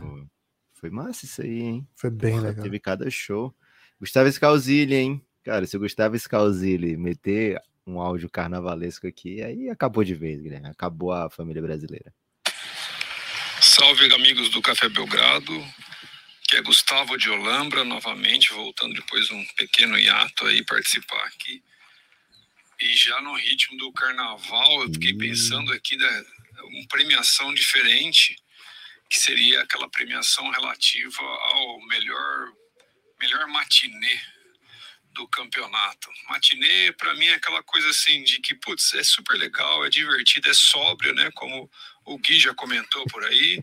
Foi 0.73 0.89
massa 0.89 1.25
isso 1.25 1.41
aí, 1.41 1.59
hein? 1.61 1.87
Foi 1.95 2.09
bem 2.09 2.31
Porra, 2.33 2.47
legal. 2.47 2.63
Teve 2.63 2.79
cada 2.79 3.09
show. 3.11 3.53
Gustavo 3.99 4.31
Scalzilli, 4.31 4.95
hein? 4.95 5.25
Cara, 5.43 5.67
se 5.67 5.77
o 5.77 5.79
Gustavo 5.79 6.17
Scalzilli 6.17 6.97
meter 6.97 7.61
um 7.85 7.99
áudio 7.99 8.29
carnavalesco 8.29 9.05
aqui, 9.05 9.41
aí 9.43 9.69
acabou 9.69 10.03
de 10.03 10.15
vez, 10.15 10.41
Guilherme. 10.41 10.67
Acabou 10.69 11.11
a 11.11 11.29
família 11.29 11.61
brasileira. 11.61 12.11
Salve 13.61 14.11
amigos 14.13 14.49
do 14.51 14.61
Café 14.61 14.87
Belgrado, 14.89 15.51
que 16.49 16.57
é 16.57 16.61
Gustavo 16.63 17.15
de 17.15 17.29
Olambra, 17.29 17.83
novamente, 17.83 18.51
voltando 18.53 18.95
depois 18.95 19.27
de 19.27 19.35
um 19.35 19.45
pequeno 19.55 19.99
hiato 19.99 20.47
aí 20.47 20.65
participar 20.65 21.23
aqui. 21.25 21.63
E 22.81 22.97
já 22.97 23.21
no 23.21 23.35
ritmo 23.35 23.77
do 23.77 23.93
carnaval, 23.93 24.81
eu 24.81 24.91
fiquei 24.91 25.13
pensando 25.13 25.71
aqui 25.71 25.95
da 25.95 26.25
uma 26.63 26.87
premiação 26.87 27.53
diferente, 27.53 28.35
que 29.07 29.19
seria 29.19 29.61
aquela 29.61 29.87
premiação 29.89 30.49
relativa 30.49 31.21
ao 31.21 31.81
melhor 31.85 32.51
melhor 33.19 33.47
matinê 33.47 34.19
do 35.11 35.27
campeonato. 35.27 36.09
Matinê, 36.29 36.91
para 36.93 37.13
mim, 37.13 37.27
é 37.27 37.35
aquela 37.35 37.61
coisa 37.61 37.89
assim 37.89 38.23
de 38.23 38.39
que, 38.39 38.55
putz, 38.55 38.95
é 38.95 39.03
super 39.03 39.37
legal, 39.37 39.85
é 39.85 39.89
divertido, 39.89 40.49
é 40.49 40.53
sóbrio, 40.53 41.13
né? 41.13 41.29
Como 41.35 41.69
o 42.09 42.17
Gui 42.17 42.39
já 42.39 42.53
comentou 42.53 43.05
por 43.05 43.23
aí. 43.23 43.61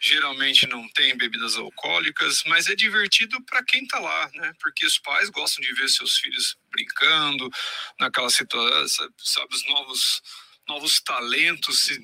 Geralmente 0.00 0.66
não 0.66 0.86
tem 0.90 1.16
bebidas 1.16 1.56
alcoólicas, 1.56 2.42
mas 2.46 2.68
é 2.68 2.74
divertido 2.74 3.42
para 3.44 3.64
quem 3.64 3.86
tá 3.86 3.98
lá, 3.98 4.30
né? 4.34 4.52
Porque 4.60 4.84
os 4.84 4.98
pais 4.98 5.30
gostam 5.30 5.64
de 5.64 5.72
ver 5.72 5.88
seus 5.88 6.18
filhos 6.18 6.56
brincando 6.70 7.50
naquela 7.98 8.30
situação, 8.30 9.08
sabe, 9.18 9.54
os 9.54 9.64
novos 9.66 10.22
novos 10.68 11.00
talentos 11.00 11.82
se 11.82 11.96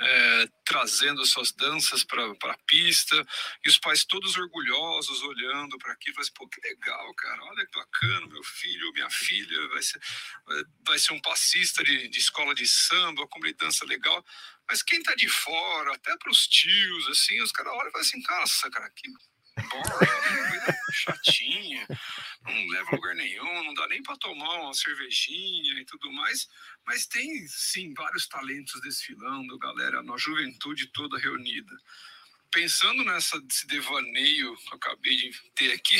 é, 0.00 0.48
trazendo 0.64 1.24
suas 1.24 1.52
danças 1.52 2.02
para 2.04 2.24
a 2.26 2.58
pista 2.66 3.14
e 3.64 3.68
os 3.68 3.78
pais 3.78 4.04
todos 4.04 4.36
orgulhosos 4.36 5.22
olhando 5.22 5.78
para 5.78 5.92
aquilo, 5.92 6.20
assim, 6.20 6.32
pô, 6.34 6.48
que 6.48 6.60
legal, 6.60 7.14
cara, 7.14 7.44
olha 7.44 7.66
que 7.66 7.78
bacana, 7.78 8.26
meu 8.26 8.42
filho, 8.42 8.92
minha 8.92 9.10
filha 9.10 9.68
vai 9.68 9.82
ser, 9.82 10.00
vai 10.84 10.98
ser 10.98 11.12
um 11.12 11.20
passista 11.20 11.84
de, 11.84 12.08
de 12.08 12.18
escola 12.18 12.54
de 12.54 12.66
samba, 12.66 13.26
como 13.28 13.46
ele 13.46 13.54
dança 13.54 13.84
legal, 13.84 14.24
mas 14.68 14.82
quem 14.82 15.02
tá 15.02 15.14
de 15.14 15.28
fora, 15.28 15.94
até 15.94 16.16
para 16.16 16.30
os 16.30 16.46
tios, 16.46 17.08
assim, 17.08 17.40
os 17.42 17.52
caras 17.52 17.72
olham 17.72 17.88
e 17.88 17.92
falam 17.92 18.06
assim, 18.06 18.22
nossa, 18.28 18.70
cara, 18.70 18.90
que 18.90 19.08
boring, 19.62 20.56
né? 20.66 20.78
chatinha, 20.92 21.86
não 22.42 22.66
leva 22.68 22.90
a 22.90 22.94
lugar 22.94 23.14
nenhum, 23.14 23.64
não 23.64 23.74
dá 23.74 23.86
nem 23.88 24.02
para 24.02 24.16
tomar 24.16 24.60
uma 24.60 24.74
cervejinha 24.74 25.80
e 25.80 25.84
tudo 25.84 26.10
mais, 26.12 26.48
mas 26.86 27.06
tem 27.06 27.46
sim 27.46 27.92
vários 27.94 28.26
talentos 28.26 28.80
desfilando, 28.80 29.58
galera, 29.58 30.02
na 30.02 30.16
juventude 30.16 30.86
toda 30.88 31.18
reunida. 31.18 31.72
Pensando 32.50 33.04
nessa 33.04 33.40
desse 33.42 33.66
devaneio 33.66 34.56
que 34.56 34.68
eu 34.70 34.76
acabei 34.76 35.16
de 35.16 35.30
ter 35.54 35.72
aqui, 35.72 35.96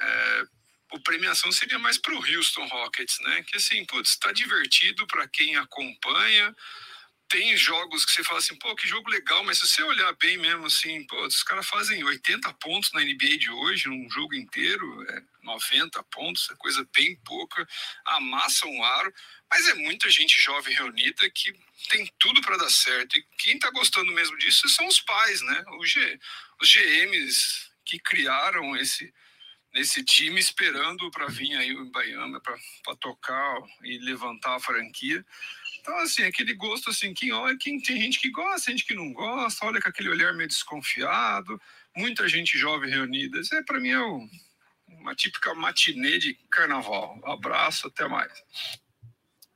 é, 0.00 0.44
o 0.92 1.00
premiação 1.00 1.50
seria 1.50 1.78
mais 1.78 1.98
para 1.98 2.14
o 2.14 2.18
Houston 2.18 2.66
Rockets, 2.66 3.18
né? 3.20 3.42
Que 3.44 3.56
assim, 3.56 3.84
putz, 3.86 4.16
tá 4.16 4.32
divertido 4.32 5.06
para 5.06 5.26
quem 5.28 5.56
acompanha, 5.56 6.54
tem 7.32 7.56
jogos 7.56 8.04
que 8.04 8.12
você 8.12 8.22
fala 8.22 8.40
assim, 8.40 8.54
pô, 8.56 8.76
que 8.76 8.86
jogo 8.86 9.08
legal, 9.08 9.42
mas 9.42 9.56
se 9.56 9.66
você 9.66 9.82
olhar 9.82 10.12
bem 10.16 10.36
mesmo 10.36 10.66
assim, 10.66 11.02
pô, 11.06 11.26
os 11.26 11.42
caras 11.42 11.66
fazem 11.66 12.04
80 12.04 12.52
pontos 12.54 12.92
na 12.92 13.00
NBA 13.00 13.38
de 13.38 13.50
hoje, 13.50 13.88
um 13.88 14.06
jogo 14.10 14.34
inteiro, 14.34 15.02
é 15.08 15.22
90 15.42 16.02
pontos, 16.04 16.50
é 16.50 16.54
coisa 16.56 16.86
bem 16.94 17.16
pouca, 17.24 17.66
amassam 18.04 18.68
um 18.68 18.84
aro, 18.84 19.14
mas 19.50 19.66
é 19.66 19.72
muita 19.72 20.10
gente 20.10 20.42
jovem 20.42 20.74
reunida 20.74 21.30
que 21.30 21.54
tem 21.88 22.06
tudo 22.18 22.42
para 22.42 22.58
dar 22.58 22.70
certo. 22.70 23.18
E 23.18 23.26
quem 23.38 23.58
tá 23.58 23.70
gostando 23.70 24.12
mesmo 24.12 24.36
disso 24.36 24.68
são 24.68 24.86
os 24.86 25.00
pais, 25.00 25.40
né? 25.40 25.64
Os, 25.80 25.90
G, 25.90 26.20
os 26.60 26.70
GMs 26.70 27.70
que 27.82 27.98
criaram 27.98 28.76
esse 28.76 29.10
nesse 29.72 30.04
time 30.04 30.38
esperando 30.38 31.10
para 31.10 31.28
vir 31.28 31.56
aí 31.56 31.74
o 31.74 31.86
Baiana 31.86 32.38
para 32.40 32.96
tocar 32.96 33.56
e 33.82 33.98
levantar 33.98 34.56
a 34.56 34.60
franquia. 34.60 35.24
Então, 35.82 35.98
assim, 35.98 36.22
aquele 36.22 36.54
gosto, 36.54 36.90
assim, 36.90 37.12
quem 37.12 37.32
olha, 37.32 37.58
quem 37.58 37.80
tem 37.80 38.00
gente 38.00 38.20
que 38.20 38.30
gosta, 38.30 38.70
gente 38.70 38.86
que 38.86 38.94
não 38.94 39.12
gosta, 39.12 39.66
olha 39.66 39.80
com 39.82 39.88
aquele 39.88 40.10
olhar 40.10 40.32
meio 40.32 40.48
desconfiado, 40.48 41.60
muita 41.96 42.28
gente 42.28 42.56
jovem 42.56 42.88
reunida. 42.88 43.40
Isso 43.40 43.52
é, 43.56 43.62
para 43.64 43.80
mim, 43.80 43.90
é 43.90 44.00
uma 45.00 45.12
típica 45.16 45.52
matinê 45.54 46.18
de 46.18 46.34
carnaval. 46.48 47.20
Abraço, 47.24 47.88
até 47.88 48.06
mais. 48.06 48.32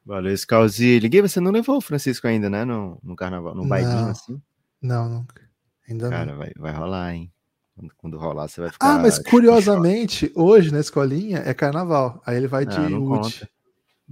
Valeu, 0.05 0.37
Scalzi. 0.37 0.99
Liguei, 0.99 1.23
você 1.23 1.39
não 1.39 1.53
levou 1.53 1.77
o 1.77 1.81
Francisco 1.81 2.27
ainda, 2.27 2.51
né? 2.51 2.65
No, 2.65 2.99
no 3.05 3.15
carnaval, 3.15 3.55
no 3.55 3.65
bailinho, 3.65 4.09
assim? 4.09 4.43
Não, 4.83 5.09
nunca. 5.09 5.49
Ainda 5.89 6.11
Cara, 6.11 6.33
não. 6.33 6.39
vai, 6.39 6.53
vai 6.57 6.73
rolar, 6.73 7.15
hein? 7.15 7.33
Quando, 7.77 7.95
quando 7.97 8.19
rolar, 8.19 8.49
você 8.49 8.61
vai 8.61 8.71
ficar. 8.71 8.95
Ah, 8.95 8.99
mas 8.99 9.19
curiosamente, 9.21 10.33
hoje 10.35 10.73
na 10.73 10.81
escolinha 10.81 11.39
é 11.39 11.55
carnaval. 11.55 12.21
Aí 12.27 12.37
ele 12.37 12.49
vai 12.49 12.67
de 12.67 12.77
Ah, 12.77 12.89
não 12.89 13.05
Wood. 13.05 13.49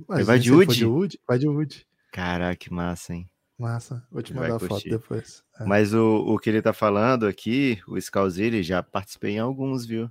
Mas 0.09 0.19
Ele 0.19 0.27
vai 0.27 0.39
de 0.39 0.53
Wood? 0.53 0.75
de 0.77 0.85
Wood? 0.85 1.21
Vai 1.27 1.39
de 1.39 1.49
Wood. 1.49 1.87
Caraca, 2.15 2.55
que 2.55 2.73
massa, 2.73 3.13
hein? 3.13 3.29
Massa. 3.59 4.07
Vou 4.09 4.23
te 4.23 4.33
mandar 4.33 4.55
a 4.55 4.59
foto 4.61 4.89
depois. 4.89 5.43
É. 5.59 5.65
Mas 5.65 5.93
o, 5.93 6.19
o 6.19 6.39
que 6.39 6.49
ele 6.49 6.63
tá 6.63 6.73
falando 6.73 7.27
aqui, 7.27 7.81
o 7.89 8.01
Scalzilli, 8.01 8.63
já 8.63 8.85
participei 8.85 9.33
em 9.33 9.41
alguns, 9.41 9.85
viu? 9.85 10.09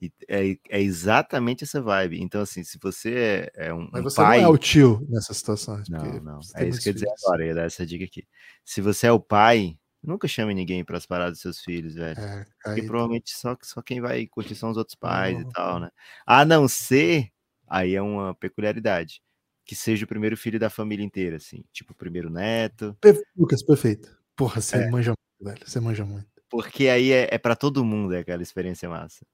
E 0.00 0.10
é, 0.26 0.56
é 0.70 0.80
exatamente 0.80 1.64
essa 1.64 1.82
vibe. 1.82 2.18
Então, 2.22 2.40
assim, 2.40 2.64
se 2.64 2.78
você 2.82 3.50
é, 3.54 3.66
é 3.68 3.74
um, 3.74 3.90
Mas 3.92 4.00
um 4.00 4.04
você 4.04 4.16
pai. 4.16 4.38
não 4.40 4.44
é 4.44 4.48
o 4.48 4.56
tio 4.56 5.06
nessas 5.10 5.36
situações. 5.36 5.86
Não, 5.90 6.02
não. 6.22 6.40
É 6.56 6.66
isso 6.66 6.80
que 6.80 6.88
eu 6.88 6.92
ia 6.92 6.94
dizer 6.94 7.10
agora, 7.22 7.42
eu 7.42 7.48
ia 7.48 7.54
dar 7.54 7.64
essa 7.64 7.84
dica 7.84 8.06
aqui. 8.06 8.26
Se 8.64 8.80
você 8.80 9.08
é 9.08 9.12
o 9.12 9.20
pai, 9.20 9.76
nunca 10.02 10.26
chame 10.26 10.54
ninguém 10.54 10.82
para 10.82 10.96
as 10.96 11.04
paradas 11.04 11.32
dos 11.34 11.42
seus 11.42 11.60
filhos, 11.60 11.94
velho. 11.94 12.18
É, 12.18 12.46
Porque 12.64 12.84
provavelmente 12.84 13.32
só, 13.36 13.54
só 13.60 13.82
quem 13.82 14.00
vai 14.00 14.26
curtir 14.26 14.54
são 14.54 14.70
os 14.70 14.78
outros 14.78 14.94
pais 14.94 15.34
Uhum. 15.36 15.42
e 15.42 15.48
tal, 15.52 15.78
né? 15.78 15.90
A 16.26 16.46
não 16.46 16.66
ser, 16.68 17.28
aí 17.68 17.94
é 17.94 18.00
uma 18.00 18.34
peculiaridade, 18.34 19.20
que 19.68 19.76
seja 19.76 20.06
o 20.06 20.08
primeiro 20.08 20.34
filho 20.34 20.58
da 20.58 20.70
família 20.70 21.04
inteira, 21.04 21.36
assim. 21.36 21.62
Tipo, 21.70 21.92
o 21.92 21.94
primeiro 21.94 22.30
neto. 22.30 22.96
Per- 23.02 23.22
Lucas, 23.36 23.62
perfeito. 23.62 24.18
Porra, 24.34 24.62
você 24.62 24.76
É. 24.78 24.90
manja 24.90 25.10
muito, 25.12 25.52
velho. 25.54 25.68
Você 25.68 25.78
manja 25.78 26.06
muito. 26.06 26.26
Porque 26.48 26.88
aí 26.88 27.12
é, 27.12 27.28
é 27.30 27.36
para 27.36 27.54
todo 27.54 27.84
mundo 27.84 28.14
é 28.14 28.20
aquela 28.20 28.42
experiência 28.42 28.88
massa. 28.88 29.26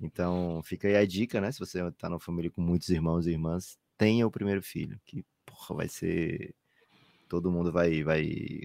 Então, 0.00 0.62
fica 0.64 0.88
aí 0.88 0.96
a 0.96 1.04
dica, 1.04 1.38
né? 1.38 1.52
Se 1.52 1.58
você 1.58 1.78
tá 1.98 2.08
numa 2.08 2.18
família 2.18 2.50
com 2.50 2.62
muitos 2.62 2.88
irmãos 2.88 3.26
e 3.26 3.32
irmãs, 3.32 3.76
tenha 3.98 4.26
o 4.26 4.30
primeiro 4.30 4.62
filho, 4.62 4.98
que 5.04 5.22
porra, 5.44 5.76
vai 5.76 5.88
ser 5.88 6.54
todo 7.28 7.52
mundo 7.52 7.70
vai 7.70 8.02
vai 8.02 8.62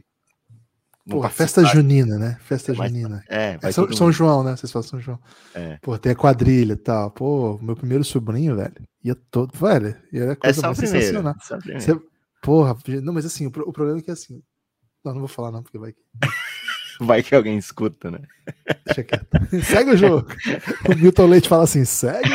Porra, 1.09 1.29
festa 1.29 1.61
participar. 1.61 1.81
junina, 1.81 2.17
né? 2.17 2.37
Festa 2.41 2.71
É 2.71 2.75
junina. 2.75 3.23
É, 3.27 3.57
vai 3.57 3.73
São, 3.73 3.91
São. 3.91 4.11
João, 4.11 4.43
né? 4.43 4.55
Vocês 4.55 4.71
falam 4.71 4.87
São 4.87 4.99
João. 5.01 5.19
É. 5.53 5.77
Pô, 5.81 5.97
tem 5.97 6.11
a 6.13 6.15
quadrilha 6.15 6.73
e 6.73 6.77
tal. 6.77 7.11
Pô, 7.11 7.59
meu 7.61 7.75
primeiro 7.75 8.03
sobrinho, 8.05 8.55
velho, 8.55 8.73
ia 9.03 9.13
todo. 9.29 9.51
Velho, 9.57 9.95
era 10.13 10.35
coisa 10.35 10.61
só 10.61 10.67
o 10.67 10.69
mais 10.69 10.77
primeiro, 10.79 10.99
sensacional. 11.05 11.35
só. 11.41 11.57
Você- 11.59 11.99
Porra, 12.41 12.75
não, 13.01 13.13
mas 13.13 13.25
assim, 13.25 13.45
o, 13.47 13.49
o 13.49 13.73
problema 13.73 13.99
é 13.99 14.01
que 14.01 14.11
assim. 14.11 14.41
Não, 15.03 15.13
não 15.13 15.19
vou 15.19 15.27
falar, 15.27 15.51
não, 15.51 15.61
porque 15.63 15.77
vai. 15.77 15.93
Vai 17.01 17.23
que 17.23 17.33
alguém 17.33 17.57
escuta, 17.57 18.11
né? 18.11 18.19
Deixa 18.85 19.03
quieto. 19.03 19.27
Segue 19.65 19.91
o 19.91 19.97
jogo. 19.97 20.27
O 20.87 20.95
Milton 20.95 21.25
Leite 21.25 21.49
fala 21.49 21.63
assim: 21.63 21.83
segue. 21.83 22.29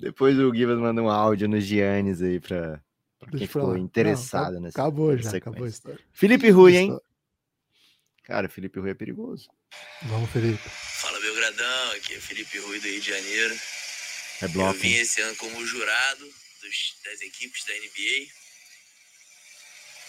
Depois 0.00 0.38
o 0.38 0.52
Gibas 0.54 0.78
manda 0.78 1.02
um 1.02 1.10
áudio 1.10 1.46
no 1.48 1.60
Giannis 1.60 2.22
aí 2.22 2.40
pra, 2.40 2.80
pra 3.20 3.30
quem 3.30 3.46
ficou 3.46 3.76
interessado 3.76 4.54
Não, 4.54 4.62
nessa. 4.62 4.80
Acabou 4.80 5.10
já, 5.16 5.24
sequência. 5.24 5.38
acabou 5.38 5.64
a 5.64 5.68
história. 5.68 6.00
Felipe 6.12 6.50
Rui, 6.50 6.76
hein? 6.76 6.98
Cara, 8.24 8.48
Felipe 8.48 8.78
Rui 8.80 8.90
é 8.90 8.94
perigoso. 8.94 9.48
Vamos, 10.02 10.30
Felipe. 10.30 10.62
Fala 10.68 11.20
Belgradão, 11.20 11.90
aqui 11.92 12.14
é 12.14 12.20
Felipe 12.20 12.58
Rui 12.58 12.80
do 12.80 12.88
Rio 12.88 13.00
de 13.00 13.10
Janeiro. 13.10 13.54
É 14.40 14.44
Eu 14.46 14.48
bloco. 14.48 14.78
vim 14.80 14.94
esse 14.94 15.20
ano 15.20 15.36
como 15.36 15.64
jurado 15.66 16.24
dos- 16.62 16.94
das 17.04 17.20
equipes 17.20 17.64
da 17.64 17.74
NBA 17.74 18.28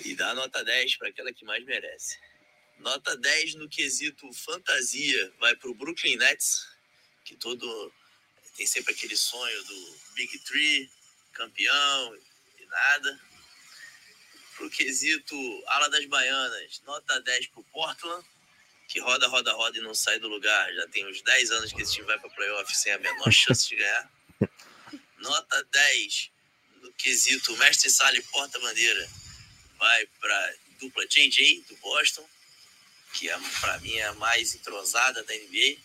e 0.06 0.16
dá 0.16 0.34
nota 0.34 0.64
10 0.64 0.96
para 0.98 1.10
aquela 1.10 1.34
que 1.34 1.44
mais 1.46 1.64
merece. 1.66 2.18
Nota 2.80 3.16
10 3.18 3.56
no 3.56 3.70
quesito 3.70 4.32
fantasia 4.34 5.34
vai 5.40 5.56
para 5.56 5.70
o 5.70 5.76
Brooklyn 5.76 6.16
Nets, 6.18 6.66
que 7.26 7.36
todo 7.36 7.94
tem 8.56 8.66
sempre 8.66 8.94
aquele 8.94 9.16
sonho 9.18 9.64
do 9.64 9.98
Big 10.16 10.38
Three, 10.40 10.90
campeão 11.34 12.16
e 12.60 12.66
nada. 12.66 13.20
Pro 14.56 14.70
quesito 14.70 15.36
ala 15.68 15.90
das 15.90 16.06
baianas, 16.06 16.82
nota 16.86 17.20
10 17.22 17.48
pro 17.48 17.64
Portland, 17.66 18.26
que 18.88 19.00
roda, 19.00 19.28
roda, 19.28 19.52
roda 19.54 19.78
e 19.78 19.82
não 19.82 19.94
sai 19.94 20.20
do 20.20 20.28
lugar. 20.28 20.74
Já 20.74 20.88
tem 20.88 21.06
uns 21.08 21.22
10 21.22 21.52
anos 21.52 21.74
que 21.74 21.82
esse 21.82 21.94
time 21.94 22.08
vai 22.08 22.20
para 22.20 22.30
playoff 22.30 22.76
sem 22.76 22.94
a 22.94 22.98
menor 22.98 23.32
chance 23.32 23.68
de 23.68 23.76
ganhar. 23.76 24.12
Nota 25.18 25.64
10 25.72 26.32
no 26.82 26.92
quesito 26.94 27.56
mestre 27.58 27.90
Sala 27.90 28.16
e 28.16 28.22
porta-bandeira 28.24 29.10
vai 29.78 30.06
para 30.20 30.56
dupla 30.80 31.06
JJ 31.08 31.62
do 31.68 31.76
Boston, 31.78 32.28
que 33.14 33.30
é, 33.30 33.38
para 33.60 33.80
mim 33.80 33.94
é 33.96 34.06
a 34.06 34.14
mais 34.14 34.56
entrosada 34.56 35.24
da 35.24 35.34
NBA. 35.34 35.78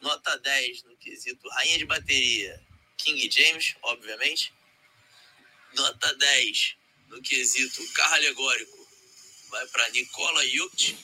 Nota 0.00 0.36
10 0.38 0.82
no 0.84 0.96
quesito 0.96 1.48
rainha 1.48 1.78
de 1.78 1.86
bateria, 1.86 2.62
King 2.96 3.30
James, 3.30 3.76
obviamente. 3.82 4.52
Nota 5.74 6.14
10 6.14 6.76
no 7.08 7.20
quesito 7.22 7.86
carro 7.92 8.14
alegórico 8.14 8.88
vai 9.50 9.66
para 9.68 9.88
Nicola 9.90 10.46
Jokic, 10.46 10.96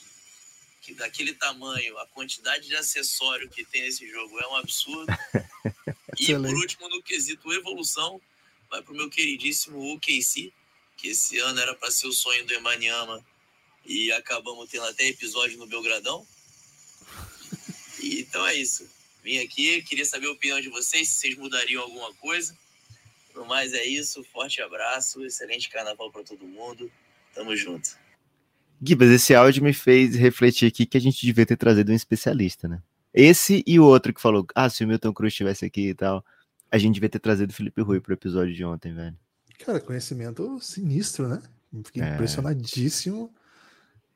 que 0.81 0.93
daquele 0.93 1.33
tamanho, 1.33 1.97
a 1.97 2.05
quantidade 2.07 2.67
de 2.67 2.75
acessório 2.75 3.49
que 3.49 3.65
tem 3.65 3.81
nesse 3.81 4.07
jogo 4.09 4.39
é 4.39 4.47
um 4.47 4.55
absurdo. 4.55 5.11
e 6.19 6.27
por 6.27 6.55
último, 6.55 6.89
no 6.89 7.01
quesito 7.01 7.51
evolução, 7.51 8.21
vai 8.69 8.81
para 8.81 8.93
o 8.93 8.95
meu 8.95 9.09
queridíssimo 9.09 9.93
OKC, 9.93 10.53
que 10.97 11.09
esse 11.09 11.39
ano 11.39 11.59
era 11.59 11.73
para 11.75 11.89
ser 11.89 12.07
o 12.07 12.13
sonho 12.13 12.45
do 12.45 12.53
Emaniama 12.53 13.25
e 13.83 14.11
acabamos 14.11 14.69
tendo 14.69 14.85
até 14.85 15.07
episódio 15.07 15.57
no 15.57 15.67
Belgradão. 15.67 16.25
E, 17.99 18.21
então 18.21 18.45
é 18.45 18.53
isso. 18.53 18.87
Vim 19.23 19.39
aqui, 19.39 19.81
queria 19.81 20.05
saber 20.05 20.27
a 20.27 20.31
opinião 20.31 20.61
de 20.61 20.69
vocês, 20.69 21.09
se 21.09 21.15
vocês 21.15 21.37
mudariam 21.37 21.81
alguma 21.81 22.13
coisa. 22.15 22.55
No 23.35 23.45
mais 23.45 23.73
é 23.73 23.83
isso, 23.85 24.23
forte 24.23 24.61
abraço, 24.61 25.23
excelente 25.25 25.69
carnaval 25.69 26.11
para 26.11 26.23
todo 26.23 26.45
mundo. 26.47 26.89
Tamo 27.33 27.55
junto. 27.55 27.97
Gibas, 28.81 29.09
esse 29.09 29.35
áudio 29.35 29.63
me 29.63 29.73
fez 29.73 30.15
refletir 30.15 30.67
aqui 30.67 30.85
que 30.85 30.97
a 30.97 31.01
gente 31.01 31.25
devia 31.25 31.45
ter 31.45 31.57
trazido 31.57 31.91
um 31.91 31.95
especialista, 31.95 32.67
né? 32.67 32.81
Esse 33.13 33.63
e 33.65 33.79
o 33.79 33.85
outro 33.85 34.13
que 34.13 34.21
falou, 34.21 34.45
ah, 34.53 34.69
se 34.69 34.83
o 34.83 34.87
Milton 34.87 35.13
Cruz 35.13 35.33
estivesse 35.33 35.65
aqui 35.65 35.89
e 35.89 35.95
tal, 35.95 36.23
a 36.71 36.77
gente 36.77 36.95
devia 36.95 37.09
ter 37.09 37.19
trazido 37.19 37.51
o 37.51 37.53
Felipe 37.53 37.81
Rui 37.81 37.99
pro 38.01 38.13
episódio 38.13 38.53
de 38.53 38.63
ontem, 38.63 38.93
velho. 38.93 39.17
Cara, 39.59 39.79
conhecimento 39.79 40.59
sinistro, 40.59 41.27
né? 41.27 41.41
Fiquei 41.85 42.03
É. 42.03 42.13
impressionadíssimo. 42.13 43.33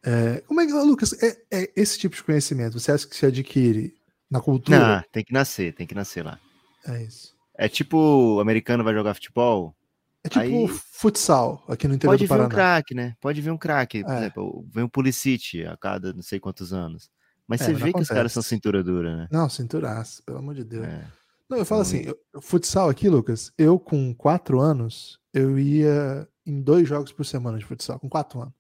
É, 0.04 0.42
como 0.42 0.62
é 0.62 0.66
que, 0.66 0.74
Lucas, 0.74 1.14
é, 1.24 1.42
é 1.52 1.72
esse 1.76 1.98
tipo 1.98 2.16
de 2.16 2.24
conhecimento, 2.24 2.80
você 2.80 2.92
acha 2.92 3.08
que 3.08 3.16
se 3.16 3.26
adquire 3.26 3.94
na 4.30 4.40
cultura? 4.40 4.98
Não, 4.98 5.04
tem 5.12 5.24
que 5.24 5.34
nascer, 5.34 5.74
tem 5.74 5.88
que 5.88 5.96
nascer 5.96 6.24
lá. 6.24 6.40
É 6.86 7.04
isso. 7.04 7.39
É 7.62 7.68
tipo 7.68 7.97
o 7.97 8.39
americano 8.39 8.84
vai 8.84 8.93
jogar 8.93 9.14
futebol. 9.14 9.76
É 10.24 10.30
tipo 10.30 10.39
aí 10.39 10.68
futsal 10.68 11.64
aqui 11.68 11.88
no 11.88 11.93
interior 11.95 12.14
pode 12.14 12.24
do 12.24 12.28
vir 12.28 12.34
um 12.34 12.38
Paraná. 12.38 12.49
craque, 12.55 12.93
né? 12.95 13.16
Pode 13.20 13.41
vir 13.41 13.51
um 13.51 13.57
craque. 13.57 14.03
Por 14.03 14.12
É. 14.14 14.18
exemplo, 14.18 14.66
vem 14.72 14.84
um 14.86 14.89
Pulisic 14.89 15.66
a 15.66 15.76
cada 15.78 16.14
não 16.14 16.22
sei 16.22 16.39
quantos 16.39 16.72
anos. 16.74 17.10
Mas 17.47 17.62
É, 17.62 17.66
você 17.66 17.74
vê 17.74 17.91
que 17.91 18.01
os 18.01 18.07
caras 18.07 18.32
são 18.32 18.39
acontece. 18.41 18.49
cintura 18.55 18.84
dura, 18.84 19.18
né? 19.18 19.28
Não, 19.32 19.49
cinturaço, 19.49 20.24
pelo 20.24 20.38
amor 20.38 20.55
de 20.55 20.64
Deus. 20.64 20.86
É. 20.86 21.05
Não, 21.49 21.57
eu 21.57 21.66
falo 21.66 21.82
assim, 21.82 22.03
eu- 22.05 22.41
futsal 22.41 22.89
aqui, 22.89 23.10
Lucas, 23.10 23.51
eu 23.57 23.80
com 23.80 24.14
quatro 24.14 24.60
anos, 24.62 25.20
eu 25.34 25.57
ia 25.60 26.28
em 26.45 26.62
dois 26.62 26.88
jogos 26.88 27.12
por 27.12 27.26
semana 27.26 27.57
de 27.57 27.66
futsal, 27.66 27.99
com 27.99 28.07
quatro 28.07 28.39
anos. 28.41 28.53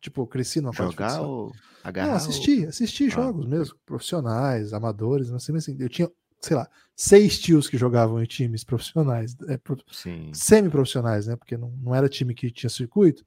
Tipo, 0.00 0.22
eu 0.22 0.26
cresci 0.26 0.60
numa 0.60 0.70
quadra 0.72 0.86
de 0.86 0.92
Jogar 0.92 1.08
futsal. 1.10 1.28
ou 1.30 1.52
agarrar? 1.84 2.06
Não, 2.06 2.12
ou- 2.14 2.16
assisti, 2.18 2.64
assisti 2.66 3.04
Ah, 3.06 3.10
jogos 3.10 3.46
mesmo, 3.46 3.74
profissionais, 3.84 4.72
amadores, 4.72 5.28
não 5.28 5.38
sei, 5.40 5.52
mas 5.54 5.64
assim, 5.64 5.76
eu 5.80 5.88
tinha, 5.88 6.08
sei 6.40 6.56
lá, 6.56 6.68
seis 6.96 7.38
tios 7.38 7.68
que 7.68 7.78
jogavam 7.78 8.22
em 8.22 8.26
times 8.26 8.64
profissionais, 8.64 9.36
é, 9.48 9.58
semi-profissionais, 10.32 11.26
né? 11.26 11.36
Porque 11.36 11.56
não, 11.56 11.70
não 11.82 11.94
era 11.94 12.08
time 12.08 12.34
que 12.34 12.50
tinha 12.50 12.70
circuito, 12.70 13.24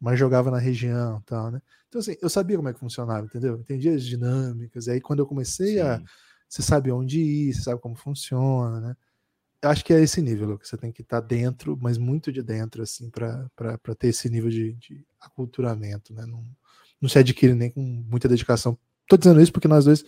mas 0.00 0.18
jogava 0.18 0.50
na 0.50 0.58
região 0.58 1.18
e 1.18 1.24
tal, 1.24 1.50
né? 1.50 1.60
Então, 1.88 2.00
assim, 2.00 2.16
eu 2.20 2.28
sabia 2.28 2.56
como 2.56 2.68
é 2.68 2.74
que 2.74 2.80
funcionava, 2.80 3.26
entendeu? 3.26 3.56
Entendia 3.56 3.94
as 3.94 4.04
dinâmicas, 4.04 4.86
e 4.86 4.92
aí 4.92 5.00
quando 5.00 5.20
eu 5.20 5.26
comecei 5.26 5.80
a. 5.80 5.98
Sim. 5.98 6.04
Você 6.48 6.62
sabe 6.62 6.90
onde 6.90 7.20
ir, 7.20 7.52
você 7.52 7.60
sabe 7.60 7.78
como 7.78 7.94
funciona, 7.94 8.80
né? 8.80 8.96
eu 9.62 9.70
acho 9.70 9.84
que 9.84 9.92
é 9.92 10.00
esse 10.00 10.22
nível, 10.22 10.48
Lucas. 10.48 10.68
Você 10.68 10.76
tem 10.76 10.92
que 10.92 11.02
estar 11.02 11.20
dentro, 11.20 11.76
mas 11.80 11.98
muito 11.98 12.32
de 12.32 12.42
dentro, 12.42 12.82
assim, 12.82 13.10
para 13.10 13.94
ter 13.98 14.08
esse 14.08 14.28
nível 14.30 14.50
de, 14.50 14.74
de 14.74 15.04
aculturamento, 15.20 16.14
né? 16.14 16.24
Não, 16.26 16.44
não 17.00 17.08
se 17.08 17.18
adquire 17.18 17.54
nem 17.54 17.70
com 17.70 17.80
muita 17.80 18.28
dedicação. 18.28 18.78
Tô 19.08 19.16
dizendo 19.16 19.40
isso 19.40 19.52
porque 19.52 19.68
nós 19.68 19.84
dois 19.84 20.04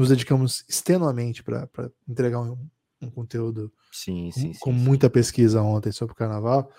nos 0.00 0.08
dedicamos 0.08 0.64
extenuamente 0.66 1.42
para 1.42 1.68
entregar 2.08 2.40
um, 2.40 2.56
um 3.02 3.10
conteúdo 3.10 3.70
sim, 3.92 4.30
com, 4.32 4.40
sim, 4.40 4.52
com 4.58 4.72
sim. 4.72 4.78
muita 4.78 5.10
pesquisa 5.10 5.60
ontem 5.60 5.92
sobre 5.92 6.14
o 6.14 6.16
carnaval. 6.16 6.72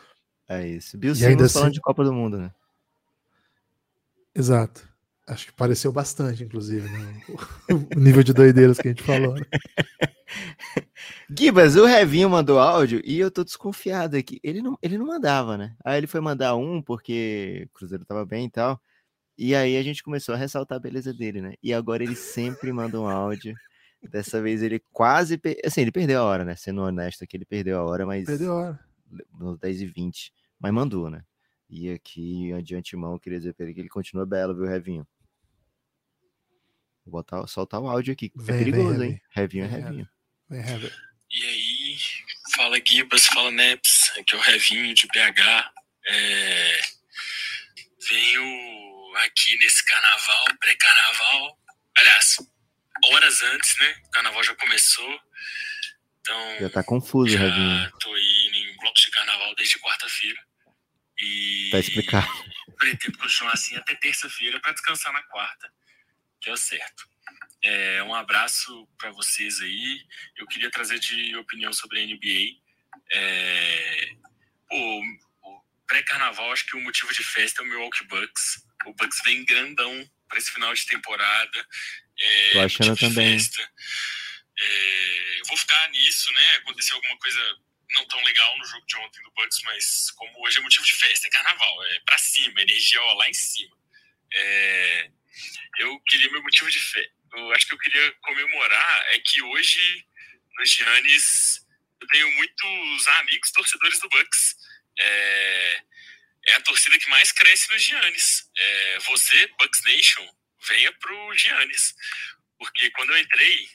É 0.49 0.67
isso. 0.67 0.97
Bill 0.97 1.13
E 1.13 1.24
ainda 1.24 1.47
falando 1.47 1.67
assim- 1.67 1.76
de 1.76 1.82
Copa 1.82 2.03
do 2.03 2.11
Mundo, 2.11 2.39
né? 2.39 2.51
Exato. 4.34 4.89
Acho 5.28 5.45
que 5.45 5.53
pareceu 5.53 5.91
bastante, 5.91 6.43
inclusive, 6.43 6.89
né? 6.89 7.22
o 7.69 7.99
nível 7.99 8.24
de 8.24 8.34
doideiras 8.34 8.80
que 8.80 8.88
a 8.88 8.91
gente 8.91 9.03
falou. 9.03 9.36
Né? 9.36 9.45
Gibas, 11.38 11.76
o 11.76 11.86
Revinho 11.86 12.28
mandou 12.28 12.57
áudio 12.57 13.03
e 13.05 13.19
eu 13.19 13.30
tô 13.30 13.43
desconfiado 13.43 14.17
aqui. 14.17 14.39
Ele 14.43 14.63
não, 14.63 14.80
ele 14.82 14.97
não 14.97 15.05
mandava, 15.05 15.59
né? 15.59 15.76
Aí 15.86 15.99
ele 15.99 16.07
foi 16.07 16.22
mandar 16.22 16.55
um 16.55 16.82
porque 16.82 17.67
o 17.67 17.78
Cruzeiro 17.78 18.03
tava 18.03 18.26
bem 18.26 18.47
e 18.47 18.49
tal. 18.49 18.82
E 19.38 19.56
aí 19.56 19.78
a 19.78 19.84
gente 19.84 20.04
começou 20.04 20.36
a 20.36 20.38
ressaltar 20.38 20.78
a 20.78 20.82
beleza 20.82 21.14
dele, 21.14 21.42
né? 21.42 21.54
E 21.64 21.74
agora 21.74 22.04
ele 22.04 22.16
sempre 22.16 22.72
manda 22.72 23.00
um 23.00 23.08
áudio. 23.08 23.56
Dessa 24.04 24.42
vez 24.42 24.62
ele 24.64 24.80
quase. 24.92 25.38
per- 25.38 25.60
Assim, 25.64 25.82
ele 25.82 25.92
perdeu 25.92 26.20
a 26.22 26.24
hora, 26.24 26.44
né? 26.44 26.56
Sendo 26.56 26.82
honesto 26.82 27.24
aqui, 27.24 27.38
ele 27.38 27.46
perdeu 27.46 27.80
a 27.80 27.84
hora, 27.84 28.06
mas. 28.06 28.26
Perdeu 28.26 28.52
a 28.52 28.56
hora. 28.56 28.80
Nos 29.40 29.60
10 29.60 29.82
e 29.82 29.86
20. 29.86 30.34
Mas 30.60 30.74
mandou, 30.74 31.10
né? 31.10 31.24
E 31.70 31.90
aqui, 31.92 32.52
de 32.64 32.76
antemão, 32.76 33.14
eu 33.14 33.20
queria 33.20 33.40
dizer 33.40 33.54
pra 33.54 33.66
ele 33.66 33.74
que 33.74 33.80
ele 33.80 33.90
continua 33.90 34.26
belo, 34.26 34.56
viu, 34.56 34.66
Revinho? 34.66 35.08
Vou 37.06 37.12
botar, 37.14 37.46
soltar 37.48 37.80
o 37.80 37.88
áudio 37.88 38.14
aqui. 38.14 38.32
Vem, 38.36 38.56
é 38.56 38.64
vem, 38.64 38.72
perigoso, 38.74 39.04
hein? 39.04 39.22
Revinho. 39.30 39.66
Revinho 39.66 39.66
é 39.66 39.68
Vem, 39.68 39.82
Revinho. 39.84 40.10
Vem, 40.50 40.60
Hever. 40.62 40.94
E 41.32 41.46
aí, 41.46 41.98
fala 42.56 42.78
Gibas, 42.86 43.26
fala 43.28 43.52
Neps, 43.52 44.12
aqui 44.20 44.36
é 44.36 44.38
o 44.38 44.42
Revinho 44.42 44.94
de 44.94 45.08
BH. 45.08 45.72
É, 46.08 46.80
venho 48.10 48.81
aqui 49.18 49.57
nesse 49.57 49.84
carnaval, 49.86 50.45
pré-carnaval, 50.59 51.59
aliás, 51.97 52.36
horas 53.05 53.41
antes, 53.43 53.78
né? 53.80 54.01
O 54.07 54.12
carnaval 54.12 54.43
já 54.43 54.55
começou, 54.55 55.22
então 56.22 56.59
Já 56.59 56.70
tá 56.70 56.84
confuso, 56.84 57.36
Revinho. 57.38 57.84
já 57.84 57.91
tô 57.99 58.14
aí 58.14 58.51
em 58.53 58.78
blocos 58.78 59.01
de 59.01 59.12
carnaval 59.12 59.55
desde 59.55 59.80
quarta-feira. 59.80 60.39
E 61.20 61.70
Tá 61.72 61.80
explicado. 61.80 62.28
pretendo 62.78 63.18
continuar 63.20 63.53
assim 63.53 63.76
até 63.76 63.93
terça-feira 63.95 64.59
para 64.59 64.72
descansar 64.72 65.14
na 65.14 65.22
quarta, 65.24 65.72
que 66.41 66.49
é 66.49 66.53
o 66.53 66.57
certo. 66.57 67.09
É, 67.64 68.01
um 68.03 68.16
abraço 68.16 68.88
para 68.97 69.12
vocês 69.12 69.59
aí. 69.62 70.03
Eu 70.36 70.47
queria 70.47 70.72
trazer 70.72 70.97
de 70.99 71.36
opinião 71.38 71.72
sobre 71.72 71.99
a 72.01 72.05
NBA. 72.05 72.59
É, 73.14 74.09
pô, 74.68 75.01
o 75.43 75.62
pré-carnaval, 75.88 76.51
acho 76.51 76.66
que 76.66 76.76
o 76.76 76.82
motivo 76.82 77.14
de 77.14 77.24
festa 77.24 77.62
é 77.62 77.66
o 77.66 77.68
Milwaukee 77.68 78.03
Bucks. 78.07 78.64
O 78.86 78.94
Bucks 78.94 79.22
vem 79.24 79.46
grandão 79.46 80.10
para 80.28 80.38
esse 80.38 80.52
final 80.52 80.74
de 80.74 80.86
temporada. 80.86 81.68
É, 82.20 82.52
Tô 82.52 82.60
achando 82.62 82.98
também. 82.98 83.40
festa. 83.40 83.62
É, 84.60 85.40
eu 85.40 85.46
vou 85.48 85.58
ficar 85.58 85.90
nisso, 85.90 86.32
né? 86.34 86.56
Aconteceu 86.58 86.96
alguma 86.96 87.18
coisa 87.18 87.58
não 87.92 88.06
tão 88.06 88.24
legal 88.24 88.58
no 88.58 88.66
jogo 88.66 88.86
de 88.86 88.98
ontem 88.98 89.22
do 89.24 89.32
Bucks, 89.32 89.62
mas 89.64 90.12
como 90.12 90.46
hoje 90.46 90.60
é 90.60 90.62
motivo 90.62 90.86
de 90.86 90.94
festa, 90.94 91.28
é 91.28 91.32
carnaval, 91.32 91.84
é 91.86 92.00
pra 92.06 92.18
cima, 92.18 92.62
energia 92.62 93.02
ó, 93.02 93.14
lá 93.14 93.30
em 93.30 93.34
cima. 93.34 93.76
É, 94.34 95.10
eu 95.80 96.00
queria 96.02 96.32
meu 96.32 96.42
motivo 96.42 96.70
de 96.70 96.80
fé. 96.80 97.10
Eu 97.34 97.52
acho 97.54 97.68
que 97.68 97.74
eu 97.74 97.80
queria 97.80 98.12
comemorar 98.22 99.06
é 99.14 99.20
que 99.20 99.42
hoje 99.42 100.06
no 100.58 100.66
Giannis 100.66 101.66
eu 102.02 102.08
tenho 102.08 102.32
muitos 102.34 103.08
amigos 103.20 103.52
torcedores 103.52 104.00
do 104.00 104.10
Bucks. 104.10 104.56
É, 105.00 105.84
é 106.48 106.54
a 106.56 106.62
torcida 106.62 106.98
que 106.98 107.10
mais 107.10 107.32
cresce 107.32 107.70
no 107.72 107.78
Giannis. 107.78 108.50
É, 108.58 109.00
você, 109.00 109.48
Bucks 109.60 109.82
Nation, 109.84 110.36
venha 110.68 110.92
pro 110.94 111.34
Giannis. 111.36 111.96
Porque 112.58 112.89
quando 112.92 113.12
eu 113.12 113.20
entrei, 113.20 113.70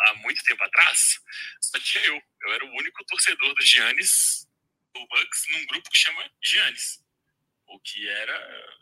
há 0.00 0.14
muito 0.14 0.42
tempo 0.44 0.62
atrás, 0.62 1.20
só 1.60 1.78
tinha 1.80 2.04
eu. 2.04 2.22
Eu 2.42 2.52
era 2.52 2.64
o 2.64 2.76
único 2.76 3.04
torcedor 3.04 3.54
do 3.54 3.62
Giannis, 3.62 4.46
do 4.92 5.06
Bucks, 5.06 5.46
num 5.50 5.66
grupo 5.66 5.90
que 5.90 5.98
chama 5.98 6.30
Giannis. 6.42 7.02
O 7.66 7.80
que 7.80 8.08
era 8.08 8.78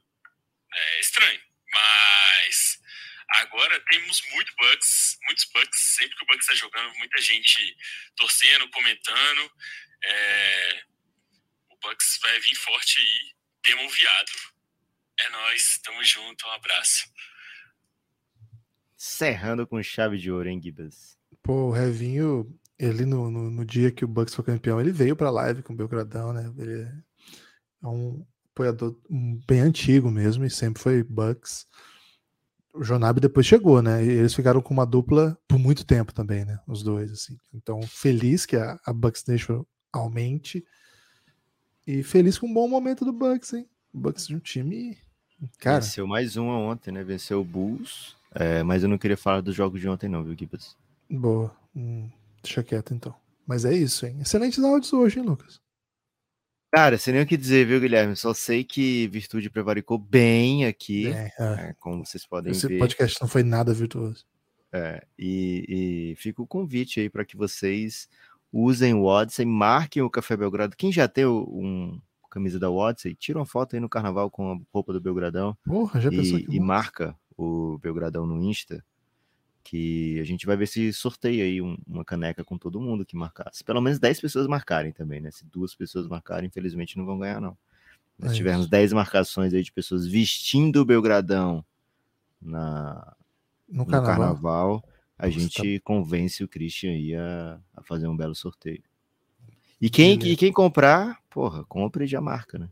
é, 0.74 1.00
estranho. 1.00 1.42
Mas 1.72 2.80
agora 3.28 3.80
temos 3.88 4.20
muito 4.32 4.54
Bucks, 4.56 5.18
muitos 5.24 5.44
Bucks. 5.46 5.80
Sempre 5.96 6.16
que 6.16 6.24
o 6.24 6.26
Bucks 6.26 6.48
está 6.48 6.54
jogando, 6.54 6.94
muita 6.98 7.20
gente 7.20 7.76
torcendo, 8.16 8.68
comentando. 8.70 9.52
É, 10.04 10.84
Bucks 11.82 12.18
vai 12.22 12.38
vir 12.40 12.54
forte 12.54 13.00
aí. 13.00 13.32
Temo 13.62 13.88
viado. 13.90 14.32
É 15.20 15.28
nóis, 15.30 15.78
tamo 15.84 16.02
junto, 16.02 16.46
um 16.46 16.50
abraço. 16.52 17.04
Cerrando 18.96 19.66
com 19.66 19.82
chave 19.82 20.16
de 20.16 20.30
ouro, 20.30 20.48
hein, 20.48 20.60
Gibas? 20.62 21.18
Pô, 21.42 21.68
o 21.68 21.70
Revinho, 21.70 22.56
ele 22.78 23.04
no, 23.04 23.30
no, 23.30 23.50
no 23.50 23.64
dia 23.64 23.90
que 23.90 24.04
o 24.04 24.08
Bucks 24.08 24.34
foi 24.34 24.44
campeão, 24.44 24.80
ele 24.80 24.92
veio 24.92 25.16
pra 25.16 25.30
live 25.30 25.62
com 25.62 25.72
o 25.72 25.76
Belgradão, 25.76 26.32
né? 26.32 26.52
Ele 26.56 26.82
é 27.82 27.86
um 27.86 28.24
apoiador 28.52 28.96
um, 29.10 29.40
bem 29.46 29.60
antigo 29.60 30.10
mesmo 30.10 30.44
e 30.44 30.50
sempre 30.50 30.82
foi 30.82 31.02
Bucks. 31.02 31.66
O 32.72 32.82
Jonabi 32.82 33.20
depois 33.20 33.46
chegou, 33.46 33.82
né? 33.82 34.04
E 34.04 34.08
eles 34.08 34.34
ficaram 34.34 34.62
com 34.62 34.72
uma 34.72 34.86
dupla 34.86 35.38
por 35.48 35.58
muito 35.58 35.84
tempo 35.84 36.12
também, 36.12 36.44
né? 36.44 36.58
Os 36.66 36.82
dois, 36.82 37.10
assim. 37.10 37.36
Então, 37.52 37.82
feliz 37.82 38.46
que 38.46 38.56
a, 38.56 38.78
a 38.86 38.92
Bucks 38.92 39.24
Nation 39.26 39.64
aumente 39.92 40.64
e 41.86 42.02
feliz 42.02 42.38
com 42.38 42.46
um 42.46 42.54
bom 42.54 42.68
momento 42.68 43.04
do 43.04 43.12
Bucks, 43.12 43.52
hein? 43.52 43.68
O 43.92 43.98
Bucks 43.98 44.26
de 44.26 44.36
um 44.36 44.38
time. 44.38 44.96
Cara, 45.58 45.80
Venceu 45.80 46.06
mais 46.06 46.36
uma 46.36 46.56
ontem, 46.58 46.92
né? 46.92 47.02
Venceu 47.02 47.40
o 47.40 47.44
Bulls. 47.44 48.16
É, 48.34 48.62
mas 48.62 48.82
eu 48.82 48.88
não 48.88 48.96
queria 48.96 49.16
falar 49.16 49.40
dos 49.40 49.54
jogos 49.54 49.80
de 49.80 49.88
ontem, 49.88 50.08
não, 50.08 50.24
viu, 50.24 50.36
Gibas? 50.38 50.76
boa. 51.10 51.54
Hum, 51.76 52.08
deixa 52.42 52.62
quieto 52.62 52.94
então. 52.94 53.14
Mas 53.46 53.64
é 53.64 53.72
isso, 53.74 54.06
hein? 54.06 54.18
Excelentes 54.20 54.62
áudios 54.62 54.92
hoje, 54.92 55.18
hein, 55.18 55.26
Lucas? 55.26 55.60
Cara, 56.74 56.96
sem 56.96 57.12
nem 57.12 57.22
o 57.22 57.26
que 57.26 57.36
dizer, 57.36 57.66
viu, 57.66 57.80
Guilherme? 57.80 58.16
Só 58.16 58.32
sei 58.32 58.64
que 58.64 59.06
Virtude 59.08 59.50
prevaricou 59.50 59.98
bem 59.98 60.64
aqui, 60.64 61.08
É, 61.08 61.30
é. 61.38 61.44
é, 61.68 61.74
como 61.78 62.04
vocês 62.06 62.24
podem 62.24 62.52
Esse 62.52 62.66
ver. 62.66 62.78
podcast 62.78 63.20
não 63.20 63.28
foi 63.28 63.42
nada 63.42 63.74
virtuoso. 63.74 64.24
É, 64.72 65.04
e, 65.18 66.12
e 66.12 66.16
fica 66.16 66.40
o 66.40 66.46
convite 66.46 66.98
aí 67.00 67.10
para 67.10 67.26
que 67.26 67.36
vocês 67.36 68.08
usem 68.52 68.92
o 68.94 69.04
Odyssey, 69.04 69.46
marquem 69.46 70.02
o 70.02 70.10
Café 70.10 70.36
Belgrado. 70.36 70.76
Quem 70.76 70.92
já 70.92 71.08
tem 71.08 71.26
um 71.26 72.00
camisa 72.30 72.58
da 72.58 72.70
Odyssey, 72.70 73.14
tira 73.14 73.38
uma 73.38 73.44
foto 73.46 73.74
aí 73.76 73.80
no 73.80 73.88
carnaval 73.90 74.30
com 74.30 74.52
a 74.52 74.58
roupa 74.72 74.92
do 74.92 75.00
Belgradão 75.02 75.54
Porra, 75.64 76.00
já 76.00 76.08
pensou 76.10 76.38
e, 76.38 76.44
que 76.46 76.56
e 76.56 76.60
marca 76.60 77.14
o 77.36 77.76
Belgradão 77.78 78.26
no 78.26 78.42
Insta, 78.42 78.82
que 79.62 80.18
a 80.18 80.24
gente 80.24 80.46
vai 80.46 80.56
ver 80.56 80.66
se 80.66 80.92
sorteia 80.94 81.44
aí 81.44 81.60
um- 81.60 81.76
uma 81.86 82.04
caneca 82.04 82.42
com 82.42 82.56
todo 82.56 82.80
mundo 82.80 83.04
que 83.04 83.14
marcar. 83.16 83.50
Se 83.52 83.62
pelo 83.62 83.80
menos 83.82 83.98
10 83.98 84.18
pessoas 84.20 84.46
marcarem 84.46 84.92
também, 84.92 85.20
né? 85.20 85.30
Se 85.30 85.44
duas 85.44 85.74
pessoas 85.74 86.08
marcarem, 86.08 86.46
infelizmente 86.48 86.96
não 86.96 87.04
vão 87.04 87.18
ganhar, 87.18 87.38
não. 87.40 87.56
Mas 88.18 88.30
É 88.30 88.32
se 88.32 88.36
tivermos 88.38 88.62
isso. 88.64 88.70
10 88.70 88.92
marcações 88.94 89.52
aí 89.52 89.62
de 89.62 89.70
pessoas 89.72 90.06
vestindo 90.06 90.80
o 90.80 90.84
Belgradão 90.86 91.62
na, 92.40 93.14
No 93.68 93.84
no 93.84 93.86
carnaval. 93.86 94.16
carnaval, 94.16 94.84
a 95.22 95.26
Nossa, 95.26 95.38
gente 95.38 95.80
convence 95.80 96.42
o 96.42 96.48
Christian 96.48 96.90
aí 96.90 97.14
a, 97.14 97.60
a 97.76 97.82
fazer 97.82 98.08
um 98.08 98.16
belo 98.16 98.34
sorteio. 98.34 98.82
E 99.80 99.88
quem, 99.88 100.18
Beleza. 100.18 100.34
e 100.34 100.36
quem 100.36 100.52
comprar, 100.52 101.20
porra, 101.30 101.64
compre 101.64 102.04
e 102.04 102.08
já 102.08 102.20
marca, 102.20 102.58
né? 102.58 102.68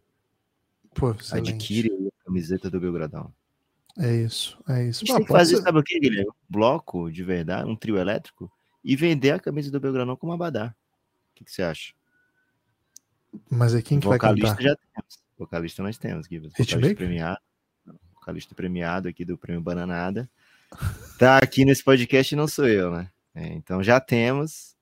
Pô. 0.94 1.14
Adquire 1.32 1.90
a 2.08 2.24
camiseta 2.24 2.68
do 2.68 2.80
Belgradão. 2.80 3.32
É 3.98 4.14
isso, 4.16 4.58
é 4.68 4.86
isso. 4.88 5.04
A 5.04 5.06
gente 5.06 5.12
Ah, 5.12 5.16
tem 5.16 5.26
que 5.26 5.32
fazer, 5.32 5.56
ser- 5.56 5.62
sabe 5.62 5.78
o 5.78 5.82
que, 5.82 5.98
Guilherme? 6.00 6.28
Um 6.30 6.32
bloco 6.48 7.10
de 7.10 7.22
verdade, 7.22 7.68
um 7.68 7.76
trio 7.76 7.96
elétrico, 7.98 8.50
e 8.82 8.96
vender 8.96 9.30
a 9.32 9.38
camisa 9.40 9.70
do 9.70 9.78
Belgradão 9.80 10.16
como 10.16 10.32
abadá. 10.32 10.74
O 11.32 11.34
que, 11.36 11.44
que 11.44 11.52
você 11.52 11.62
acha? 11.62 11.92
Mas 13.48 13.74
é 13.74 13.82
quem 13.82 14.00
que 14.00 14.06
vai 14.08 14.18
vocalista 14.18 14.48
cantar? 14.56 14.62
já 14.62 14.76
temos. 14.76 15.18
Vocalista 15.38 15.82
nós 15.82 15.98
temos. 15.98 16.26
Hitmaker? 16.26 16.66
Vocalista 16.66 16.94
premiado. 16.96 17.40
Vocalista 18.14 18.54
premiado 18.54 19.08
aqui 19.08 19.24
do 19.24 19.38
Prêmio 19.38 19.62
Bananada. 19.62 20.28
Tá 21.18 21.38
aqui 21.38 21.64
nesse 21.64 21.84
podcast 21.84 22.34
não 22.34 22.48
sou 22.48 22.66
eu, 22.66 22.90
né? 22.90 23.10
É, 23.34 23.46
então 23.48 23.82
já 23.82 24.00
temos. 24.00 24.74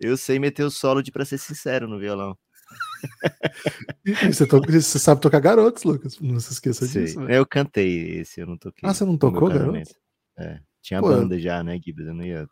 Eu 0.00 0.16
sei 0.16 0.38
meter 0.38 0.64
o 0.64 0.70
solo 0.70 1.02
de 1.02 1.10
pra 1.10 1.24
ser 1.24 1.38
sincero 1.38 1.88
no 1.88 1.98
violão. 1.98 2.36
Você, 4.32 4.46
você 4.46 4.98
sabe 4.98 5.20
tocar 5.20 5.40
garotos, 5.40 5.82
Lucas? 5.82 6.18
Não 6.20 6.38
se 6.38 6.52
esqueça 6.52 6.86
Sei. 6.86 7.04
disso. 7.04 7.20
velho. 7.20 7.32
Eu 7.32 7.46
cantei 7.46 8.20
esse, 8.20 8.40
eu 8.40 8.46
não 8.46 8.56
toquei. 8.56 8.88
Ah, 8.88 8.94
você 8.94 9.04
não 9.04 9.16
tocou, 9.18 9.48
casamento. 9.48 9.94
É. 10.38 10.60
Tinha 10.80 11.00
Pô, 11.00 11.08
banda 11.08 11.38
já, 11.38 11.62
né, 11.62 11.78
Gibbs? 11.82 12.06
Eu 12.06 12.14
não 12.14 12.24
ia 12.24 12.48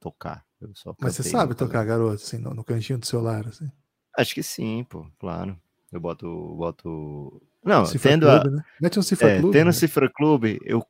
tocar. 0.00 0.44
Eu 0.60 0.70
só 0.74 0.94
Mas 1.00 1.16
você 1.16 1.22
sabe 1.22 1.54
tocar 1.54 1.84
garoto, 1.84 2.14
assim, 2.14 2.38
no, 2.38 2.54
no 2.54 2.64
cantinho 2.64 2.98
do 2.98 3.06
seu 3.06 3.20
lar, 3.20 3.46
assim. 3.46 3.70
Acho 4.16 4.34
que 4.34 4.42
sim, 4.42 4.84
pô, 4.88 5.06
claro. 5.18 5.58
Eu 5.92 6.00
boto. 6.00 6.26
boto... 6.56 7.42
Não, 7.64 7.84
Cifra 7.84 8.10
tendo 8.10 8.30
a. 8.30 8.44
Né? 8.44 8.64
Mete 8.80 8.98
um 8.98 9.02
Cifra 9.02 9.30
é, 9.30 9.40
Clube, 9.40 9.52
tendo 9.52 9.64
né? 9.64 9.70
o 9.70 9.74
Cifra 9.74 10.10
Clube, 10.10 10.60
eu 10.64 10.86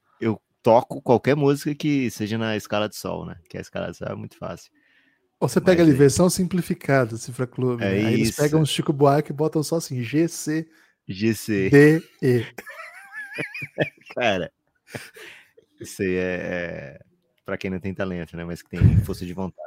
toco 0.66 1.00
qualquer 1.00 1.36
música 1.36 1.72
que 1.76 2.10
seja 2.10 2.36
na 2.36 2.56
escala 2.56 2.88
de 2.88 2.96
sol, 2.96 3.24
né? 3.24 3.36
Que 3.48 3.56
a 3.56 3.60
escala 3.60 3.92
de 3.92 3.96
sol 3.98 4.08
é 4.08 4.16
muito 4.16 4.36
fácil. 4.36 4.72
Ou 5.38 5.48
você 5.48 5.60
pega 5.60 5.82
Mas 5.82 5.88
ali, 5.88 5.96
é- 5.96 5.98
versão 6.00 6.28
simplificada, 6.28 7.16
Cifra 7.16 7.46
Clube. 7.46 7.84
É 7.84 7.92
né? 8.02 8.06
Aí 8.08 8.14
eles 8.14 8.34
pegam 8.34 8.60
o 8.62 8.66
Chico 8.66 8.92
Buarque 8.92 9.30
e 9.30 9.34
botam 9.34 9.62
só 9.62 9.76
assim, 9.76 10.02
GC, 10.02 10.66
GC. 11.06 11.70
D, 11.70 12.02
E. 12.20 12.44
Cara, 14.16 14.50
isso 15.80 16.02
aí 16.02 16.14
é, 16.16 16.40
é 16.42 17.00
para 17.44 17.56
quem 17.56 17.70
não 17.70 17.78
tem 17.78 17.94
talento, 17.94 18.36
né? 18.36 18.44
Mas 18.44 18.60
que 18.60 18.70
tem 18.70 18.96
força 19.04 19.24
de 19.24 19.32
vontade. 19.32 19.66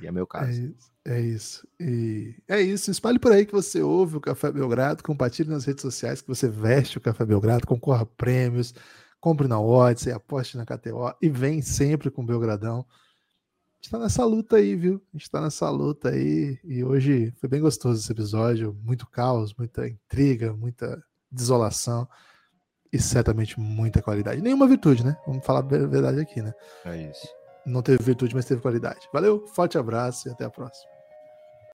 E 0.00 0.06
é 0.06 0.12
meu 0.12 0.24
É 0.24 0.26
caso. 0.26 0.52
isso. 0.52 0.90
É 1.04 1.20
isso. 1.20 1.68
E 1.78 2.34
é 2.48 2.60
isso. 2.62 2.90
Espalhe 2.90 3.18
por 3.18 3.32
aí 3.32 3.44
que 3.44 3.52
você 3.52 3.82
ouve 3.82 4.16
o 4.16 4.20
Café 4.20 4.50
Belgrado, 4.50 5.02
compartilhe 5.02 5.50
nas 5.50 5.66
redes 5.66 5.82
sociais 5.82 6.22
que 6.22 6.28
você 6.28 6.48
veste 6.48 6.96
o 6.96 7.00
Café 7.00 7.26
Belgrado, 7.26 7.66
concorra 7.66 8.02
a 8.02 8.06
prêmios, 8.06 8.72
compre 9.20 9.46
na 9.46 9.60
Odyssey, 9.60 10.12
aposte 10.12 10.56
na 10.56 10.64
KTO 10.64 11.14
e 11.20 11.28
vem 11.28 11.60
sempre 11.60 12.10
com 12.10 12.22
o 12.22 12.26
Belgradão. 12.26 12.86
A 12.88 13.82
gente 13.82 13.90
tá 13.90 13.98
nessa 13.98 14.24
luta 14.24 14.56
aí, 14.56 14.74
viu? 14.74 15.02
A 15.12 15.16
gente 15.16 15.30
tá 15.30 15.40
nessa 15.40 15.68
luta 15.70 16.10
aí 16.10 16.58
e 16.64 16.82
hoje 16.82 17.32
foi 17.38 17.48
bem 17.48 17.60
gostoso 17.60 18.00
esse 18.00 18.12
episódio. 18.12 18.76
Muito 18.82 19.06
caos, 19.06 19.54
muita 19.54 19.86
intriga, 19.88 20.52
muita 20.52 21.02
desolação 21.30 22.08
e 22.92 22.98
certamente 22.98 23.58
muita 23.58 24.02
qualidade. 24.02 24.42
Nenhuma 24.42 24.66
virtude, 24.66 25.04
né? 25.04 25.16
Vamos 25.26 25.44
falar 25.44 25.60
a 25.60 25.62
verdade 25.62 26.20
aqui, 26.20 26.42
né? 26.42 26.52
É 26.84 27.10
isso. 27.10 27.28
Não 27.64 27.82
teve 27.82 28.02
virtude, 28.02 28.34
mas 28.34 28.44
teve 28.44 28.60
qualidade. 28.60 29.08
Valeu, 29.12 29.46
forte 29.48 29.78
abraço 29.78 30.28
e 30.28 30.32
até 30.32 30.44
a 30.44 30.50
próxima. 30.50 30.99